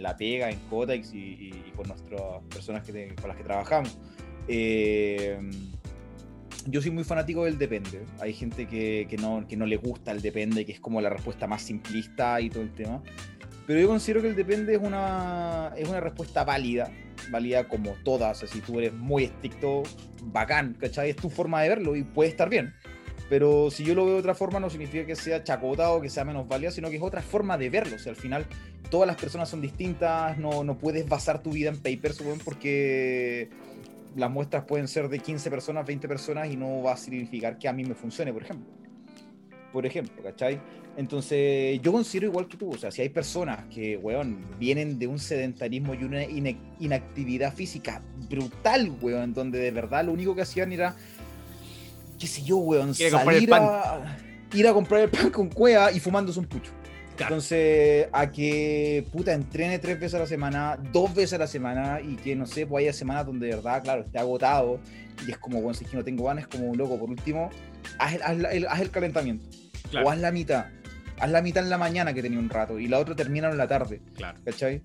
la 0.00 0.16
pega, 0.16 0.50
en 0.50 0.58
Cotex 0.70 1.12
y, 1.14 1.72
con 1.76 1.88
nuestras 1.88 2.42
personas 2.48 2.84
que 2.84 3.14
con 3.14 3.28
las 3.28 3.36
que 3.36 3.44
trabajamos. 3.44 3.98
Eh, 4.48 5.38
yo 6.66 6.82
soy 6.82 6.90
muy 6.90 7.04
fanático 7.04 7.44
del 7.44 7.58
depende. 7.58 8.04
Hay 8.20 8.32
gente 8.34 8.66
que, 8.66 9.06
que, 9.08 9.16
no, 9.16 9.46
que 9.48 9.56
no 9.56 9.66
le 9.66 9.76
gusta 9.76 10.12
el 10.12 10.20
depende, 10.20 10.66
que 10.66 10.72
es 10.72 10.80
como 10.80 11.00
la 11.00 11.08
respuesta 11.08 11.46
más 11.46 11.62
simplista 11.62 12.40
y 12.40 12.50
todo 12.50 12.62
el 12.62 12.74
tema. 12.74 13.02
Pero 13.66 13.80
yo 13.80 13.88
considero 13.88 14.20
que 14.20 14.28
el 14.28 14.34
depende 14.34 14.74
es 14.74 14.80
una, 14.80 15.72
es 15.76 15.88
una 15.88 16.00
respuesta 16.00 16.44
válida, 16.44 16.90
válida 17.30 17.68
como 17.68 17.92
todas. 18.04 18.38
O 18.38 18.40
sea, 18.40 18.48
si 18.48 18.60
tú 18.60 18.78
eres 18.78 18.92
muy 18.92 19.24
estricto, 19.24 19.84
bacán, 20.24 20.74
¿cachai? 20.74 21.10
Es 21.10 21.16
tu 21.16 21.30
forma 21.30 21.62
de 21.62 21.68
verlo 21.68 21.96
y 21.96 22.02
puede 22.02 22.30
estar 22.30 22.48
bien. 22.48 22.74
Pero 23.30 23.70
si 23.70 23.84
yo 23.84 23.94
lo 23.94 24.04
veo 24.04 24.14
de 24.14 24.20
otra 24.20 24.34
forma, 24.34 24.58
no 24.58 24.68
significa 24.68 25.06
que 25.06 25.14
sea 25.14 25.44
chacota 25.44 25.92
o 25.92 26.00
que 26.00 26.10
sea 26.10 26.24
menos 26.24 26.48
válida, 26.48 26.72
sino 26.72 26.90
que 26.90 26.96
es 26.96 27.02
otra 27.02 27.22
forma 27.22 27.56
de 27.56 27.70
verlo. 27.70 27.96
O 28.04 28.08
al 28.08 28.16
final, 28.16 28.44
todas 28.90 29.06
las 29.06 29.16
personas 29.16 29.48
son 29.48 29.60
distintas, 29.60 30.36
no, 30.36 30.64
no 30.64 30.76
puedes 30.76 31.08
basar 31.08 31.40
tu 31.40 31.52
vida 31.52 31.68
en 31.68 31.76
papers, 31.76 32.20
porque 32.44 33.48
las 34.16 34.28
muestras 34.32 34.64
pueden 34.64 34.88
ser 34.88 35.08
de 35.08 35.20
15 35.20 35.48
personas, 35.48 35.86
20 35.86 36.08
personas 36.08 36.50
y 36.50 36.56
no 36.56 36.82
va 36.82 36.94
a 36.94 36.96
significar 36.96 37.56
que 37.56 37.68
a 37.68 37.72
mí 37.72 37.84
me 37.84 37.94
funcione, 37.94 38.32
por 38.32 38.42
ejemplo. 38.42 38.68
Por 39.72 39.86
ejemplo, 39.86 40.20
¿cachai? 40.24 40.60
Entonces, 40.96 41.80
yo 41.80 41.92
considero 41.92 42.26
igual 42.26 42.48
que 42.48 42.56
tú, 42.56 42.70
o 42.70 42.76
sea, 42.76 42.90
si 42.90 43.00
hay 43.02 43.10
personas 43.10 43.64
que, 43.72 43.96
weón, 43.96 44.44
vienen 44.58 44.98
de 44.98 45.06
un 45.06 45.20
sedentarismo 45.20 45.94
y 45.94 46.02
una 46.02 46.24
inactividad 46.24 47.54
física 47.54 48.02
brutal, 48.28 48.92
weón, 49.00 49.32
donde 49.32 49.60
de 49.60 49.70
verdad 49.70 50.04
lo 50.04 50.12
único 50.12 50.34
que 50.34 50.42
hacían 50.42 50.72
era, 50.72 50.96
qué 52.20 52.26
sé 52.26 52.42
yo, 52.42 52.58
weón, 52.58 52.94
salir 52.94 53.52
a 53.52 54.16
ir 54.52 54.68
a 54.68 54.72
comprar 54.72 55.00
el 55.02 55.10
pan 55.10 55.30
con 55.30 55.48
cueva 55.48 55.90
y 55.90 56.00
fumándose 56.00 56.38
un 56.38 56.46
pucho. 56.46 56.72
Entonces, 57.18 58.08
a 58.12 58.30
que 58.30 59.04
puta 59.12 59.34
entrene 59.34 59.78
tres 59.78 60.00
veces 60.00 60.14
a 60.14 60.20
la 60.20 60.26
semana, 60.26 60.78
dos 60.92 61.14
veces 61.14 61.34
a 61.34 61.38
la 61.38 61.46
semana 61.46 62.00
y 62.00 62.16
que 62.16 62.34
no 62.34 62.46
sé, 62.46 62.66
pues 62.66 62.82
haya 62.82 62.92
semanas 62.92 63.26
donde 63.26 63.48
de 63.48 63.56
verdad, 63.56 63.82
claro, 63.82 64.02
esté 64.02 64.18
agotado 64.18 64.80
y 65.26 65.30
es 65.30 65.38
como, 65.38 65.60
bueno, 65.60 65.74
si 65.74 65.84
es 65.84 65.90
que 65.90 65.96
no 65.96 66.04
tengo 66.04 66.24
ganas, 66.24 66.44
es 66.44 66.48
como 66.48 66.70
un 66.70 66.78
loco. 66.78 66.98
Por 66.98 67.10
último, 67.10 67.50
haz 67.98 68.14
el, 68.14 68.90
calentamiento 68.90 69.44
o 70.02 70.08
haz 70.08 70.18
la 70.18 70.30
mitad 70.30 70.66
haz 71.18 71.30
la 71.30 71.42
mitad 71.42 71.62
en 71.62 71.68
la 71.68 71.76
mañana 71.76 72.14
que 72.14 72.22
tenía 72.22 72.38
un 72.38 72.48
rato 72.48 72.78
y 72.78 72.88
la 72.88 72.98
otra 72.98 73.14
termina 73.14 73.50
en 73.50 73.58
la 73.58 73.68
tarde. 73.68 74.00
Claro. 74.16 74.38
¿Cachai? 74.44 74.80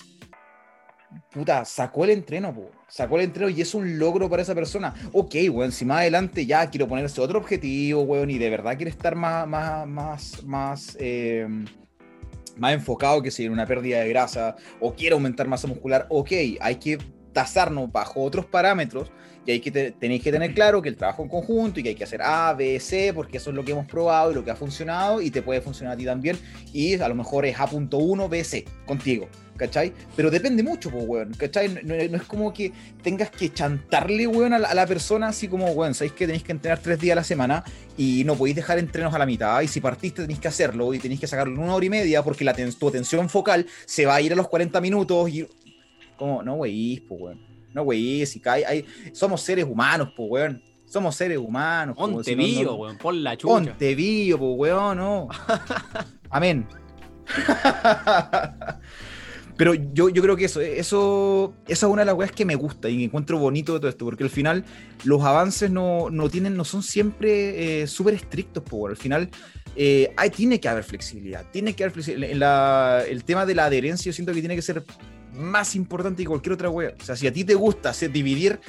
Puta, 1.31 1.65
sacó 1.65 2.03
el 2.05 2.11
entreno, 2.11 2.53
sacó 2.87 3.17
el 3.17 3.25
entreno 3.25 3.49
y 3.49 3.61
es 3.61 3.73
un 3.73 3.99
logro 3.99 4.29
para 4.29 4.41
esa 4.41 4.55
persona. 4.55 4.93
Ok, 5.11 5.35
weón, 5.51 5.71
si 5.71 5.85
más 5.85 5.99
adelante 5.99 6.45
ya 6.45 6.69
quiero 6.69 6.87
ponerse 6.87 7.21
otro 7.21 7.39
objetivo, 7.39 8.01
weón, 8.01 8.29
y 8.29 8.37
de 8.37 8.49
verdad 8.49 8.75
quiere 8.75 8.91
estar 8.91 9.15
más, 9.15 9.47
más, 9.47 9.87
más, 9.87 10.43
más, 10.43 10.97
eh, 10.99 11.47
más 12.57 12.73
enfocado 12.73 13.21
que 13.21 13.31
si 13.31 13.45
en 13.45 13.51
una 13.51 13.65
pérdida 13.65 13.99
de 13.99 14.09
grasa 14.09 14.55
o 14.79 14.93
quiere 14.93 15.13
aumentar 15.13 15.47
masa 15.47 15.67
muscular, 15.67 16.05
ok, 16.09 16.31
hay 16.59 16.75
que 16.75 16.97
tasarnos 17.33 17.91
bajo 17.91 18.23
otros 18.23 18.45
parámetros 18.45 19.11
y 19.45 19.51
hay 19.51 19.59
que 19.59 19.71
tenéis 19.71 20.23
que 20.23 20.31
tener 20.31 20.53
claro 20.53 20.81
que 20.81 20.89
el 20.89 20.95
trabajo 20.95 21.21
en 21.21 21.29
conjunto 21.29 21.79
y 21.79 21.83
que 21.83 21.89
hay 21.89 21.95
que 21.95 22.03
hacer 22.03 22.21
A, 22.21 22.53
B, 22.53 22.79
C, 22.79 23.13
porque 23.13 23.37
eso 23.37 23.51
es 23.51 23.55
lo 23.55 23.63
que 23.63 23.73
hemos 23.73 23.85
probado 23.85 24.31
y 24.31 24.33
lo 24.33 24.43
que 24.43 24.51
ha 24.51 24.55
funcionado 24.55 25.21
y 25.21 25.29
te 25.29 25.41
puede 25.41 25.61
funcionar 25.61 25.93
a 25.93 25.97
ti 25.97 26.05
también. 26.05 26.37
Y 26.73 26.99
a 26.99 27.07
lo 27.07 27.15
mejor 27.15 27.45
es 27.45 27.59
A.1, 27.59 28.27
B, 28.27 28.43
C 28.43 28.65
contigo, 28.87 29.27
¿cachai? 29.55 29.93
Pero 30.15 30.31
depende 30.31 30.63
mucho, 30.63 30.89
pues, 30.89 31.05
weón, 31.07 31.33
¿cachai? 31.33 31.79
No, 31.83 31.93
es 31.93 32.23
como 32.23 32.51
que 32.53 32.71
tengas 33.03 33.29
que 33.29 33.53
chantarle, 33.53 34.25
weón, 34.25 34.53
a 34.53 34.59
la, 34.59 34.87
persona 34.87 35.27
así 35.27 35.47
como, 35.47 35.67
weón, 35.71 35.93
sabéis 35.93 36.13
que 36.13 36.25
tenéis 36.25 36.43
que 36.43 36.51
entrenar 36.51 36.79
tres 36.79 36.99
días 36.99 37.13
a 37.13 37.17
la 37.17 37.23
semana 37.23 37.63
y 37.97 38.23
no 38.25 38.35
podéis 38.35 38.55
dejar 38.55 38.79
entrenos 38.79 39.13
a 39.13 39.19
la 39.19 39.27
mitad. 39.27 39.61
Y 39.61 39.67
si 39.67 39.79
partiste 39.79 40.23
tenéis 40.23 40.39
que 40.39 40.47
hacerlo 40.47 40.91
y 40.93 40.99
tenéis 40.99 41.19
que 41.19 41.27
sacarlo 41.27 41.53
en 41.53 41.61
una 41.61 41.75
hora 41.75 41.85
y 41.85 41.89
media 41.89 42.23
porque 42.23 42.45
tu 42.79 42.87
atención 42.87 43.29
focal 43.29 43.67
se 43.85 44.07
va 44.07 44.15
a 44.15 44.21
ir 44.21 44.33
a 44.33 44.35
los 44.35 44.47
40 44.47 44.81
minutos 44.81 45.29
y. 45.29 45.47
Como, 46.17 46.41
no, 46.41 46.55
weís, 46.55 47.01
pues, 47.01 47.21
weón 47.21 47.54
no, 47.75 47.83
güey, 47.83 48.25
si 48.25 48.39
cae, 48.39 48.65
hay, 48.65 48.85
somos 49.11 49.41
seres 49.41 49.65
humanos, 49.65 50.13
pues, 50.15 50.29
weón. 50.31 50.63
Somos 50.85 51.15
seres 51.15 51.37
humanos. 51.37 51.97
Ponte 51.97 52.35
vivo, 52.35 52.75
weón, 52.75 52.97
por 52.97 53.13
la 53.13 53.35
chucha. 53.35 53.53
Ponte 53.53 53.95
vivo, 53.95 54.55
pues, 54.57 54.71
weón, 54.71 54.97
no. 54.97 55.27
Amén. 56.29 56.65
Pero 59.57 59.73
yo, 59.73 60.09
yo 60.09 60.21
creo 60.21 60.35
que 60.35 60.45
eso, 60.45 60.61
eso, 60.61 61.53
esa 61.67 61.85
es 61.85 61.91
una 61.91 62.03
de 62.03 62.05
las 62.05 62.15
weas 62.15 62.31
que 62.31 62.45
me 62.45 62.55
gusta 62.55 62.89
y 62.89 62.97
que 62.97 63.03
encuentro 63.05 63.37
bonito 63.39 63.73
de 63.73 63.79
todo 63.79 63.89
esto, 63.89 64.05
porque 64.05 64.23
al 64.23 64.29
final 64.29 64.63
los 65.03 65.21
avances 65.23 65.69
no, 65.71 66.09
no 66.09 66.29
tienen, 66.29 66.55
no 66.55 66.63
son 66.65 66.83
siempre 66.83 67.81
eh, 67.81 67.87
súper 67.87 68.13
estrictos, 68.13 68.63
pues, 68.63 68.91
al 68.91 68.97
final 68.97 69.29
eh, 69.75 70.13
hay, 70.15 70.29
tiene 70.29 70.59
que 70.59 70.67
haber 70.67 70.83
flexibilidad, 70.83 71.45
tiene 71.51 71.73
que 71.73 71.83
haber 71.83 71.93
flexibilidad. 71.93 73.05
el 73.05 73.23
tema 73.23 73.45
de 73.45 73.55
la 73.55 73.65
adherencia 73.65 74.09
yo 74.09 74.13
siento 74.13 74.33
que 74.33 74.39
tiene 74.39 74.55
que 74.55 74.61
ser 74.61 74.83
más 75.35 75.75
importante 75.75 76.23
que 76.23 76.27
cualquier 76.27 76.53
otra 76.53 76.69
wea. 76.69 76.93
O 76.99 77.03
sea, 77.03 77.15
si 77.15 77.27
a 77.27 77.33
ti 77.33 77.43
te 77.43 77.55
gusta 77.55 77.89
hacer 77.89 78.11
dividir, 78.11 78.59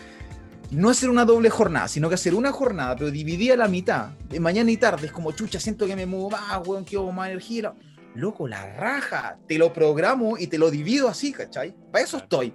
no 0.71 0.91
hacer 0.91 1.11
una 1.11 1.25
doble 1.25 1.51
jornada, 1.51 1.89
sino 1.89 2.09
que 2.09 2.17
hacer 2.17 2.35
una 2.35 2.53
jornada, 2.53 2.97
pero 2.97 3.11
dividir 3.11 3.53
a 3.53 3.57
la 3.57 3.69
mitad, 3.69 4.11
de 4.29 4.41
mañana 4.41 4.71
y 4.71 4.77
tarde, 4.77 5.07
es 5.07 5.13
como 5.13 5.33
chucha, 5.33 5.61
siento 5.61 5.87
que 5.87 5.97
me 5.97 6.07
muevo 6.07 6.31
más, 6.31 6.67
weón, 6.67 6.85
que 6.85 6.97
hago 6.97 7.13
más 7.13 7.29
energía. 7.29 7.73
Loco, 8.15 8.49
la 8.49 8.75
raja, 8.77 9.39
te 9.47 9.59
lo 9.59 9.73
programo 9.73 10.39
y 10.39 10.47
te 10.47 10.59
lo 10.59 10.71
divido 10.71 11.09
así, 11.09 11.33
¿cachai? 11.33 11.75
Para 11.93 12.05
eso 12.05 12.17
estoy. 12.17 12.53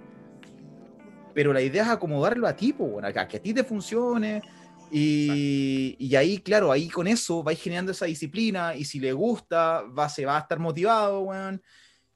Pero 1.34 1.52
la 1.52 1.62
idea 1.62 1.84
es 1.84 1.88
acomodarlo 1.88 2.46
a 2.46 2.54
ti, 2.54 2.72
pues, 2.72 3.04
a 3.04 3.28
que 3.28 3.36
a 3.36 3.42
ti 3.42 3.54
te 3.54 3.64
funcione. 3.64 4.42
Y, 4.90 5.96
y, 5.98 6.16
ahí, 6.16 6.38
claro, 6.38 6.70
ahí 6.70 6.88
con 6.88 7.06
eso 7.06 7.42
vais 7.42 7.58
generando 7.58 7.92
esa 7.92 8.04
disciplina 8.04 8.74
y 8.74 8.84
si 8.84 9.00
le 9.00 9.12
gusta, 9.14 9.82
va, 9.82 10.06
se 10.08 10.26
va 10.26 10.36
a 10.36 10.40
estar 10.40 10.58
motivado, 10.58 11.20
weón. 11.22 11.62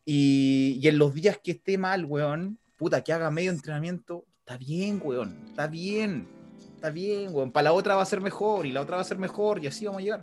Y, 0.08 0.80
en 0.84 0.98
los 0.98 1.12
días 1.12 1.40
que 1.42 1.50
esté 1.50 1.76
mal, 1.78 2.04
weón, 2.04 2.58
puta, 2.78 3.02
que 3.02 3.12
haga 3.12 3.28
medio 3.32 3.50
entrenamiento, 3.50 4.24
está 4.38 4.56
bien, 4.56 5.00
weón, 5.02 5.36
está 5.48 5.66
bien, 5.66 6.28
está 6.76 6.90
bien, 6.90 7.34
weón. 7.34 7.50
Para 7.50 7.64
la 7.64 7.72
otra 7.72 7.96
va 7.96 8.02
a 8.02 8.06
ser 8.06 8.20
mejor 8.20 8.66
y 8.66 8.72
la 8.72 8.82
otra 8.82 8.96
va 8.96 9.02
a 9.02 9.04
ser 9.04 9.18
mejor 9.18 9.62
y 9.62 9.66
así 9.66 9.84
vamos 9.84 10.00
a 10.00 10.04
llegar. 10.04 10.20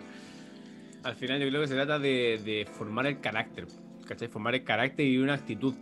Al 1.04 1.16
final 1.16 1.42
yo 1.42 1.50
creo 1.50 1.62
que 1.62 1.68
se 1.68 1.74
trata 1.74 2.00
de, 2.00 2.66
formar 2.78 3.08
el 3.08 3.20
carácter, 3.20 3.68
¿cachai? 4.08 4.30
Formar 4.30 4.56
el 4.56 4.64
carácter 4.64 5.06
y 5.06 5.18
una 5.18 5.34
actitud, 5.34 5.76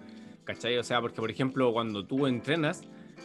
¿cachai? 0.46 0.80
O 0.80 0.84
sea, 0.84 1.00
porque 1.00 1.18
por 1.18 1.30
ejemplo 1.30 1.72
cuando 1.72 2.04
tú 2.04 2.26
entrenas, 2.26 2.82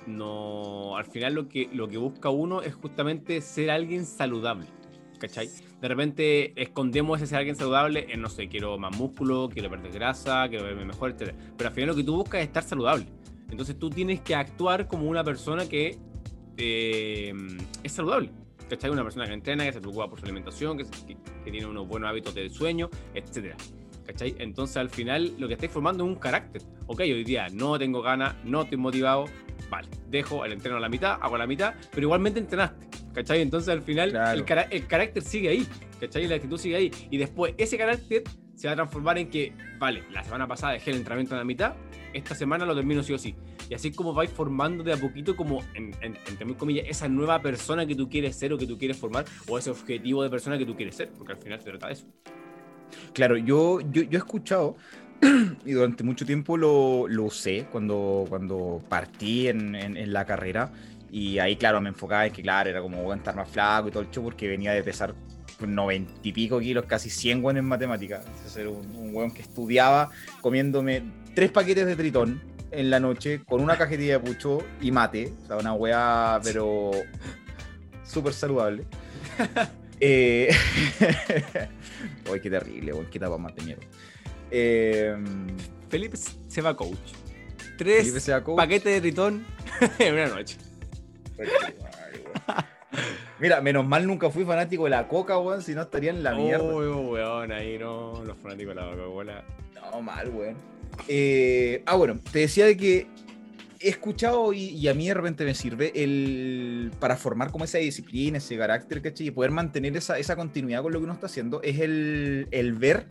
no, 0.07 0.95
al 0.99 1.07
final 1.07 1.33
lo 1.33 1.49
que, 1.49 1.71
lo 1.73 1.89
que 1.89 1.97
busca 1.97 2.29
uno 2.29 2.61
es 2.61 2.75
justamente 2.75 3.41
ser 3.41 3.71
alguien 3.71 4.05
saludable, 4.05 4.67
¿cachai? 5.19 5.49
de 5.81 5.89
repente 5.89 6.61
escondemos 6.61 7.19
ese 7.19 7.29
ser 7.29 7.39
alguien 7.39 7.57
saludable 7.57 8.07
en, 8.11 8.21
no 8.23 8.29
sé, 8.29 8.49
quiero 8.49 8.79
más 8.79 8.97
músculo, 8.97 9.49
quiero 9.53 9.71
perder 9.71 9.93
grasa, 9.93 10.49
quiero 10.49 10.65
verme 10.65 10.85
mejor, 10.85 11.11
etc. 11.11 11.35
Pero 11.57 11.69
al 11.69 11.75
final 11.75 11.89
lo 11.91 11.97
que 11.97 12.05
tú 12.05 12.17
buscas 12.17 12.41
es 12.41 12.47
estar 12.47 12.63
saludable. 12.63 13.07
Entonces 13.51 13.79
tú 13.79 13.91
tienes 13.91 14.21
que 14.21 14.35
actuar 14.35 14.89
como 14.89 15.09
una 15.09 15.23
persona 15.23 15.69
que 15.69 15.99
eh, 16.57 17.35
es 17.83 17.93
saludable. 17.93 18.31
¿Cachai? 18.69 18.91
Una 18.91 19.05
persona 19.05 19.27
que 19.27 19.35
entrena, 19.35 19.65
que 19.65 19.73
se 19.73 19.81
preocupa 19.81 20.09
por 20.09 20.19
su 20.19 20.25
alimentación, 20.25 20.77
que, 20.77 20.85
que, 21.45 21.51
tiene 21.51 21.67
unos 21.67 21.87
buenos 21.87 22.11
hábitos 22.11 22.35
de 22.35 22.51
sueño, 22.51 22.91
etc. 23.15 23.55
¿Cachai? 24.05 24.35
Entonces 24.39 24.77
al 24.77 24.91
final 24.91 25.35
lo 25.39 25.47
que 25.47 25.55
estáis 25.55 25.71
formando 25.71 26.05
es 26.05 26.11
un 26.11 26.17
carácter. 26.17 26.63
Ok, 26.87 27.01
hoy 27.01 27.23
día 27.23 27.49
no 27.53 27.79
tengo 27.79 28.03
ganas, 28.03 28.35
no 28.45 28.63
estoy 28.63 28.79
motivado, 28.79 29.27
vale, 29.71 29.89
dejo 30.09 30.45
el 30.45 30.53
entreno 30.53 30.79
a 30.79 30.81
la 30.81 30.89
mitad, 30.89 31.19
hago 31.21 31.39
la 31.39 31.47
mitad, 31.47 31.75
pero 31.93 32.03
igualmente 32.07 32.41
entrenaste. 32.41 32.87
¿Cachai? 33.17 33.41
Entonces 33.41 33.71
al 33.71 33.83
final 33.83 34.15
el, 34.35 34.45
carácter 34.45 35.23
sigue 35.23 35.49
ahí, 35.49 35.67
¿cachai? 35.99 36.29
La 36.29 36.37
actitud 36.37 36.59
sigue 36.59 36.77
ahí. 36.77 36.93
Y 37.11 37.17
después 37.17 37.55
ese 37.57 37.79
carácter 37.79 38.23
se 38.55 38.69
va 38.69 38.75
a 38.75 38.77
transformar 38.77 39.19
en 39.19 39.31
que, 39.31 39.55
vale, 39.79 40.05
la 40.13 40.23
semana 40.23 40.47
pasada 40.47 40.75
dejé 40.75 40.91
el 40.91 40.99
entrenamiento 40.99 41.35
en 41.35 41.39
la 41.39 41.45
mitad, 41.45 41.75
esta 42.13 42.35
semana 42.35 42.67
lo 42.67 42.75
termino 42.75 43.03
sí 43.03 43.15
o 43.15 43.19
sí. 43.19 43.35
Y 43.69 43.75
así 43.75 43.91
como 43.91 44.13
vais 44.13 44.31
formando 44.31 44.85
de 44.85 44.93
a 44.93 44.97
poquito 44.99 45.35
como, 45.35 45.65
en, 45.75 45.93
entre 46.03 46.55
comillas, 46.57 46.87
esa 46.89 47.09
nueva 47.09 47.41
persona 47.41 47.87
que 47.87 47.95
tú 47.95 48.09
quieres 48.09 48.37
ser 48.37 48.53
o 48.53 48.59
que 48.59 48.67
tú 48.67 48.79
quieres 48.79 48.99
formar, 48.99 49.25
o 49.49 49.59
ese 49.59 49.71
objetivo 49.71 50.23
de 50.23 50.31
persona 50.31 50.59
que 50.59 50.67
tú 50.67 50.77
quieres 50.77 50.95
ser, 50.95 51.11
porque 51.11 51.33
al 51.33 51.39
final 51.39 51.59
se 51.59 51.71
trata 51.71 51.87
de 51.89 51.95
eso. 51.95 52.07
Claro, 53.15 53.37
yo, 53.39 53.81
yo, 53.81 54.03
yo 54.03 54.19
he 54.19 54.23
escuchado 54.23 54.77
y 55.65 55.73
durante 55.73 56.05
mucho 56.05 56.27
tiempo 56.27 56.57
lo, 56.57 57.09
lo 57.09 57.25
usé 57.25 57.67
cuando, 57.73 58.27
cuando 58.29 58.83
partí 58.89 59.49
en, 59.49 59.75
en, 59.75 60.13
la 60.13 60.25
carrera 60.25 60.71
y 61.11 61.38
ahí, 61.38 61.57
claro, 61.57 61.81
me 61.81 61.88
enfocaba 61.88 62.27
en 62.27 62.33
que, 62.33 62.42
claro, 62.42 62.71
era 62.71 62.81
como 62.81 63.12
estar 63.14 63.35
más 63.35 63.49
flaco 63.49 63.88
y 63.88 63.90
todo 63.90 64.03
el 64.03 64.11
show 64.11 64.25
porque 64.25 64.49
venía 64.49 64.73
de 64.73 64.83
pesar 64.83 65.14
90 65.61 66.12
y 66.23 66.33
pico 66.33 66.61
kilos, 66.61 66.85
casi 66.87 67.09
100 67.11 67.42
weón 67.45 67.57
en 67.57 67.64
matemáticas. 67.64 68.25
Era 68.57 68.71
un, 68.71 68.87
un 68.97 69.14
weón 69.14 69.31
que 69.31 69.42
estudiaba 69.42 70.11
comiéndome 70.40 71.03
tres 71.35 71.51
paquetes 71.51 71.87
de 71.87 71.97
tritón 71.97 72.42
en 72.71 72.90
la 72.90 73.01
noche 73.01 73.42
con 73.45 73.62
una 73.62 73.79
cajetilla 73.79 74.19
de 74.19 74.21
pucho 74.21 74.59
y 74.81 74.90
mate. 74.90 75.33
O 75.45 75.47
sea, 75.47 75.57
una 75.57 75.73
weá, 75.73 76.40
pero 76.42 76.90
súper 78.05 78.33
saludable. 78.33 78.85
eh... 80.01 80.51
Uy, 82.31 82.40
qué 82.40 82.51
terrible, 82.51 82.92
weón, 82.92 83.07
qué 83.11 83.19
tapa 83.19 83.38
más 83.38 83.55
de 83.55 83.62
miedo. 83.62 83.81
Eh... 84.51 85.16
Felipe 85.88 86.16
se 86.16 86.61
va 86.61 86.77
coach. 86.77 86.99
Tres 87.79 88.12
paquetes 88.57 88.95
de 88.95 89.01
tritón 89.01 89.45
en 89.99 90.14
una 90.14 90.27
noche. 90.29 90.57
Mira, 93.38 93.61
menos 93.61 93.87
mal 93.87 94.07
nunca 94.07 94.31
fui 94.31 94.44
fanático 94.44 94.85
de 94.85 94.90
la 94.90 95.09
coca, 95.09 95.38
weón, 95.38 95.61
si 95.62 95.75
no 95.75 95.83
estaría 95.83 96.11
en 96.11 96.22
la 96.22 96.35
mierda. 96.35 96.64
Uy, 96.64 96.87
weón, 96.87 97.53
ahí 97.53 97.79
no, 97.79 98.22
los 98.25 98.38
fanáticos 98.38 98.75
de 98.75 98.81
la 98.81 98.90
Coca-Cola. 98.90 99.44
No, 99.75 100.01
mal, 100.01 100.29
weón. 100.31 100.57
Eh, 101.09 101.83
ah, 101.85 101.96
bueno, 101.96 102.18
te 102.33 102.38
decía 102.40 102.64
de 102.64 102.77
que 102.77 103.07
he 103.79 103.88
escuchado 103.90 104.55
y, 104.55 104.88
a 104.88 104.94
mí 104.94 105.09
de 105.09 105.14
repente 105.14 105.44
me 105.44 105.55
sirve 105.55 105.92
el 105.94 106.90
para 106.99 107.16
formar 107.16 107.51
como 107.51 107.64
esa 107.64 107.77
disciplina, 107.79 108.38
ese 108.38 108.57
carácter, 108.57 109.03
¿cachai? 109.03 109.27
Y 109.27 109.31
poder 109.31 109.51
mantener 109.51 109.96
esa, 109.96 110.18
esa 110.18 110.35
continuidad 110.35 110.83
con 110.83 110.92
lo 110.92 110.99
que 110.99 111.05
uno 111.05 111.12
está 111.12 111.27
haciendo, 111.27 111.61
es 111.62 111.79
el, 111.81 112.49
el 112.51 112.72
ver 112.72 113.07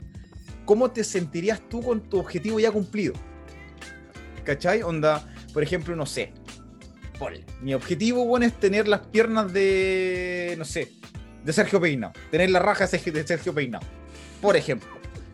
cómo 0.66 0.90
te 0.90 1.04
sentirías 1.04 1.62
tú 1.70 1.82
con 1.82 2.02
tu 2.02 2.18
objetivo 2.20 2.60
ya 2.60 2.72
cumplido. 2.72 3.14
¿Cachai? 4.44 4.82
Onda, 4.82 5.32
por 5.54 5.62
ejemplo, 5.62 5.96
no 5.96 6.06
sé, 6.06 6.34
mi 7.62 7.74
objetivo, 7.74 8.26
bueno, 8.26 8.46
es 8.46 8.54
tener 8.54 8.88
las 8.88 9.02
piernas 9.02 9.52
de, 9.52 10.56
no 10.58 10.66
sé, 10.66 10.92
de 11.44 11.54
Sergio 11.54 11.80
Peinado. 11.80 12.14
Tener 12.32 12.50
la 12.50 12.60
raja 12.60 12.88
de 12.88 13.28
Sergio 13.28 13.54
Peinado. 13.54 13.86
Por 14.42 14.56
ejemplo. 14.56 14.90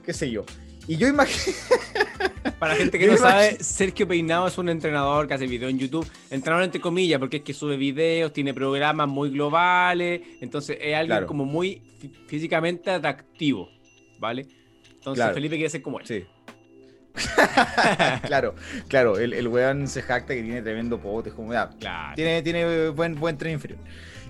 Qué 0.06 0.14
sé 0.14 0.30
yo. 0.30 0.46
Y 0.88 0.98
yo 0.98 1.08
imagino... 1.08 1.56
Para 2.60 2.76
gente 2.76 2.98
que 3.00 3.08
no 3.08 3.18
sabe, 3.18 3.58
Sergio 3.64 4.08
Peinado 4.08 4.48
es 4.48 4.58
un 4.58 4.70
entrenador 4.70 5.28
que 5.28 5.34
hace 5.34 5.48
videos 5.48 5.72
en 5.72 5.80
YouTube. 5.80 6.08
Entrenador 6.30 6.64
entre 6.64 6.80
comillas, 6.80 7.20
porque 7.20 7.38
es 7.38 7.44
que 7.44 7.54
sube 7.54 7.76
videos, 7.76 8.34
tiene 8.34 8.54
programas 8.54 9.08
muy 9.08 9.30
globales. 9.30 10.22
Entonces 10.42 10.78
es 10.80 10.96
alguien 10.96 11.26
como 11.26 11.46
muy 11.46 11.82
físicamente 12.28 12.92
atractivo. 12.92 13.70
¿Vale? 14.20 14.48
Entonces 14.94 15.26
Felipe 15.34 15.56
quiere 15.56 15.70
ser 15.70 15.82
como 15.82 16.00
él. 16.00 16.06
Sí. 16.06 16.24
claro, 18.26 18.56
claro, 18.88 19.18
el, 19.18 19.34
el 19.34 19.48
weón 19.48 19.88
se 19.88 20.02
jacta 20.02 20.34
que 20.34 20.42
tiene 20.42 20.62
tremendo 20.62 21.00
pote, 21.00 21.32
como 21.32 21.54
ya, 21.54 21.70
tiene, 22.16 22.42
tiene 22.42 22.90
buen, 22.90 23.16
buen 23.16 23.38
tren 23.38 23.54
inferior. 23.54 23.80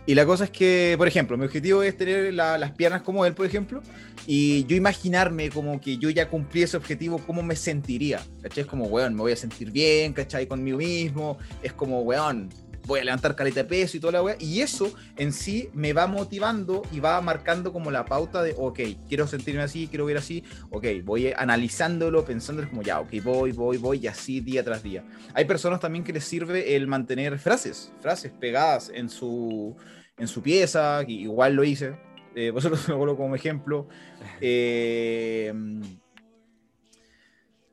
Y 0.06 0.16
la 0.16 0.26
cosa 0.26 0.46
es 0.46 0.50
que, 0.50 0.96
por 0.98 1.08
ejemplo, 1.08 1.38
mi 1.38 1.46
objetivo 1.46 1.84
es 1.84 1.96
tener 1.96 2.34
las 2.34 2.72
piernas 2.72 3.04
como 3.04 3.24
él, 3.26 3.34
por 3.34 3.46
ejemplo, 3.46 3.84
y 4.26 4.66
yo 4.66 4.76
imaginarme 4.76 5.50
como 5.50 5.80
que 5.80 5.98
yo 5.98 6.10
ya 6.10 6.28
cumplí 6.28 6.64
ese 6.64 6.76
objetivo, 6.76 7.20
cómo 7.20 7.44
me 7.44 7.56
sentiría, 7.56 8.20
¿cachai? 8.42 8.64
Es 8.64 8.68
como, 8.68 8.86
weón, 8.86 9.14
me 9.14 9.22
voy 9.22 9.32
a 9.34 9.36
sentir 9.36 9.72
bien, 9.72 10.14
¿cachai? 10.14 10.48
Conmigo 10.48 10.80
mismo, 10.80 11.38
es 11.62 11.74
como, 11.74 12.02
weón, 12.02 12.50
voy 12.92 13.00
a 13.00 13.04
levantar 13.06 13.36
caleta 13.36 13.64
de 13.64 13.70
peso 13.70 13.96
y 13.96 14.00
toda 14.00 14.14
la 14.14 14.24
weá. 14.24 14.36
Y 14.40 14.62
eso 14.62 14.94
en 15.16 15.32
sí 15.32 15.70
me 15.74 15.94
va 15.94 16.08
motivando 16.08 16.82
y 16.92 17.00
va 17.00 17.20
marcando 17.22 17.72
como 17.72 17.90
la 17.90 18.06
pauta 18.06 18.44
de, 18.44 18.54
ok, 18.58 18.80
quiero 19.08 19.28
sentirme 19.28 19.62
así, 19.62 19.88
quiero 19.88 20.06
ver 20.06 20.18
así, 20.18 20.44
ok, 20.70 20.86
voy 21.04 21.32
analizándolo, 21.36 22.26
pensándolo 22.26 22.70
como 22.70 22.82
ya, 22.82 23.00
ok, 23.00 23.14
voy, 23.24 23.52
voy, 23.54 23.78
voy, 23.78 24.00
y 24.00 24.08
así 24.08 24.42
día 24.42 24.64
tras 24.64 24.84
día. 24.84 25.06
Hay 25.34 25.46
personas 25.46 25.80
también 25.80 26.04
que 26.04 26.12
les 26.12 26.26
sirve 26.26 26.76
el 26.76 26.88
mantener 26.88 27.40
frases, 27.40 27.94
frases 28.02 28.32
pegadas 28.34 28.92
en 28.94 29.10
su, 29.10 29.76
en 30.18 30.28
su 30.28 30.42
pieza, 30.42 31.02
igual 31.08 31.54
lo 31.54 31.64
hice. 31.64 31.98
Eh, 32.36 32.52
vosotros 32.54 32.88
lo 32.90 32.98
coloco 32.98 33.24
como 33.24 33.36
ejemplo. 33.36 33.88
Eh, 34.40 35.52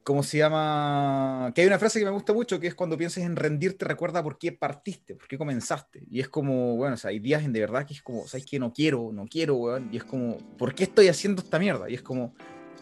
¿Cómo 0.08 0.22
se 0.22 0.38
llama? 0.38 1.52
Que 1.54 1.60
hay 1.60 1.66
una 1.66 1.78
frase 1.78 1.98
que 1.98 2.06
me 2.06 2.10
gusta 2.10 2.32
mucho, 2.32 2.58
que 2.58 2.66
es 2.66 2.74
cuando 2.74 2.96
pienses 2.96 3.24
en 3.24 3.36
rendirte, 3.36 3.84
recuerda 3.84 4.22
por 4.22 4.38
qué 4.38 4.52
partiste, 4.52 5.14
por 5.14 5.28
qué 5.28 5.36
comenzaste. 5.36 6.06
Y 6.10 6.20
es 6.20 6.30
como, 6.30 6.76
bueno, 6.76 6.94
o 6.94 6.96
sea, 6.96 7.10
hay 7.10 7.18
días 7.18 7.44
en 7.44 7.52
de 7.52 7.60
verdad 7.60 7.86
que 7.86 7.92
es 7.92 8.00
como, 8.00 8.26
¿sabes 8.26 8.46
qué? 8.46 8.58
No 8.58 8.72
quiero, 8.72 9.10
no 9.12 9.26
quiero, 9.26 9.56
weón. 9.56 9.90
Y 9.92 9.98
es 9.98 10.04
como, 10.04 10.38
¿por 10.56 10.74
qué 10.74 10.84
estoy 10.84 11.08
haciendo 11.08 11.42
esta 11.42 11.58
mierda? 11.58 11.90
Y 11.90 11.94
es 11.94 12.00
como, 12.00 12.34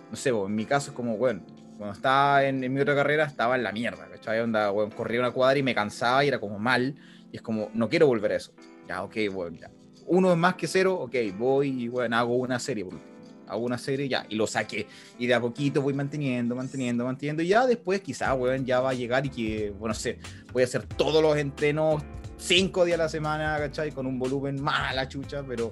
no 0.09 0.17
sé, 0.17 0.29
en 0.29 0.55
mi 0.55 0.67
caso 0.67 0.93
es 0.93 0.97
como, 0.97 1.17
bueno, 1.17 1.43
cuando 1.77 1.97
estaba 1.97 2.45
en, 2.45 2.61
mi 2.73 2.81
otra 2.81 2.95
carrera 2.95 3.25
estaba 3.25 3.57
en 3.57 3.65
la 3.65 3.73
mierda, 3.73 4.09
¿cachai? 4.09 4.39
Onda, 4.39 4.71
weón, 4.71 4.93
corría 4.93 5.19
una 5.19 5.33
cuadra 5.33 5.59
y 5.59 5.65
me 5.65 5.75
cansaba 5.75 6.25
y 6.25 6.29
era 6.29 6.39
como 6.39 6.61
mal. 6.61 6.95
Y 7.33 7.39
es 7.39 7.43
como, 7.43 7.73
no 7.75 7.89
quiero 7.89 8.07
volver 8.07 8.31
a 8.31 8.37
eso. 8.37 8.53
Ya, 8.87 9.03
ok, 9.03 9.17
bueno, 9.33 9.57
ya. 9.57 9.73
Uno 10.07 10.31
es 10.31 10.39
más 10.39 10.55
que 10.55 10.69
cero, 10.69 10.95
ok, 11.01 11.17
voy 11.37 11.87
y, 11.87 11.89
bueno, 11.89 12.17
hago 12.19 12.37
una 12.37 12.61
serie, 12.61 12.85
por 12.85 13.16
hago 13.49 13.65
una 13.65 13.79
serie 13.79 14.09
ya, 14.09 14.27
y 14.29 14.35
lo 14.37 14.47
saqué. 14.47 14.87
Y 15.19 15.27
de 15.27 15.35
a 15.35 15.41
poquito 15.41 15.83
voy 15.83 15.95
manteniendo, 15.95 16.55
manteniendo, 16.55 17.05
manteniendo. 17.05 17.43
Y 17.43 17.49
ya 17.49 17.67
después, 17.67 18.01
quizás, 18.01 18.37
weón, 18.37 18.65
ya 18.65 18.81
va 18.81 18.91
a 18.91 18.95
llegar 18.95 19.27
y 19.27 19.31
que, 19.31 19.73
bueno, 19.79 19.95
sé, 19.95 20.19
voy 20.53 20.63
a 20.63 20.67
hacer 20.67 20.85
todos 20.85 21.23
los 21.23 21.37
entrenos 21.37 22.03
cinco 22.39 22.85
días 22.85 22.99
a 22.99 23.05
la 23.05 23.09
semana, 23.09 23.57
¿cachai? 23.59 23.93
Con 23.93 24.07
un 24.07 24.19
volumen 24.19 24.61
más 24.61 24.91
a 24.91 24.95
la 24.95 25.09
chucha, 25.09 25.43
pero. 25.47 25.71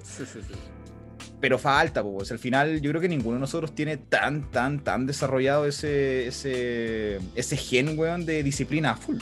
Pero 1.39 1.59
falta, 1.59 2.01
pues. 2.01 2.31
Al 2.31 2.39
final, 2.39 2.81
yo 2.81 2.89
creo 2.91 3.01
que 3.01 3.09
ninguno 3.09 3.35
de 3.35 3.41
nosotros 3.41 3.75
tiene 3.75 3.97
tan, 3.97 4.49
tan, 4.51 4.83
tan 4.83 5.05
desarrollado 5.05 5.65
ese, 5.65 6.27
ese, 6.27 7.19
ese 7.35 7.57
gen, 7.57 7.97
weón, 7.97 8.25
de 8.25 8.41
disciplina 8.41 8.95
full. 8.95 9.17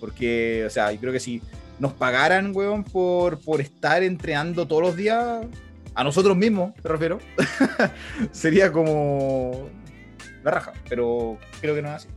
Porque, 0.00 0.64
o 0.66 0.70
sea, 0.70 0.92
yo 0.92 1.00
creo 1.00 1.12
que 1.12 1.20
si 1.20 1.42
nos 1.78 1.92
pagaran, 1.92 2.54
weón, 2.54 2.84
por, 2.84 3.38
por 3.40 3.60
estar 3.60 4.02
entrenando 4.02 4.66
todos 4.66 4.82
los 4.82 4.96
días, 4.96 5.46
a 5.98 6.04
nosotros 6.04 6.36
mismos, 6.36 6.74
me 6.84 6.90
refiero, 6.90 7.18
sería 8.30 8.70
como 8.70 9.68
la 10.44 10.52
raja, 10.52 10.72
pero 10.88 11.38
creo 11.60 11.74
que 11.74 11.82
no 11.82 11.88
es 11.88 11.94
así. 11.94 12.08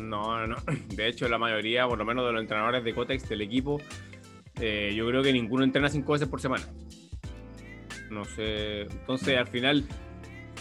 No, 0.00 0.46
no. 0.46 0.54
De 0.94 1.08
hecho, 1.08 1.28
la 1.28 1.36
mayoría, 1.36 1.88
por 1.88 1.98
lo 1.98 2.04
menos 2.04 2.24
de 2.24 2.30
los 2.30 2.40
entrenadores 2.40 2.84
de 2.84 2.94
Cotex 2.94 3.28
del 3.28 3.40
equipo, 3.40 3.80
eh, 4.60 4.92
yo 4.94 5.04
creo 5.08 5.20
que 5.20 5.32
ninguno 5.32 5.64
entrena 5.64 5.88
cinco 5.88 6.12
veces 6.12 6.28
por 6.28 6.40
semana. 6.40 6.64
No 8.08 8.24
sé. 8.24 8.82
Entonces, 8.82 9.36
al 9.36 9.48
final, 9.48 9.84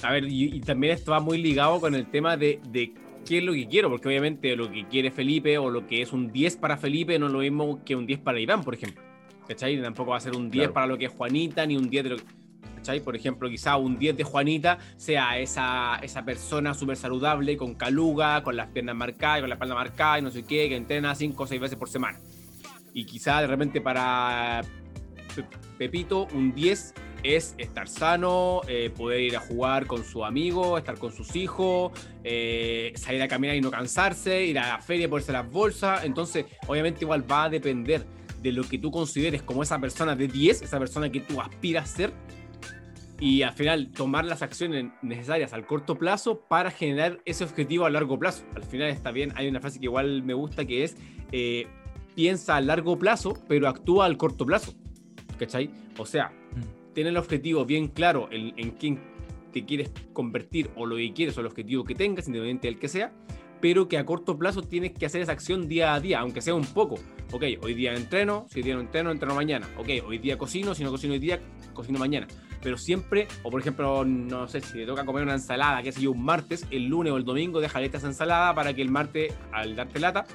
a 0.01 0.11
ver, 0.11 0.25
y, 0.27 0.61
también 0.61 0.93
esto 0.93 1.11
va 1.11 1.19
muy 1.19 1.37
ligado 1.37 1.79
con 1.79 1.93
el 1.93 2.09
tema 2.09 2.37
de, 2.37 2.59
de, 2.69 2.95
qué 3.23 3.37
es 3.37 3.43
lo 3.43 3.53
que 3.53 3.67
quiero, 3.67 3.91
porque 3.91 4.07
obviamente 4.07 4.55
lo 4.55 4.71
que 4.71 4.87
quiere 4.87 5.11
Felipe 5.11 5.59
o 5.59 5.69
lo 5.69 5.85
que 5.85 6.01
es 6.01 6.11
un 6.11 6.31
10 6.31 6.55
para 6.55 6.75
Felipe 6.75 7.19
no 7.19 7.27
es 7.27 7.33
lo 7.33 7.39
mismo 7.39 7.85
que 7.85 7.95
un 7.95 8.07
10 8.07 8.21
para 8.21 8.39
Iván, 8.39 8.63
por 8.63 8.73
ejemplo. 8.73 9.10
¿Cachai? 9.53 9.81
Tampoco 9.81 10.11
va 10.11 10.17
a 10.17 10.21
ser 10.21 10.35
un 10.35 10.49
10 10.49 10.69
para 10.69 10.87
lo 10.87 10.97
que 10.97 11.05
es 11.05 11.11
Juanita, 11.11 11.65
ni 11.65 11.77
un 11.77 11.89
10 11.89 12.03
de 12.03 12.09
lo 12.09 12.17
que... 12.17 12.23
¿cachai? 12.75 12.99
Por 12.99 13.15
ejemplo, 13.15 13.49
quizá 13.49 13.77
un 13.77 13.97
10 13.97 14.17
de 14.17 14.23
Juanita 14.23 14.79
sea 14.97 15.37
esa, 15.37 15.99
esa 16.01 16.25
persona 16.25 16.73
súper 16.73 16.97
saludable, 16.97 17.57
con 17.57 17.75
caluga, 17.75 18.43
con 18.43 18.55
las 18.55 18.67
piernas 18.67 18.95
marcadas, 18.95 19.41
con 19.41 19.49
la 19.49 19.55
espalda 19.55 19.75
marcada 19.75 20.19
y 20.19 20.21
no 20.21 20.31
sé 20.31 20.43
qué, 20.43 20.67
que 20.69 20.75
entrena 20.75 21.13
5 21.13 21.43
o 21.43 21.47
6 21.47 21.61
veces 21.61 21.77
por 21.77 21.89
semana. 21.89 22.19
Y 22.93 23.05
quizá 23.05 23.39
de 23.41 23.47
repente 23.47 23.81
para 23.81 24.61
Pepito 25.77 26.27
un 26.33 26.53
10 26.53 26.93
es 27.23 27.55
estar 27.57 27.87
sano, 27.87 28.61
eh, 28.67 28.89
poder 28.95 29.21
ir 29.21 29.37
a 29.37 29.39
jugar 29.39 29.85
con 29.85 30.03
su 30.03 30.25
amigo, 30.25 30.77
estar 30.77 30.97
con 30.97 31.11
sus 31.11 31.35
hijos, 31.35 31.91
eh, 32.23 32.93
salir 32.95 33.21
a 33.21 33.27
caminar 33.27 33.55
y 33.55 33.61
no 33.61 33.69
cansarse, 33.69 34.45
ir 34.45 34.57
a 34.57 34.69
la 34.69 34.81
feria, 34.81 35.07
ponerse 35.07 35.31
las 35.31 35.49
bolsas. 35.49 36.03
Entonces, 36.03 36.45
obviamente 36.67 37.03
igual 37.03 37.29
va 37.29 37.43
a 37.43 37.49
depender 37.49 38.05
de 38.41 38.51
lo 38.51 38.63
que 38.63 38.77
tú 38.77 38.91
consideres 38.91 39.41
como 39.43 39.63
esa 39.63 39.79
persona 39.79 40.15
de 40.15 40.27
10, 40.27 40.61
esa 40.61 40.79
persona 40.79 41.11
que 41.11 41.21
tú 41.21 41.39
aspiras 41.41 41.91
a 41.91 41.95
ser, 41.95 42.13
y 43.21 43.43
al 43.43 43.53
final 43.53 43.91
tomar 43.91 44.25
las 44.25 44.41
acciones 44.41 44.91
necesarias 45.03 45.53
al 45.53 45.67
corto 45.67 45.95
plazo 45.95 46.41
para 46.41 46.71
generar 46.71 47.21
ese 47.23 47.43
objetivo 47.43 47.85
a 47.85 47.91
largo 47.91 48.17
plazo. 48.17 48.43
Al 48.55 48.63
final 48.63 48.89
está 48.89 49.11
bien, 49.11 49.31
hay 49.35 49.47
una 49.47 49.61
frase 49.61 49.79
que 49.79 49.85
igual 49.85 50.23
me 50.23 50.33
gusta 50.33 50.65
que 50.65 50.83
es, 50.83 50.97
eh, 51.31 51.67
piensa 52.15 52.55
a 52.55 52.61
largo 52.61 52.97
plazo, 52.97 53.37
pero 53.47 53.67
actúa 53.67 54.05
al 54.05 54.17
corto 54.17 54.43
plazo. 54.43 54.73
¿Cachai? 55.37 55.69
O 55.99 56.05
sea, 56.05 56.29
mm. 56.29 56.93
tener 56.93 57.11
el 57.11 57.17
objetivo 57.17 57.63
bien 57.63 57.89
claro 57.89 58.27
en, 58.31 58.53
en 58.57 58.71
quién 58.71 58.99
te 59.53 59.65
quieres 59.65 59.91
convertir 60.13 60.71
o 60.75 60.87
lo 60.87 60.95
que 60.95 61.13
quieres 61.13 61.37
o 61.37 61.41
el 61.41 61.47
objetivo 61.47 61.83
que 61.83 61.93
tengas, 61.93 62.27
independientemente 62.27 62.67
del 62.69 62.79
que 62.79 62.87
sea, 62.87 63.13
pero 63.61 63.87
que 63.87 63.97
a 63.97 64.05
corto 64.05 64.37
plazo 64.37 64.63
tienes 64.63 64.91
que 64.91 65.05
hacer 65.05 65.21
esa 65.21 65.31
acción 65.31 65.67
día 65.67 65.93
a 65.93 65.99
día, 65.99 66.19
aunque 66.19 66.41
sea 66.41 66.55
un 66.55 66.65
poco. 66.65 66.95
Ok, 67.31 67.43
hoy 67.61 67.73
día 67.73 67.93
entreno, 67.93 68.47
si 68.49 68.59
hoy 68.59 68.63
día 68.63 68.75
no 68.75 68.81
entreno, 68.81 69.11
entreno 69.11 69.35
mañana. 69.35 69.69
Ok, 69.77 69.89
hoy 70.05 70.17
día 70.17 70.37
cocino, 70.37 70.73
si 70.73 70.83
no 70.83 70.89
cocino 70.89 71.13
hoy 71.13 71.19
día, 71.19 71.39
cocino 71.73 71.99
mañana. 71.99 72.27
Pero 72.61 72.77
siempre, 72.77 73.27
o 73.43 73.51
por 73.51 73.61
ejemplo, 73.61 74.03
no 74.03 74.47
sé, 74.47 74.61
si 74.61 74.73
te 74.73 74.85
toca 74.85 75.05
comer 75.05 75.23
una 75.23 75.33
ensalada, 75.33 75.81
que 75.81 75.91
sé 75.91 76.01
yo, 76.01 76.11
un 76.11 76.23
martes, 76.23 76.65
el 76.71 76.87
lunes 76.87 77.13
o 77.13 77.17
el 77.17 77.23
domingo, 77.23 77.61
déjale 77.61 77.85
esa 77.85 78.07
ensalada 78.07 78.53
para 78.53 78.73
que 78.73 78.81
el 78.81 78.89
martes, 78.89 79.33
al 79.51 79.75
darte 79.75 79.99
lata, 79.99 80.25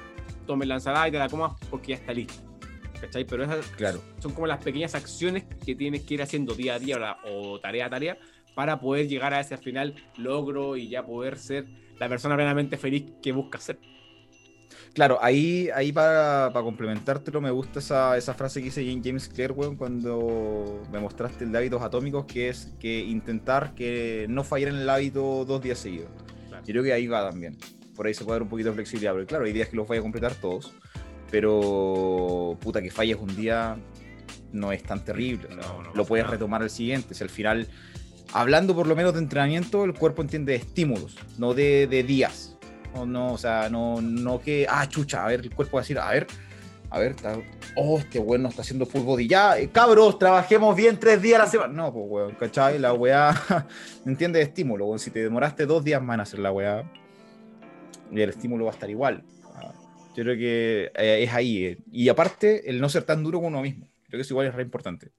tomes 0.45 0.67
la 0.67 0.75
ensalada 0.75 1.07
y 1.09 1.11
te 1.11 1.19
la 1.19 1.29
comas 1.29 1.53
porque 1.69 1.89
ya 1.89 1.95
está 1.95 2.13
lista. 2.13 2.35
¿Cachai? 2.99 3.25
Pero 3.25 3.43
esas 3.43 3.67
claro. 3.67 4.01
son 4.19 4.31
como 4.31 4.47
las 4.47 4.63
pequeñas 4.63 4.95
acciones 4.95 5.43
que 5.63 5.75
tienes 5.75 6.01
que 6.01 6.15
ir 6.15 6.21
haciendo 6.23 6.55
día 6.55 6.75
a 6.75 6.79
día 6.79 7.17
o 7.25 7.59
tarea 7.59 7.85
a 7.85 7.89
tarea 7.91 8.17
para 8.55 8.79
poder 8.79 9.07
llegar 9.07 9.35
a 9.35 9.39
ese 9.39 9.55
final 9.57 9.93
logro 10.17 10.77
y 10.77 10.89
ya 10.89 11.05
poder 11.05 11.37
ser 11.37 11.67
la 11.99 12.09
persona 12.09 12.35
plenamente 12.35 12.77
feliz 12.77 13.05
que 13.21 13.31
busca 13.31 13.59
ser. 13.59 13.79
claro, 14.93 15.19
ahí, 15.21 15.69
ahí 15.73 15.91
para, 15.91 16.51
para 16.53 16.63
complementártelo, 16.63 17.41
me 17.41 17.51
gusta 17.51 17.79
esa, 17.79 18.17
esa 18.17 18.33
frase 18.33 18.59
que 18.59 18.65
dice 18.65 18.99
James 19.03 19.27
Clear, 19.27 19.51
weón, 19.51 19.75
cuando 19.75 20.81
me 20.91 20.99
mostraste 20.99 21.43
el 21.43 21.51
de 21.51 21.57
hábitos 21.59 21.81
atómicos, 21.81 22.25
que 22.25 22.49
es 22.49 22.73
que 22.79 22.99
intentar 22.99 23.73
que 23.75 24.25
no 24.29 24.43
fallar 24.43 24.69
en 24.69 24.77
el 24.77 24.89
hábito 24.89 25.45
dos 25.45 25.61
días 25.61 25.79
seguidos. 25.79 26.09
Yo 26.65 26.73
creo 26.73 26.83
que 26.83 26.93
ahí 26.93 27.07
va 27.07 27.29
también. 27.29 27.57
Por 27.95 28.07
ahí 28.07 28.13
se 28.13 28.23
puede 28.23 28.35
dar 28.35 28.43
un 28.43 28.49
poquito 28.49 28.69
de 28.69 28.75
flexibilidad, 28.75 29.13
pero 29.13 29.25
claro, 29.25 29.45
hay 29.45 29.53
días 29.53 29.69
que 29.69 29.75
los 29.75 29.87
voy 29.87 29.97
a 29.97 30.01
completar 30.01 30.35
todos, 30.35 30.73
pero 31.31 32.57
puta, 32.59 32.81
que 32.81 32.91
falles 32.91 33.17
un 33.19 33.35
día 33.35 33.77
no 34.51 34.71
es 34.71 34.83
tan 34.83 35.03
terrible. 35.03 35.47
lo 35.93 36.05
puedes 36.05 36.27
retomar 36.27 36.61
al 36.61 36.69
siguiente. 36.69 37.13
Si 37.13 37.23
al 37.23 37.29
final, 37.29 37.67
hablando 38.33 38.75
por 38.75 38.87
lo 38.87 38.95
menos 38.95 39.13
de 39.13 39.19
entrenamiento, 39.19 39.83
el 39.83 39.93
cuerpo 39.93 40.21
entiende 40.21 40.53
de 40.53 40.59
estímulos, 40.59 41.15
no 41.37 41.53
de, 41.53 41.87
de 41.87 42.03
días 42.03 42.57
o 42.93 43.05
no, 43.05 43.33
o 43.33 43.37
sea, 43.37 43.69
no, 43.69 44.01
no 44.01 44.39
que, 44.39 44.65
ah, 44.69 44.87
chucha, 44.87 45.23
a 45.23 45.27
ver, 45.27 45.41
el 45.41 45.53
cuerpo 45.53 45.77
va 45.77 45.81
a 45.81 45.83
decir, 45.83 45.99
a 45.99 46.11
ver, 46.11 46.27
a 46.89 46.99
ver, 46.99 47.11
está, 47.11 47.37
oh, 47.75 47.99
este 47.99 48.19
weón 48.19 48.43
no 48.43 48.49
está 48.49 48.61
haciendo 48.61 48.85
full 48.85 49.01
body. 49.01 49.27
Ya, 49.27 49.57
eh, 49.57 49.69
cabros, 49.69 50.17
trabajemos 50.17 50.75
bien 50.75 50.97
tres 50.97 51.21
días 51.21 51.39
a 51.41 51.43
la 51.43 51.49
semana. 51.49 51.73
No, 51.73 51.93
pues 51.93 52.05
weón, 52.07 52.35
¿cachai? 52.35 52.79
La 52.79 52.93
weá, 52.93 53.67
entiende 54.05 54.39
de 54.39 54.45
estímulo, 54.45 54.85
weón. 54.85 54.99
Si 54.99 55.11
te 55.11 55.21
demoraste 55.21 55.65
dos 55.65 55.83
días 55.83 56.01
más 56.01 56.15
en 56.15 56.21
hacer 56.21 56.39
la 56.39 56.51
weá, 56.51 56.89
el 58.11 58.29
estímulo 58.29 58.65
va 58.65 58.71
a 58.71 58.73
estar 58.73 58.89
igual. 58.89 59.23
Ah, 59.53 59.73
yo 60.15 60.23
creo 60.23 60.37
que 60.37 60.91
eh, 60.95 61.23
es 61.23 61.33
ahí. 61.33 61.65
Eh. 61.65 61.77
Y 61.91 62.07
aparte, 62.07 62.69
el 62.69 62.79
no 62.79 62.87
ser 62.87 63.03
tan 63.03 63.21
duro 63.23 63.39
con 63.39 63.47
uno 63.47 63.61
mismo. 63.61 63.89
Creo 64.07 64.19
que 64.19 64.21
eso 64.21 64.33
igual 64.33 64.47
es 64.47 64.55
re 64.55 64.63
importante. 64.63 65.11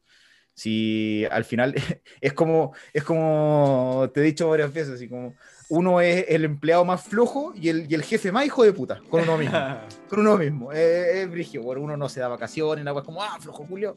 Si 0.59 1.25
al 1.31 1.45
final 1.45 1.73
es 2.21 2.33
como, 2.33 2.73
es 2.93 3.05
como 3.05 4.11
te 4.13 4.19
he 4.19 4.25
dicho 4.25 4.49
varias 4.49 4.75
veces, 4.75 4.95
así 4.95 5.09
como, 5.09 5.37
uno 5.69 6.01
es 6.01 6.25
el 6.31 6.45
empleado 6.45 6.85
más 6.85 7.05
flojo 7.05 7.53
y 7.55 7.69
el, 7.69 7.87
y 7.89 7.95
el 7.95 8.03
jefe 8.03 8.33
más 8.33 8.45
hijo 8.45 8.65
de 8.65 8.73
puta, 8.73 9.01
con 9.09 9.23
uno 9.23 9.39
mismo. 9.39 9.57
con 10.09 10.19
uno 10.19 10.37
mismo. 10.37 10.73
Es, 10.73 11.31
brigio, 11.31 11.63
bueno, 11.63 11.83
uno 11.83 11.97
no 11.97 12.09
se 12.09 12.19
da 12.19 12.27
vacaciones, 12.27 12.85
nada, 12.85 12.99
es 12.99 13.07
como, 13.07 13.23
ah, 13.23 13.39
flojo 13.41 13.67
Julio. 13.67 13.97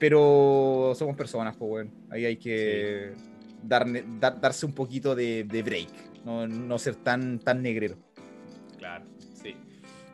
Pero 0.00 0.92
somos 0.96 1.16
personas, 1.16 1.56
pues 1.56 1.68
bueno, 1.68 1.90
ahí 2.10 2.24
hay 2.24 2.36
que 2.36 3.12
dar, 3.62 3.86
darse 4.18 4.66
un 4.66 4.72
poquito 4.72 5.14
de, 5.14 5.44
de 5.44 5.62
break, 5.62 6.24
no, 6.24 6.48
no, 6.48 6.78
ser 6.80 6.96
tan, 6.96 7.38
tan 7.38 7.62
negrero. 7.62 7.96
Claro, 8.76 9.04
sí. 9.18 9.19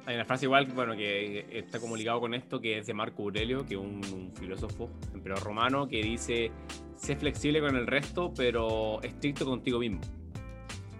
Hay 0.07 0.14
una 0.14 0.24
frase 0.24 0.46
igual, 0.46 0.66
bueno, 0.66 0.96
que 0.96 1.46
está 1.50 1.80
como 1.80 1.96
ligado 1.96 2.20
con 2.20 2.32
esto, 2.32 2.61
que 2.61 2.78
es 2.78 2.86
de 2.86 2.94
Marco 2.94 3.24
Aurelio, 3.24 3.66
que 3.66 3.74
es 3.74 3.80
un, 3.80 4.00
un 4.14 4.32
filósofo, 4.34 4.88
emperador 5.12 5.44
romano, 5.44 5.88
que 5.88 6.00
dice, 6.00 6.52
sé 6.94 7.16
flexible 7.16 7.61
con 7.61 7.76
el 7.76 7.86
resto, 7.86 8.32
pero 8.34 9.02
estricto 9.02 9.44
contigo 9.44 9.80
mismo 9.80 10.00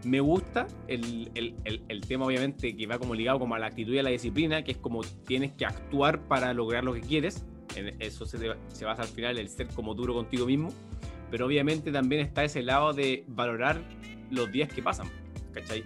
me 0.07 0.21
gusta 0.21 0.69
el, 0.87 1.31
el, 1.35 1.83
el, 1.89 2.01
tema, 2.03 2.27
obviamente, 2.27 2.77
que 2.77 2.87
va 2.87 2.99
como 2.99 3.15
ligado 3.15 3.41
como 3.41 3.57
a 3.57 3.59
la 3.59 3.67
actitud 3.67 3.93
y 3.93 3.99
a 3.99 4.03
la 4.05 4.11
disciplina, 4.11 4.63
que 4.63 4.73
es 4.73 4.79
como 4.79 5.03
tienes 5.27 5.53
que 5.53 5.67
actuar 5.67 6.21
para 6.29 6.55
lograr 6.55 6.85
lo 6.85 6.95
que 6.95 7.01
quieres. 7.01 7.45
En 7.75 8.01
eso 8.01 8.25
se, 8.25 8.39
se 8.69 8.85
basa 8.85 9.03
al 9.03 9.09
final 9.09 9.37
el 9.37 9.49
ser 9.49 9.67
como 9.69 9.95
duro 9.95 10.15
contigo 10.15 10.47
mismo. 10.47 10.73
Pero 11.31 11.47
obviamente 11.47 11.91
también 11.91 12.23
está 12.23 12.45
ese 12.45 12.63
lado 12.63 12.93
de 12.93 13.25
valorar 13.27 13.83
los 14.31 14.51
días 14.53 14.73
que 14.73 14.81
pasan. 14.81 15.09
¿Cachai? 15.53 15.85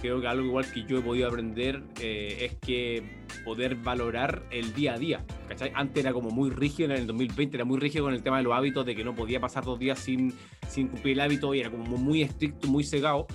Creo 0.00 0.20
que 0.20 0.26
algo 0.26 0.44
igual 0.44 0.70
que 0.72 0.84
yo 0.84 0.98
he 0.98 1.02
podido 1.02 1.28
aprender 1.28 1.82
eh, 2.00 2.38
es 2.40 2.54
que 2.56 3.24
poder 3.44 3.76
valorar 3.76 4.44
el 4.50 4.74
día 4.74 4.94
a 4.94 4.98
día. 4.98 5.24
¿cachai? 5.48 5.72
Antes 5.74 6.04
era 6.04 6.12
como 6.12 6.30
muy 6.30 6.50
rígido, 6.50 6.90
en 6.90 6.96
el 7.00 7.06
2020 7.06 7.56
era 7.56 7.64
muy 7.64 7.78
rígido 7.78 8.04
con 8.04 8.14
el 8.14 8.22
tema 8.22 8.38
de 8.38 8.44
los 8.44 8.54
hábitos, 8.54 8.84
de 8.84 8.94
que 8.94 9.04
no 9.04 9.14
podía 9.14 9.40
pasar 9.40 9.64
dos 9.64 9.78
días 9.78 9.98
sin, 9.98 10.34
sin 10.68 10.88
cumplir 10.88 11.14
el 11.14 11.20
hábito 11.20 11.54
y 11.54 11.60
era 11.60 11.70
como 11.70 11.84
muy 11.96 12.22
estricto, 12.22 12.68
muy 12.68 12.84
cegado 12.84 13.26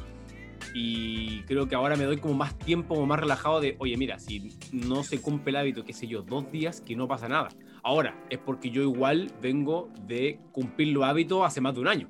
y 0.73 1.41
creo 1.43 1.67
que 1.67 1.75
ahora 1.75 1.95
me 1.95 2.05
doy 2.05 2.17
como 2.17 2.33
más 2.33 2.57
tiempo, 2.57 2.95
como 2.95 3.07
más 3.07 3.19
relajado 3.19 3.59
de, 3.59 3.75
oye, 3.79 3.97
mira, 3.97 4.19
si 4.19 4.57
no 4.71 5.03
se 5.03 5.19
cumple 5.19 5.51
el 5.51 5.55
hábito, 5.57 5.83
qué 5.83 5.93
sé 5.93 6.07
yo, 6.07 6.21
dos 6.21 6.51
días, 6.51 6.81
que 6.81 6.95
no 6.95 7.07
pasa 7.07 7.27
nada. 7.27 7.49
Ahora, 7.83 8.15
es 8.29 8.39
porque 8.39 8.69
yo 8.69 8.83
igual 8.83 9.31
vengo 9.41 9.89
de 10.07 10.39
cumplir 10.51 10.89
los 10.89 11.03
hábitos 11.03 11.43
hace 11.43 11.61
más 11.61 11.73
de 11.73 11.81
un 11.81 11.87
año. 11.87 12.09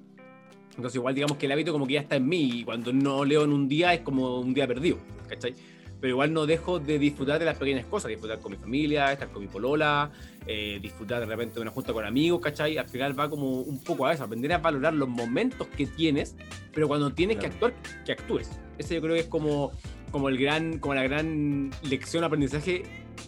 Entonces 0.82 0.96
igual 0.96 1.14
digamos 1.14 1.38
que 1.38 1.46
el 1.46 1.52
hábito 1.52 1.72
como 1.72 1.86
que 1.86 1.94
ya 1.94 2.02
está 2.02 2.16
en 2.16 2.28
mí 2.28 2.60
y 2.60 2.64
cuando 2.64 2.92
no 2.92 3.24
leo 3.24 3.44
en 3.44 3.54
un 3.54 3.68
día 3.68 3.94
es 3.94 4.02
como 4.02 4.40
un 4.40 4.54
día 4.54 4.68
perdido, 4.68 4.98
¿cachai? 5.30 5.54
pero 6.02 6.14
igual 6.14 6.34
no 6.34 6.48
dejo 6.48 6.80
de 6.80 6.98
disfrutar 6.98 7.38
de 7.38 7.46
las 7.46 7.58
pequeñas 7.58 7.86
cosas, 7.86 8.10
disfrutar 8.10 8.40
con 8.40 8.52
mi 8.52 8.58
familia, 8.58 9.14
estar 9.14 9.30
con 9.30 9.44
mi 9.44 9.48
polola, 9.48 10.12
eh, 10.48 10.80
disfrutar 10.82 11.20
de 11.20 11.28
repente 11.28 11.56
de 11.56 11.62
una 11.62 11.70
junta 11.70 11.94
con 11.94 12.04
amigos, 12.04 12.42
¿cachai? 12.42 12.80
Al 12.80 12.90
final 12.90 13.18
va 13.18 13.30
como 13.30 13.62
un 13.62 13.84
poco 13.84 14.08
a 14.08 14.14
eso, 14.14 14.24
aprender 14.24 14.52
a 14.52 14.58
valorar 14.58 14.96
los 14.96 15.08
momentos 15.08 15.68
que 15.68 15.86
tienes, 15.86 16.36
pero 16.74 16.88
cuando 16.88 17.14
tienes 17.14 17.38
que 17.38 17.46
actuar, 17.46 17.76
que 18.04 18.14
actúes. 18.14 18.50
Ese 18.80 18.96
yo 18.96 19.02
creo 19.02 19.14
que 19.14 19.22
es 19.22 19.28
como, 19.28 19.72
como, 20.12 20.28
el 20.28 20.40
gran, 20.40 20.80
como 20.80 20.96
la 20.96 21.04
gran 21.04 21.70
lección, 21.84 22.24
aprendizaje 22.24 22.82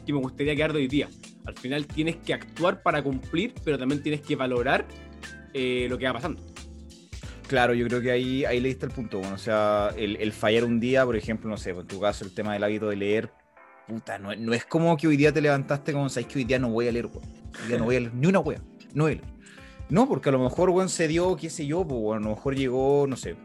que 0.04 0.12
me 0.12 0.18
gustaría 0.18 0.56
quedar 0.56 0.74
de 0.74 0.80
hoy 0.80 0.88
día. 0.88 1.10
Al 1.46 1.56
final 1.56 1.86
tienes 1.86 2.16
que 2.16 2.34
actuar 2.34 2.82
para 2.82 3.04
cumplir, 3.04 3.54
pero 3.64 3.78
también 3.78 4.02
tienes 4.02 4.22
que 4.22 4.36
valorar 4.36 4.88
eh, 5.54 5.86
lo 5.90 6.00
que 6.00 6.08
va 6.08 6.14
pasando. 6.14 6.53
Claro, 7.48 7.74
yo 7.74 7.88
creo 7.88 8.02
que 8.02 8.12
ahí, 8.12 8.46
ahí 8.46 8.60
le 8.60 8.70
diste 8.70 8.86
el 8.86 8.92
punto. 8.92 9.20
O 9.20 9.38
sea, 9.38 9.94
el, 9.98 10.32
fallar 10.32 10.64
un 10.64 10.80
día, 10.80 11.06
por 11.06 11.16
ejemplo, 11.16 11.50
no 11.50 11.58
sé, 11.58 11.72
en 11.72 11.86
tu 11.88 12.00
caso, 12.00 12.26
el 12.26 12.34
tema 12.34 12.54
del 12.54 12.64
hábito 12.64 12.90
de 12.90 12.96
leer, 12.96 13.32
puta, 13.88 14.18
no, 14.18 14.36
no 14.36 14.54
es 14.54 14.66
como 14.66 14.96
que 14.98 15.08
hoy 15.08 15.18
día 15.18 15.32
te 15.32 15.42
levantaste 15.42 15.94
como, 15.94 16.10
sabes 16.10 16.28
que 16.28 16.40
hoy 16.40 16.46
día 16.46 16.60
no 16.60 16.70
voy 16.70 16.88
a 16.88 16.92
leer, 16.92 17.08
weón. 17.08 17.24
Hoy 17.62 17.68
día 17.68 17.78
no 17.78 17.86
voy 17.86 17.96
a 17.98 18.00
leer 18.00 18.14
ni 18.14 18.28
una 18.28 18.40
wea, 18.40 18.60
no 18.94 19.04
voy 19.04 19.14
a 19.14 19.16
leer. 19.16 19.28
No, 19.90 20.08
porque 20.08 20.30
a 20.30 20.32
lo 20.32 20.40
mejor, 20.40 20.70
weón, 20.70 20.90
se 20.90 21.08
dio, 21.08 21.36
qué 21.36 21.50
sé 21.50 21.66
yo, 21.68 21.86
pues, 21.86 22.18
a 22.18 22.20
lo 22.20 22.30
mejor 22.30 22.56
llegó, 22.56 23.06
no 23.08 23.16
sé, 23.18 23.36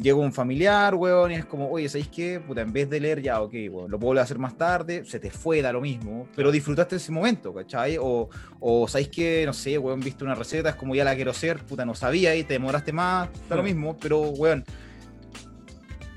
llegó 0.00 0.20
un 0.20 0.32
familiar, 0.32 0.94
weón, 0.94 1.32
y 1.32 1.34
es 1.34 1.44
como, 1.44 1.70
oye, 1.70 1.88
¿sabéis 1.88 2.08
qué? 2.08 2.40
Puta, 2.40 2.60
en 2.60 2.72
vez 2.72 2.88
de 2.88 3.00
leer 3.00 3.20
ya, 3.20 3.40
ok, 3.40 3.52
weón, 3.70 3.90
lo 3.90 3.98
puedo 3.98 4.20
hacer 4.20 4.38
más 4.38 4.56
tarde, 4.56 5.04
se 5.04 5.18
te 5.18 5.30
fue, 5.30 5.62
da 5.62 5.72
lo 5.72 5.80
mismo, 5.80 6.28
pero 6.36 6.50
disfrutaste 6.50 6.96
ese 6.96 7.12
momento, 7.12 7.52
¿cachai? 7.52 7.96
O, 8.00 8.28
o 8.60 8.88
¿sabéis 8.88 9.08
qué? 9.08 9.42
No 9.46 9.52
sé, 9.52 9.78
weón, 9.78 10.00
viste 10.00 10.24
una 10.24 10.34
receta, 10.34 10.70
es 10.70 10.76
como 10.76 10.94
ya 10.94 11.04
la 11.04 11.14
quiero 11.14 11.32
hacer, 11.32 11.58
puta, 11.64 11.84
no 11.84 11.94
sabía 11.94 12.34
y 12.36 12.44
te 12.44 12.54
demoraste 12.54 12.92
más, 12.92 13.28
da 13.48 13.56
lo 13.56 13.62
mismo, 13.62 13.96
pero, 13.98 14.20
weón, 14.20 14.64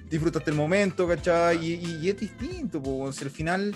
disfrutaste 0.09 0.51
el 0.51 0.57
momento, 0.57 1.07
¿cachai? 1.07 1.65
Y, 1.65 2.09
es 2.09 2.19
distinto, 2.19 2.82
pues, 2.82 3.15
si 3.15 3.23
al 3.23 3.32
final 3.32 3.75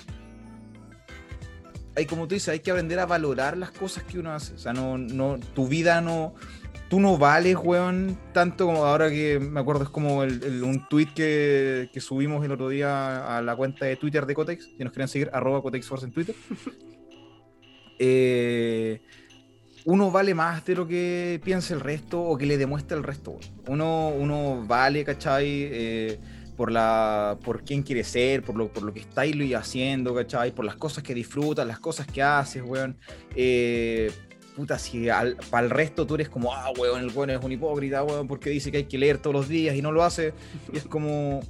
hay 1.95 2.05
como 2.05 2.27
tú 2.27 2.35
dices, 2.35 2.49
hay 2.49 2.59
que 2.59 2.71
aprender 2.71 2.99
a 2.99 3.05
valorar 3.05 3.57
las 3.57 3.71
cosas 3.71 4.03
que 4.03 4.19
uno 4.19 4.33
hace. 4.33 4.53
O 4.53 4.57
sea, 4.57 4.73
no, 4.73 4.97
no, 4.97 5.39
tu 5.53 5.67
vida 5.67 6.01
no, 6.01 6.35
tú 6.89 6.99
no 6.99 7.17
vales, 7.17 7.57
weón, 7.61 8.17
tanto 8.33 8.65
como 8.65 8.86
ahora 8.86 9.09
que 9.09 9.39
me 9.39 9.59
acuerdo, 9.59 9.83
es 9.83 9.89
como 9.89 10.19
un 10.19 10.86
tweet 10.89 11.09
que, 11.15 11.89
subimos 11.99 12.43
el 12.45 12.51
otro 12.51 12.69
día 12.69 13.38
a 13.38 13.41
la 13.41 13.55
cuenta 13.55 13.86
de 13.86 13.95
Twitter 13.95 14.25
de 14.25 14.36
Cotex, 14.36 14.65
si 14.77 14.83
nos 14.83 14.93
quieren 14.93 15.07
seguir, 15.07 15.29
arroba 15.33 15.61
CotexForce 15.61 16.05
en 16.05 16.11
Twitter. 16.11 16.36
Eh, 17.97 19.01
uno 19.86 20.11
vale 20.11 20.33
más 20.33 20.65
de 20.65 20.75
lo 20.75 20.86
que 20.86 21.39
piensa 21.45 21.73
el 21.73 21.79
resto 21.79 22.21
o 22.21 22.38
que 22.38 22.45
le 22.45 22.57
demuestra 22.57 22.97
el 22.97 23.03
resto. 23.03 23.38
Uno, 23.67 24.09
uno 24.09 24.65
vale, 24.67 25.05
¿cachai? 25.05 25.45
Eh, 25.47 26.19
por, 26.57 26.71
la, 26.71 27.38
por 27.43 27.63
quién 27.63 27.83
quiere 27.83 28.03
ser, 28.03 28.43
por 28.43 28.55
lo, 28.55 28.67
por 28.67 28.83
lo 28.83 28.93
que 28.93 28.99
estáis 28.99 29.36
haciendo, 29.55 30.13
¿cachai? 30.13 30.51
Por 30.53 30.65
las 30.65 30.75
cosas 30.75 31.03
que 31.03 31.13
disfrutas, 31.13 31.65
las 31.67 31.79
cosas 31.79 32.07
que 32.07 32.21
haces, 32.21 32.63
weón. 32.63 32.97
Eh, 33.36 34.11
puta, 34.55 34.79
si 34.79 35.07
para 35.49 35.65
el 35.65 35.69
resto 35.69 36.07
tú 36.07 36.15
eres 36.15 36.29
como, 36.29 36.53
ah, 36.53 36.71
weón, 36.77 37.01
el 37.01 37.11
weón 37.11 37.29
es 37.29 37.43
un 37.43 37.51
hipócrita, 37.51 38.03
weón, 38.03 38.27
porque 38.27 38.49
dice 38.49 38.71
que 38.71 38.77
hay 38.77 38.83
que 38.85 38.97
leer 38.97 39.17
todos 39.17 39.35
los 39.35 39.49
días 39.49 39.75
y 39.75 39.81
no 39.81 39.91
lo 39.91 40.03
hace. 40.03 40.33
Y 40.71 40.77
es 40.77 40.85
como, 40.85 41.41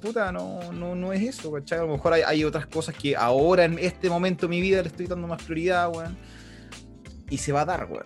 puta, 0.00 0.30
no, 0.32 0.72
no, 0.72 0.94
no 0.94 1.12
es 1.12 1.22
eso, 1.22 1.50
¿cachai? 1.52 1.78
A 1.78 1.82
lo 1.82 1.92
mejor 1.92 2.12
hay, 2.12 2.44
otras 2.44 2.66
cosas 2.66 2.94
que 2.94 3.16
ahora 3.16 3.64
en 3.64 3.78
este 3.78 4.10
momento 4.10 4.46
de 4.46 4.50
mi 4.50 4.60
vida 4.60 4.82
le 4.82 4.88
estoy 4.88 5.06
dando 5.06 5.26
más 5.26 5.42
prioridad, 5.42 5.90
weón. 5.94 6.16
Y 7.30 7.38
se 7.38 7.52
va 7.52 7.62
a 7.62 7.64
dar, 7.64 7.86
weón. 7.90 8.04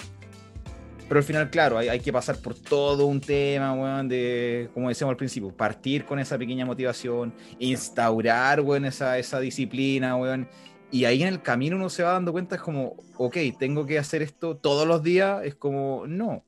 Pero 1.09 1.19
al 1.19 1.25
final, 1.25 1.51
claro, 1.51 1.79
hay, 1.79 1.89
hay, 1.89 2.01
que 2.01 2.13
pasar 2.13 2.37
por 2.39 2.55
todo 2.55 3.07
un 3.07 3.21
tema, 3.21 3.73
weón, 3.75 4.09
de, 4.09 4.69
como 4.75 4.89
decíamos 4.89 5.13
al 5.13 5.17
principio, 5.17 5.57
partir 5.57 6.05
con 6.05 6.19
esa 6.19 6.37
pequeña 6.37 6.67
motivación, 6.67 7.33
instaurar, 7.59 8.61
weón, 8.61 8.85
esa, 8.85 9.19
esa 9.19 9.41
disciplina, 9.41 10.17
weón, 10.17 10.49
y 10.97 11.05
ahí 11.05 11.23
en 11.23 11.29
el 11.29 11.43
camino 11.43 11.77
uno 11.77 11.91
se 11.91 12.03
va 12.03 12.13
dando 12.13 12.33
cuenta, 12.33 12.57
es 12.57 12.63
como, 12.63 12.97
ok, 13.19 13.37
tengo 13.59 13.85
que 13.85 13.99
hacer 13.99 14.23
esto 14.23 14.57
todos 14.57 14.89
los 14.89 15.03
días, 15.03 15.45
es 15.45 15.55
como, 15.55 16.07
no, 16.07 16.43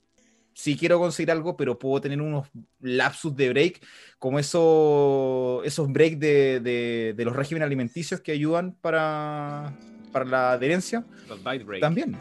sí 0.54 0.74
quiero 0.74 0.98
conseguir 0.98 1.30
algo, 1.30 1.54
pero 1.54 1.78
puedo 1.78 2.00
tener 2.00 2.22
unos 2.22 2.48
lapsus 2.80 3.36
de 3.36 3.50
break, 3.50 3.82
como 4.18 4.38
eso, 4.38 5.60
esos 5.66 5.92
breaks 5.92 6.18
de, 6.18 7.14
de, 7.14 7.24
los 7.26 7.36
regímenes 7.36 7.66
alimenticios 7.66 8.22
que 8.22 8.32
ayudan 8.32 8.72
para, 8.80 9.76
para 10.12 10.24
la 10.24 10.52
adherencia. 10.52 11.04
Los 11.28 11.44
diet 11.44 11.66
break. 11.66 11.82
También. 11.82 12.16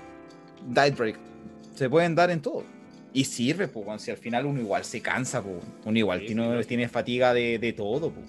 Diet 0.67 0.97
break. 0.97 1.17
Se 1.75 1.89
pueden 1.89 2.13
dar 2.13 2.29
en 2.29 2.41
todo. 2.41 2.65
Y 3.13 3.23
sirve, 3.23 3.69
pues, 3.69 4.01
si 4.01 4.11
al 4.11 4.17
final 4.17 4.45
uno 4.45 4.59
igual 4.59 4.83
se 4.83 5.01
cansa, 5.01 5.41
pues, 5.41 5.63
uno 5.85 5.97
igual 5.97 6.25
tiene, 6.25 6.61
tiene, 6.65 6.89
fatiga 6.89 7.33
de, 7.33 7.57
de 7.57 7.71
todo. 7.71 8.11
Pues. 8.11 8.27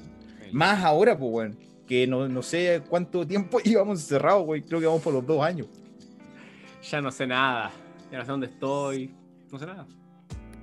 Más 0.53 0.84
ahora, 0.84 1.18
pues, 1.18 1.30
bueno 1.32 1.68
que 1.89 2.07
no, 2.07 2.28
no 2.28 2.43
sé 2.43 2.82
cuánto 2.89 3.26
tiempo 3.26 3.59
íbamos 3.64 4.01
encerrados, 4.01 4.45
güey. 4.45 4.62
Creo 4.62 4.78
que 4.78 4.86
vamos 4.86 5.03
por 5.03 5.14
los 5.14 5.26
dos 5.26 5.43
años. 5.43 5.66
Ya 6.89 7.01
no 7.01 7.11
sé 7.11 7.26
nada. 7.26 7.72
Ya 8.12 8.18
no 8.18 8.24
sé 8.24 8.30
dónde 8.30 8.47
estoy. 8.47 9.14
No 9.51 9.59
sé 9.59 9.66
nada. 9.66 9.86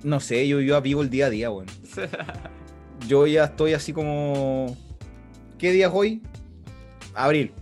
No 0.02 0.20
sé, 0.20 0.46
yo, 0.46 0.60
yo 0.60 0.80
vivo 0.80 1.02
el 1.02 1.10
día 1.10 1.26
a 1.26 1.30
día, 1.30 1.48
güey. 1.48 1.66
yo 3.08 3.26
ya 3.26 3.44
estoy 3.44 3.74
así 3.74 3.92
como. 3.92 4.76
¿Qué 5.58 5.72
día 5.72 5.88
es 5.88 5.92
hoy? 5.92 6.22
Abril. 7.14 7.52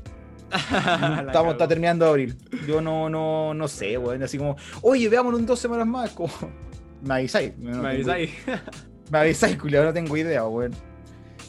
Estamos, 1.26 1.52
está 1.52 1.66
terminando 1.66 2.06
abril. 2.06 2.36
Yo 2.66 2.80
no, 2.80 3.08
no, 3.08 3.54
no 3.54 3.66
sé, 3.66 3.98
weón. 3.98 4.22
Así 4.22 4.38
como, 4.38 4.56
oye, 4.82 5.08
veámonos 5.08 5.40
en 5.40 5.46
dos 5.46 5.58
semanas 5.58 5.86
más. 5.86 6.10
Como, 6.10 6.32
me 7.02 7.14
avisáis. 7.14 7.56
Me 7.58 7.72
avisáis. 7.72 8.30
Me 9.10 9.18
avisáis, 9.18 9.56
culiado, 9.56 9.86
no 9.86 9.92
tengo 9.92 10.16
idea, 10.16 10.46
weón. 10.46 10.72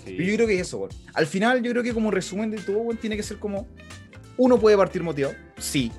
Sí. 0.06 0.14
Pero 0.18 0.30
yo 0.30 0.36
creo 0.36 0.48
que 0.48 0.56
es 0.56 0.62
eso. 0.68 0.88
Al 1.14 1.26
final, 1.28 1.62
yo 1.64 1.72
creo 1.72 1.84
que 1.84 1.94
como 1.94 2.12
resumen 2.12 2.52
de 2.52 2.58
todo, 2.58 2.88
tiene 3.00 3.16
que 3.18 3.24
ser 3.24 3.38
como. 3.38 3.68
Uno 4.38 4.60
puede 4.60 4.78
partir 4.78 5.02
motivado, 5.04 5.34
sí. 5.58 5.92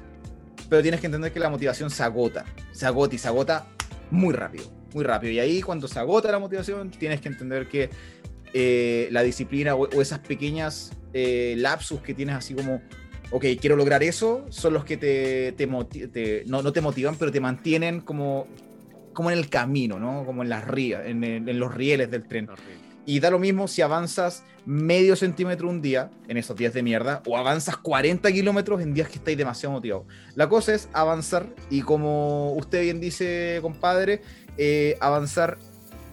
Pero 0.68 0.82
tienes 0.82 1.00
que 1.00 1.06
entender 1.06 1.32
que 1.32 1.40
la 1.40 1.48
motivación 1.50 1.90
se 1.90 2.02
agota. 2.02 2.44
Se 2.72 2.86
agota 2.86 3.14
y 3.14 3.18
se 3.18 3.28
agota 3.28 3.66
muy 4.10 4.34
rápido. 4.34 4.64
Muy 4.94 5.04
rápido. 5.04 5.32
Y 5.32 5.38
ahí, 5.38 5.62
cuando 5.62 5.88
se 5.88 5.98
agota 5.98 6.30
la 6.32 6.38
motivación, 6.38 6.90
tienes 6.90 7.20
que 7.20 7.28
entender 7.28 7.68
que 7.68 7.90
eh, 8.52 9.08
la 9.10 9.22
disciplina 9.22 9.74
o, 9.74 9.88
o 9.88 10.02
esas 10.02 10.18
pequeñas 10.20 10.92
eh, 11.12 11.54
lapsus 11.58 12.00
que 12.00 12.14
tienes 12.14 12.34
así 12.36 12.54
como. 12.54 12.82
Ok, 13.32 13.44
quiero 13.60 13.74
lograr 13.74 14.04
eso, 14.04 14.46
son 14.50 14.72
los 14.74 14.84
que 14.84 14.96
te, 14.96 15.50
te, 15.52 16.44
no, 16.46 16.62
no 16.62 16.72
te 16.72 16.80
motivan, 16.80 17.16
pero 17.16 17.32
te 17.32 17.40
mantienen 17.40 18.00
como, 18.00 18.46
como 19.12 19.32
en 19.32 19.38
el 19.38 19.48
camino, 19.48 19.98
¿no? 19.98 20.24
Como 20.24 20.44
en 20.44 20.48
las 20.48 20.64
rías, 20.64 21.02
en, 21.06 21.24
en- 21.24 21.48
en 21.48 21.58
los 21.58 21.74
rieles 21.74 22.08
del 22.08 22.22
tren. 22.28 22.48
Horrible. 22.48 22.85
Y 23.06 23.20
da 23.20 23.30
lo 23.30 23.38
mismo 23.38 23.68
si 23.68 23.82
avanzas 23.82 24.42
medio 24.66 25.14
centímetro 25.14 25.68
un 25.68 25.80
día, 25.80 26.10
en 26.26 26.36
esos 26.36 26.56
días 26.56 26.74
de 26.74 26.82
mierda, 26.82 27.22
o 27.24 27.38
avanzas 27.38 27.76
40 27.76 28.30
kilómetros 28.32 28.82
en 28.82 28.92
días 28.92 29.08
que 29.08 29.18
estáis 29.18 29.38
demasiado 29.38 29.74
motivados. 29.74 30.06
La 30.34 30.48
cosa 30.48 30.74
es 30.74 30.88
avanzar, 30.92 31.46
y 31.70 31.82
como 31.82 32.52
usted 32.54 32.82
bien 32.82 33.00
dice, 33.00 33.60
compadre, 33.62 34.22
eh, 34.58 34.98
avanzar 35.00 35.56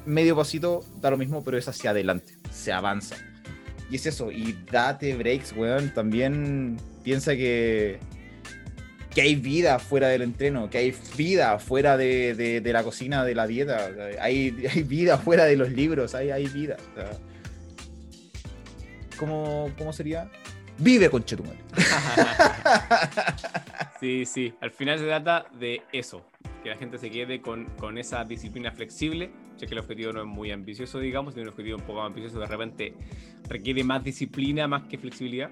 medio 0.05 0.35
pasito 0.35 0.85
da 1.01 1.09
lo 1.09 1.17
mismo, 1.17 1.43
pero 1.43 1.57
es 1.57 1.67
hacia 1.67 1.89
adelante, 1.89 2.37
se 2.51 2.71
avanza. 2.71 3.15
Y 3.89 3.95
es 3.95 4.05
eso, 4.05 4.31
y 4.31 4.57
date 4.71 5.15
breaks, 5.15 5.53
weón. 5.55 5.93
También 5.93 6.77
piensa 7.03 7.35
que, 7.35 7.99
que 9.13 9.21
hay 9.21 9.35
vida 9.35 9.79
fuera 9.79 10.07
del 10.07 10.21
entreno, 10.23 10.69
que 10.69 10.77
hay 10.79 10.93
vida 11.17 11.59
fuera 11.59 11.97
de, 11.97 12.33
de- 12.61 12.73
la 12.73 12.83
cocina, 12.83 13.23
de 13.23 13.35
la 13.35 13.45
dieta, 13.47 13.89
hay, 14.19 14.55
hay 14.73 14.83
vida 14.83 15.17
fuera 15.17 15.45
de 15.45 15.55
los 15.55 15.71
libros, 15.71 16.15
hay, 16.15 16.31
hay 16.31 16.47
vida. 16.47 16.77
¿Cómo, 19.17 19.71
¿Cómo 19.77 19.93
sería? 19.93 20.29
Vive 20.77 21.09
con 21.09 21.23
Chetumal. 21.23 21.55
Sí, 23.99 24.25
sí. 24.25 24.53
Al 24.59 24.71
final 24.71 24.99
se 24.99 25.05
trata 25.05 25.45
de 25.57 25.81
eso. 25.93 26.25
Que 26.61 26.67
la 26.69 26.75
gente 26.75 26.97
se 26.97 27.09
quede 27.09 27.39
con, 27.39 27.67
con 27.77 27.97
esa 27.97 28.25
disciplina 28.25 28.69
flexible. 28.73 29.31
Ya 29.57 29.65
que 29.65 29.73
el 29.73 29.79
objetivo 29.79 30.11
no 30.11 30.19
es 30.21 30.27
muy 30.27 30.51
ambicioso, 30.51 30.99
digamos. 30.99 31.33
Tiene 31.33 31.47
un 31.47 31.53
objetivo 31.53 31.77
un 31.77 31.83
poco 31.83 31.99
más 31.99 32.07
ambicioso. 32.07 32.37
De 32.37 32.45
repente 32.47 32.93
requiere 33.47 33.81
más 33.85 34.03
disciplina 34.03 34.67
más 34.67 34.83
que 34.89 34.97
flexibilidad. 34.97 35.49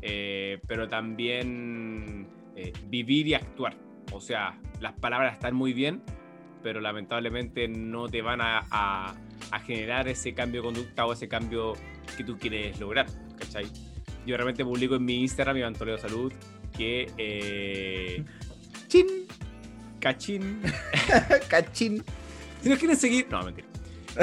Eh, 0.00 0.60
pero 0.68 0.88
también 0.88 2.28
eh, 2.56 2.72
vivir 2.88 3.26
y 3.28 3.34
actuar. 3.34 3.76
O 4.12 4.20
sea, 4.20 4.58
las 4.80 4.92
palabras 4.94 5.34
están 5.34 5.54
muy 5.54 5.72
bien, 5.72 6.02
pero 6.62 6.80
lamentablemente 6.80 7.68
no 7.68 8.08
te 8.08 8.22
van 8.22 8.40
a, 8.40 8.64
a- 8.70 9.14
a 9.52 9.60
generar 9.60 10.08
ese 10.08 10.34
cambio 10.34 10.62
de 10.62 10.66
conducta 10.66 11.06
o 11.06 11.12
ese 11.12 11.28
cambio 11.28 11.74
que 12.16 12.24
tú 12.24 12.36
quieres 12.38 12.80
lograr. 12.80 13.06
¿Cachai? 13.38 13.66
Yo 14.26 14.32
de 14.32 14.38
repente 14.38 14.64
publico 14.64 14.96
en 14.96 15.04
mi 15.04 15.20
Instagram, 15.20 15.56
Iván 15.58 15.74
Toledo 15.74 15.98
Salud, 15.98 16.32
que 16.76 17.12
eh, 17.18 18.24
Chin, 18.88 19.06
cachín. 20.00 20.62
cachín. 21.48 22.02
Si 22.62 22.68
nos 22.68 22.78
quieren 22.78 22.96
seguir, 22.96 23.28
no, 23.30 23.42
mentira. 23.42 23.68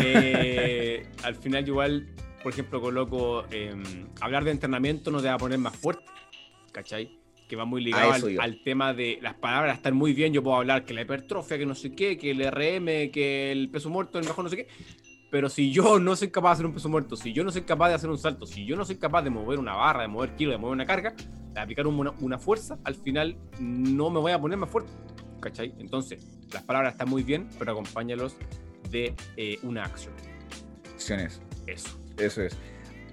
Eh, 0.01 1.05
al 1.23 1.36
final, 1.36 1.65
igual, 1.67 2.07
por 2.41 2.51
ejemplo, 2.51 2.81
coloco 2.81 3.45
eh, 3.51 3.73
hablar 4.19 4.43
de 4.43 4.51
entrenamiento 4.51 5.11
no 5.11 5.21
te 5.21 5.27
va 5.27 5.36
a 5.36 5.38
poner 5.38 5.59
más 5.59 5.75
fuerte, 5.77 6.03
¿cachai? 6.71 7.19
Que 7.47 7.55
va 7.55 7.65
muy 7.65 7.83
ligado 7.83 8.13
al, 8.13 8.39
al 8.39 8.63
tema 8.63 8.93
de 8.93 9.19
las 9.21 9.35
palabras 9.35 9.77
están 9.77 9.95
muy 9.95 10.13
bien. 10.13 10.33
Yo 10.33 10.41
puedo 10.41 10.57
hablar 10.57 10.85
que 10.85 10.93
la 10.93 11.01
hipertrofia, 11.01 11.57
que 11.57 11.65
no 11.65 11.75
sé 11.75 11.93
qué, 11.93 12.17
que 12.17 12.31
el 12.31 12.39
RM, 12.49 13.11
que 13.11 13.51
el 13.51 13.69
peso 13.69 13.89
muerto, 13.89 14.19
el 14.19 14.25
mejor 14.25 14.43
no 14.43 14.49
sé 14.49 14.57
qué. 14.57 14.67
Pero 15.33 15.49
si 15.49 15.71
yo 15.71 15.99
no 15.99 16.15
soy 16.15 16.29
capaz 16.29 16.49
de 16.49 16.53
hacer 16.53 16.65
un 16.67 16.73
peso 16.73 16.89
muerto, 16.89 17.15
si 17.15 17.33
yo 17.33 17.43
no 17.43 17.51
soy 17.51 17.63
capaz 17.63 17.89
de 17.89 17.95
hacer 17.95 18.09
un 18.09 18.19
salto, 18.19 18.45
si 18.45 18.65
yo 18.65 18.75
no 18.75 18.85
soy 18.85 18.97
capaz 18.97 19.23
de 19.23 19.31
mover 19.31 19.57
una 19.57 19.73
barra, 19.73 20.03
de 20.03 20.07
mover 20.07 20.35
kilos, 20.35 20.53
de 20.53 20.59
mover 20.59 20.73
una 20.73 20.85
carga, 20.85 21.15
de 21.53 21.59
aplicar 21.59 21.87
una, 21.87 22.11
una 22.19 22.37
fuerza, 22.37 22.77
al 22.83 22.93
final 22.93 23.35
no 23.59 24.11
me 24.11 24.19
voy 24.19 24.31
a 24.31 24.39
poner 24.39 24.59
más 24.59 24.69
fuerte. 24.69 24.91
¿Cachai? 25.39 25.73
Entonces, 25.79 26.23
las 26.53 26.61
palabras 26.61 26.93
están 26.93 27.09
muy 27.09 27.23
bien, 27.23 27.49
pero 27.57 27.71
acompáñalos 27.71 28.35
de 28.91 29.15
eh, 29.35 29.57
una 29.63 29.83
acción. 29.83 30.13
Acciones. 30.93 31.41
Eso. 31.65 31.99
Eso 32.17 32.43
es. 32.43 32.55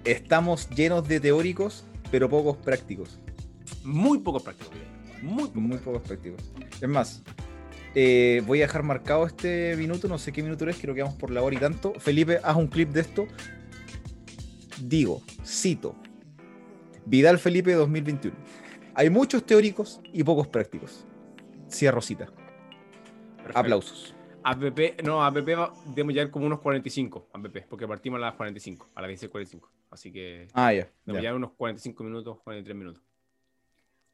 Estamos 0.05 0.69
llenos 0.71 1.09
de 1.09 1.21
teóricos, 1.21 1.87
pero 2.11 2.29
pocos 2.29 2.57
prácticos. 2.59 3.19
Muy 3.85 4.19
poco 4.19 4.41
práctico. 4.41 4.71
Miguel. 4.73 4.89
Muy 5.23 5.45
poco. 5.49 5.61
Muy 5.61 5.79
pocos 5.79 6.03
prácticos. 6.03 6.41
Es 6.81 6.89
más, 6.89 7.23
eh, 7.95 8.43
voy 8.47 8.61
a 8.61 8.67
dejar 8.67 8.83
marcado 8.83 9.27
este 9.27 9.75
minuto, 9.77 10.09
no 10.09 10.19
sé 10.19 10.33
qué 10.33 10.43
minuto 10.43 10.69
es, 10.69 10.77
creo 10.79 10.95
que 10.95 11.03
vamos 11.03 11.17
por 11.19 11.31
la 11.31 11.43
hora 11.43 11.57
y 11.57 11.59
tanto. 11.59 11.93
Felipe, 11.99 12.41
haz 12.43 12.57
un 12.57 12.69
clip 12.69 12.91
de 12.91 13.01
esto. 13.01 13.27
Digo, 14.83 15.23
cito. 15.45 15.95
Vidal 17.07 17.39
Felipe 17.39 17.73
2021. 17.73 18.37
Hay 18.95 19.11
muchos 19.11 19.45
teóricos 19.45 20.01
y 20.13 20.23
pocos 20.25 20.49
prácticos. 20.49 21.05
Cierro 21.71 22.01
cita. 22.01 22.27
Perfecto. 23.37 23.59
Aplausos. 23.59 24.15
APP, 24.43 25.03
no, 25.05 25.23
APP 25.23 25.49
debemos 25.87 26.15
llegar 26.15 26.31
como 26.31 26.47
unos 26.47 26.61
45, 26.61 27.29
APP, 27.35 27.67
porque 27.69 27.87
partimos 27.87 28.17
a 28.19 28.21
las 28.23 28.35
45, 28.35 28.89
a 28.95 29.03
las 29.03 29.11
16.45. 29.11 29.69
Así 29.91 30.11
que 30.11 30.49
Ah, 30.55 30.73
ya. 30.73 30.89
debemos 31.05 31.23
llegar 31.23 31.35
unos 31.35 31.51
45 31.53 32.05
minutos, 32.05 32.39
43 32.43 32.77
minutos. 32.77 33.03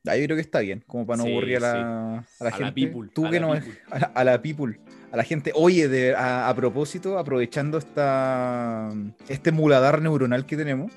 Ah, 0.07 0.17
yo 0.17 0.25
creo 0.25 0.37
que 0.37 0.43
está 0.43 0.61
bien, 0.61 0.83
como 0.87 1.07
para 1.07 1.19
no 1.19 1.25
Sí, 1.25 1.33
aburrir 1.33 1.57
a 1.57 1.61
la, 1.61 2.19
a 2.19 2.45
la 2.45 2.49
A 2.49 2.53
gente. 2.53 2.65
la 2.65 2.75
people, 2.75 3.11
Tú 3.15 3.27
a 3.27 3.31
que 3.31 3.41
la 3.41 3.47
no 3.47 3.53
people. 3.55 3.79
a 3.91 3.99
la, 3.99 4.07
a 4.15 4.25
la 4.25 4.43
people, 4.43 4.81
a 5.13 5.17
la 5.17 5.23
gente. 5.25 5.53
Oye, 5.55 5.89
de, 5.89 6.15
a 6.17 6.53
propósito, 6.57 7.19
aprovechando 7.19 7.79
esta, 7.79 8.93
este 9.29 9.53
muladar 9.53 10.01
neuronal 10.03 10.47
que 10.47 10.57
tenemos, 10.57 10.93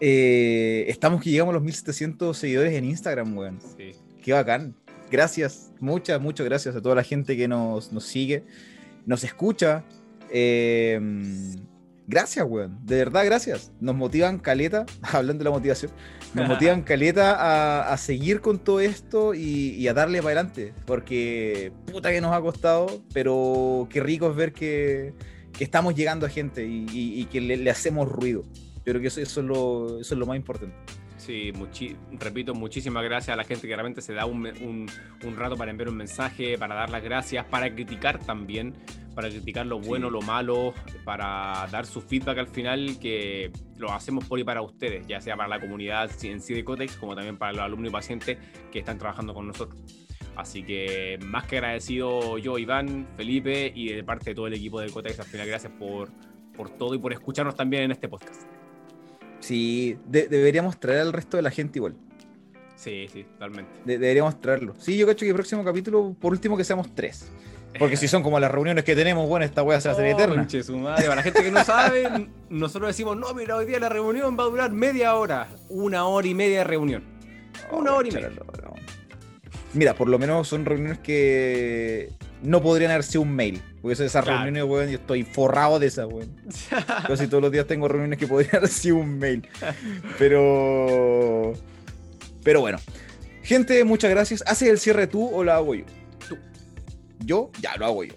eh, 0.00 0.84
estamos 0.88 1.22
que 1.22 1.30
llegamos 1.30 1.52
a 1.52 1.54
los 1.54 1.62
1700 1.62 2.36
seguidores 2.36 2.72
en 2.74 2.84
Instagram, 2.84 3.36
weón. 3.36 3.58
Sí. 3.76 3.92
Qué 4.22 4.32
bacán. 4.32 4.74
Gracias, 5.10 5.70
muchas, 5.80 6.20
muchas 6.20 6.44
gracias 6.46 6.74
a 6.74 6.82
toda 6.82 6.94
la 6.94 7.02
gente 7.04 7.36
que 7.36 7.46
nos, 7.46 7.92
nos 7.92 8.04
sigue, 8.04 8.44
nos 9.06 9.22
escucha. 9.24 9.84
Eh, 10.30 10.98
gracias, 12.06 12.44
weón. 12.48 12.78
De 12.84 12.96
verdad, 12.96 13.24
gracias. 13.24 13.72
Nos 13.80 13.94
motivan 13.94 14.38
caleta, 14.38 14.86
hablando 15.02 15.38
de 15.42 15.44
la 15.44 15.50
motivación, 15.50 15.90
nos 16.34 16.48
motivan 16.48 16.82
caleta 16.84 17.34
a, 17.34 17.92
a 17.92 17.96
seguir 17.96 18.40
con 18.40 18.58
todo 18.58 18.80
esto 18.80 19.34
y, 19.34 19.70
y 19.76 19.88
a 19.88 19.94
darle 19.94 20.18
para 20.22 20.40
adelante. 20.40 20.74
Porque 20.86 21.72
puta 21.90 22.10
que 22.10 22.20
nos 22.20 22.32
ha 22.32 22.40
costado, 22.40 23.02
pero 23.12 23.86
qué 23.90 24.00
rico 24.00 24.30
es 24.30 24.36
ver 24.36 24.52
que, 24.52 25.14
que 25.56 25.64
estamos 25.64 25.94
llegando 25.94 26.26
a 26.26 26.28
gente 26.28 26.64
y, 26.66 26.86
y- 26.92 27.20
y 27.20 27.24
que 27.26 27.40
le, 27.40 27.56
le 27.56 27.70
hacemos 27.70 28.08
ruido. 28.10 28.42
Yo 28.86 28.92
creo 28.92 29.00
que 29.00 29.06
eso, 29.08 29.20
eso 29.20 29.40
es 29.40 29.46
lo, 29.46 30.00
eso 30.00 30.14
es 30.14 30.18
lo 30.18 30.26
más 30.26 30.36
importante. 30.36 30.76
Sí, 31.24 31.52
muchi- 31.54 31.96
repito, 32.20 32.54
muchísimas 32.54 33.02
gracias 33.02 33.32
a 33.32 33.36
la 33.36 33.44
gente 33.44 33.66
que 33.66 33.74
realmente 33.74 34.02
se 34.02 34.12
da 34.12 34.26
un, 34.26 34.46
un- 34.46 34.86
un 35.24 35.36
rato 35.36 35.56
para 35.56 35.70
enviar 35.70 35.88
un 35.88 35.96
mensaje, 35.96 36.58
para 36.58 36.74
dar 36.74 36.90
las 36.90 37.02
gracias, 37.02 37.46
para 37.46 37.72
criticar 37.74 38.18
también, 38.18 38.74
para 39.14 39.30
criticar 39.30 39.64
lo 39.64 39.78
bueno, 39.78 40.08
Sí. 40.08 40.12
lo 40.12 40.20
malo, 40.20 40.74
para 41.04 41.66
dar 41.70 41.86
su 41.86 42.02
feedback 42.02 42.36
al 42.38 42.48
final, 42.48 42.98
que 43.00 43.50
lo 43.78 43.90
hacemos 43.92 44.26
por 44.26 44.38
y 44.38 44.44
para 44.44 44.60
ustedes, 44.60 45.06
ya 45.06 45.18
sea 45.22 45.34
para 45.34 45.48
la 45.48 45.60
comunidad 45.60 46.10
en 46.24 46.42
sí 46.42 46.52
de 46.52 46.62
Cotex, 46.62 46.96
como 46.96 47.14
también 47.14 47.38
para 47.38 47.52
los 47.52 47.62
alumnos 47.62 47.88
y 47.88 47.92
pacientes 47.92 48.38
que 48.70 48.80
están 48.80 48.98
trabajando 48.98 49.32
con 49.32 49.46
nosotros. 49.46 49.80
Así 50.36 50.62
que 50.62 51.18
más 51.24 51.46
que 51.46 51.56
agradecido 51.56 52.36
yo, 52.36 52.58
Iván, 52.58 53.06
Felipe 53.16 53.72
y 53.74 53.88
de 53.94 54.04
parte 54.04 54.30
de 54.30 54.34
todo 54.34 54.46
el 54.48 54.54
equipo 54.54 54.78
del 54.80 54.90
Cotex, 54.92 55.20
al 55.20 55.26
final 55.26 55.46
gracias 55.46 55.72
por, 55.78 56.10
por 56.54 56.68
todo 56.68 56.94
y 56.94 56.98
por 56.98 57.14
escucharnos 57.14 57.54
también 57.54 57.84
en 57.84 57.92
este 57.92 58.08
podcast. 58.08 58.42
Sí, 59.44 59.98
de- 60.06 60.26
deberíamos 60.28 60.80
traer 60.80 61.00
al 61.00 61.12
resto 61.12 61.36
de 61.36 61.42
la 61.42 61.50
gente 61.50 61.78
igual. 61.78 61.94
Sí, 62.76 63.08
sí, 63.12 63.24
totalmente. 63.24 63.72
De- 63.84 63.98
deberíamos 63.98 64.40
traerlo. 64.40 64.74
Sí, 64.78 64.96
yo 64.96 65.06
cacho 65.06 65.20
que 65.20 65.28
el 65.28 65.34
próximo 65.34 65.62
capítulo, 65.64 66.16
por 66.18 66.32
último, 66.32 66.56
que 66.56 66.64
seamos 66.64 66.94
tres. 66.94 67.30
Porque 67.78 67.96
si 67.96 68.06
son 68.08 68.22
como 68.22 68.38
las 68.40 68.50
reuniones 68.50 68.84
que 68.84 68.94
tenemos, 68.94 69.28
bueno, 69.28 69.44
esta 69.44 69.62
weá 69.62 69.80
se 69.80 69.88
va 69.88 69.94
a 69.94 69.96
hacer 69.98 70.14
Oh, 70.14 70.16
eterna. 70.16 70.48
su 70.62 70.78
madre. 70.78 71.02
Para 71.04 71.16
la 71.16 71.22
gente 71.22 71.42
que 71.42 71.50
no 71.50 71.64
sabe, 71.64 72.28
nosotros 72.48 72.88
decimos, 72.88 73.16
no, 73.16 73.34
mira, 73.34 73.56
hoy 73.56 73.66
día 73.66 73.80
la 73.80 73.88
reunión 73.88 74.36
va 74.38 74.44
a 74.44 74.46
durar 74.46 74.70
media 74.72 75.14
hora. 75.16 75.48
Una 75.68 76.06
hora 76.06 76.26
y 76.26 76.34
media 76.34 76.58
de 76.58 76.64
reunión. 76.64 77.02
Una 77.72 77.92
hora 77.94 78.08
y 78.08 78.12
media. 78.12 78.30
Mira, 79.72 79.94
por 79.94 80.08
lo 80.08 80.18
menos 80.18 80.46
son 80.48 80.64
reuniones 80.64 81.00
que 81.00 82.12
no 82.44 82.62
podrían 82.62 82.90
haber 82.92 83.02
sido 83.04 83.22
un 83.22 83.34
mail. 83.34 83.62
Porque 83.82 83.94
esas 83.94 84.12
Claro. 84.24 84.42
reuniones, 84.42 84.64
weón, 84.64 84.88
yo 84.90 84.98
estoy 84.98 85.24
forrado 85.24 85.78
de 85.78 85.86
esas, 85.88 86.06
weón. 86.06 86.34
Casi 87.08 87.26
todos 87.26 87.42
los 87.42 87.50
días 87.52 87.66
tengo 87.66 87.88
reuniones 87.88 88.18
que 88.18 88.26
podrían 88.26 88.56
haber 88.56 88.68
sido 88.70 88.96
un 88.96 89.18
mail. 89.18 89.46
Pero. 90.18 91.52
Pero 92.42 92.60
bueno. 92.60 92.78
Gente, 93.42 93.82
muchas 93.84 94.10
gracias. 94.10 94.42
¿Haces 94.46 94.68
el 94.68 94.78
cierre 94.78 95.06
tú 95.06 95.28
o 95.34 95.44
lo 95.44 95.52
hago 95.52 95.74
yo? 95.74 95.84
Tú. 96.28 96.38
¿Yo? 97.20 97.50
Ya, 97.60 97.76
lo 97.76 97.86
hago 97.86 98.04
yo. 98.04 98.14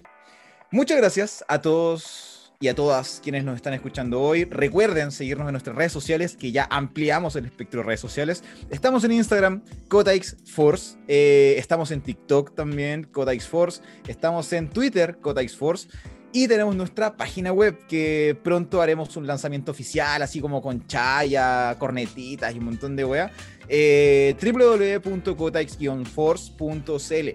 Muchas 0.70 0.98
gracias 0.98 1.44
a 1.48 1.60
todos 1.60 2.27
y 2.60 2.66
a 2.66 2.74
todas 2.74 3.20
quienes 3.22 3.44
nos 3.44 3.54
están 3.54 3.72
escuchando 3.72 4.20
hoy. 4.20 4.44
Recuerden 4.44 5.12
seguirnos 5.12 5.46
en 5.46 5.52
nuestras 5.52 5.76
redes 5.76 5.92
sociales, 5.92 6.36
que 6.36 6.50
ya 6.50 6.66
ampliamos 6.68 7.36
el 7.36 7.44
espectro 7.44 7.82
de 7.82 7.86
redes 7.86 8.00
sociales. 8.00 8.42
Estamos 8.68 9.04
en 9.04 9.12
Instagram, 9.12 9.62
Cotaix 9.86 10.36
Force. 10.44 10.96
Eh, 11.06 11.54
estamos 11.56 11.92
en 11.92 12.00
TikTok 12.00 12.56
también, 12.56 13.04
Cotaix 13.04 13.46
Force. 13.46 13.80
Estamos 14.08 14.52
en 14.52 14.70
Twitter, 14.70 15.18
Cotaix 15.20 15.54
Force. 15.54 15.88
Y 16.32 16.48
tenemos 16.48 16.74
nuestra 16.74 17.16
página 17.16 17.52
web 17.52 17.78
que 17.86 18.36
pronto 18.42 18.82
haremos 18.82 19.16
un 19.16 19.28
lanzamiento 19.28 19.70
oficial, 19.70 20.20
así 20.20 20.40
como 20.40 20.60
con 20.60 20.84
chaya, 20.88 21.76
cornetitas 21.78 22.52
y 22.52 22.58
un 22.58 22.64
montón 22.64 22.96
de 22.96 23.04
weas. 23.04 23.30
Eh, 23.68 24.34
www.cotaix-force.cl. 24.42 27.28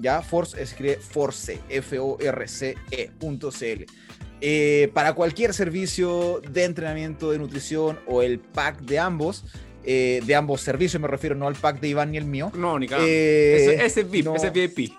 Ya, 0.00 0.20
Force 0.20 0.60
escribe 0.60 0.96
Force, 0.96 1.60
F-O-R-C-E.cl. 1.68 2.74
Eh, 4.46 4.90
para 4.92 5.14
cualquier 5.14 5.54
servicio 5.54 6.42
de 6.46 6.64
entrenamiento 6.64 7.30
de 7.30 7.38
nutrición 7.38 7.98
o 8.06 8.20
el 8.20 8.40
pack 8.40 8.80
de 8.82 8.98
ambos, 8.98 9.42
eh, 9.84 10.20
de 10.26 10.34
ambos 10.34 10.60
servicios, 10.60 11.00
me 11.00 11.08
refiero 11.08 11.34
no 11.34 11.46
al 11.48 11.54
pack 11.54 11.80
de 11.80 11.88
Iván 11.88 12.10
ni 12.10 12.18
el 12.18 12.26
mío. 12.26 12.52
No, 12.54 12.78
ni 12.78 12.84
Eh, 12.84 13.56
ese, 13.56 13.86
ese 13.86 14.00
es 14.02 14.10
VIP, 14.10 14.26
no. 14.26 14.36
ese 14.36 14.48
es 14.48 14.52
VIP. 14.52 14.92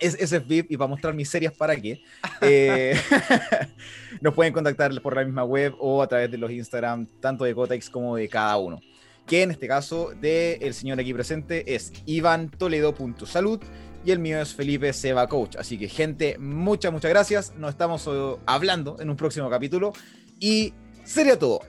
es, 0.00 0.14
ese 0.20 0.36
es 0.36 0.46
VIP 0.46 0.72
y 0.72 0.76
para 0.76 0.88
mostrar 0.88 1.14
mis 1.14 1.30
series 1.30 1.52
para 1.52 1.74
qué. 1.76 2.02
Eh, 2.42 2.94
nos 4.20 4.34
pueden 4.34 4.52
contactar 4.52 5.00
por 5.00 5.16
la 5.16 5.24
misma 5.24 5.44
web 5.44 5.74
o 5.78 6.02
a 6.02 6.06
través 6.06 6.30
de 6.30 6.36
los 6.36 6.50
Instagram, 6.50 7.06
tanto 7.20 7.44
de 7.44 7.54
Cotex 7.54 7.88
como 7.88 8.16
de 8.16 8.28
cada 8.28 8.58
uno. 8.58 8.82
Que 9.26 9.44
en 9.44 9.50
este 9.50 9.66
caso, 9.66 10.10
del 10.10 10.62
el 10.62 10.74
señor 10.74 11.00
aquí 11.00 11.14
presente 11.14 11.74
es 11.74 11.90
ivantoledo.salud 12.04 13.62
y 14.04 14.10
el 14.10 14.18
mío 14.18 14.40
es 14.40 14.54
Felipe 14.54 14.92
Seba 14.92 15.26
Coach. 15.26 15.56
Así 15.56 15.78
que, 15.78 15.88
gente, 15.88 16.36
muchas, 16.38 16.92
muchas 16.92 17.10
gracias. 17.10 17.54
Nos 17.56 17.70
estamos 17.70 18.06
eh, 18.06 18.36
hablando 18.46 18.96
en 19.00 19.10
un 19.10 19.16
próximo 19.16 19.48
capítulo 19.48 19.92
y 20.38 20.74
sería 21.04 21.38
todo. 21.38 21.60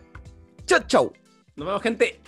Chao, 0.65 0.81
chao. 0.87 1.13
Nos 1.55 1.67
vemos, 1.67 1.81
gente. 1.81 2.19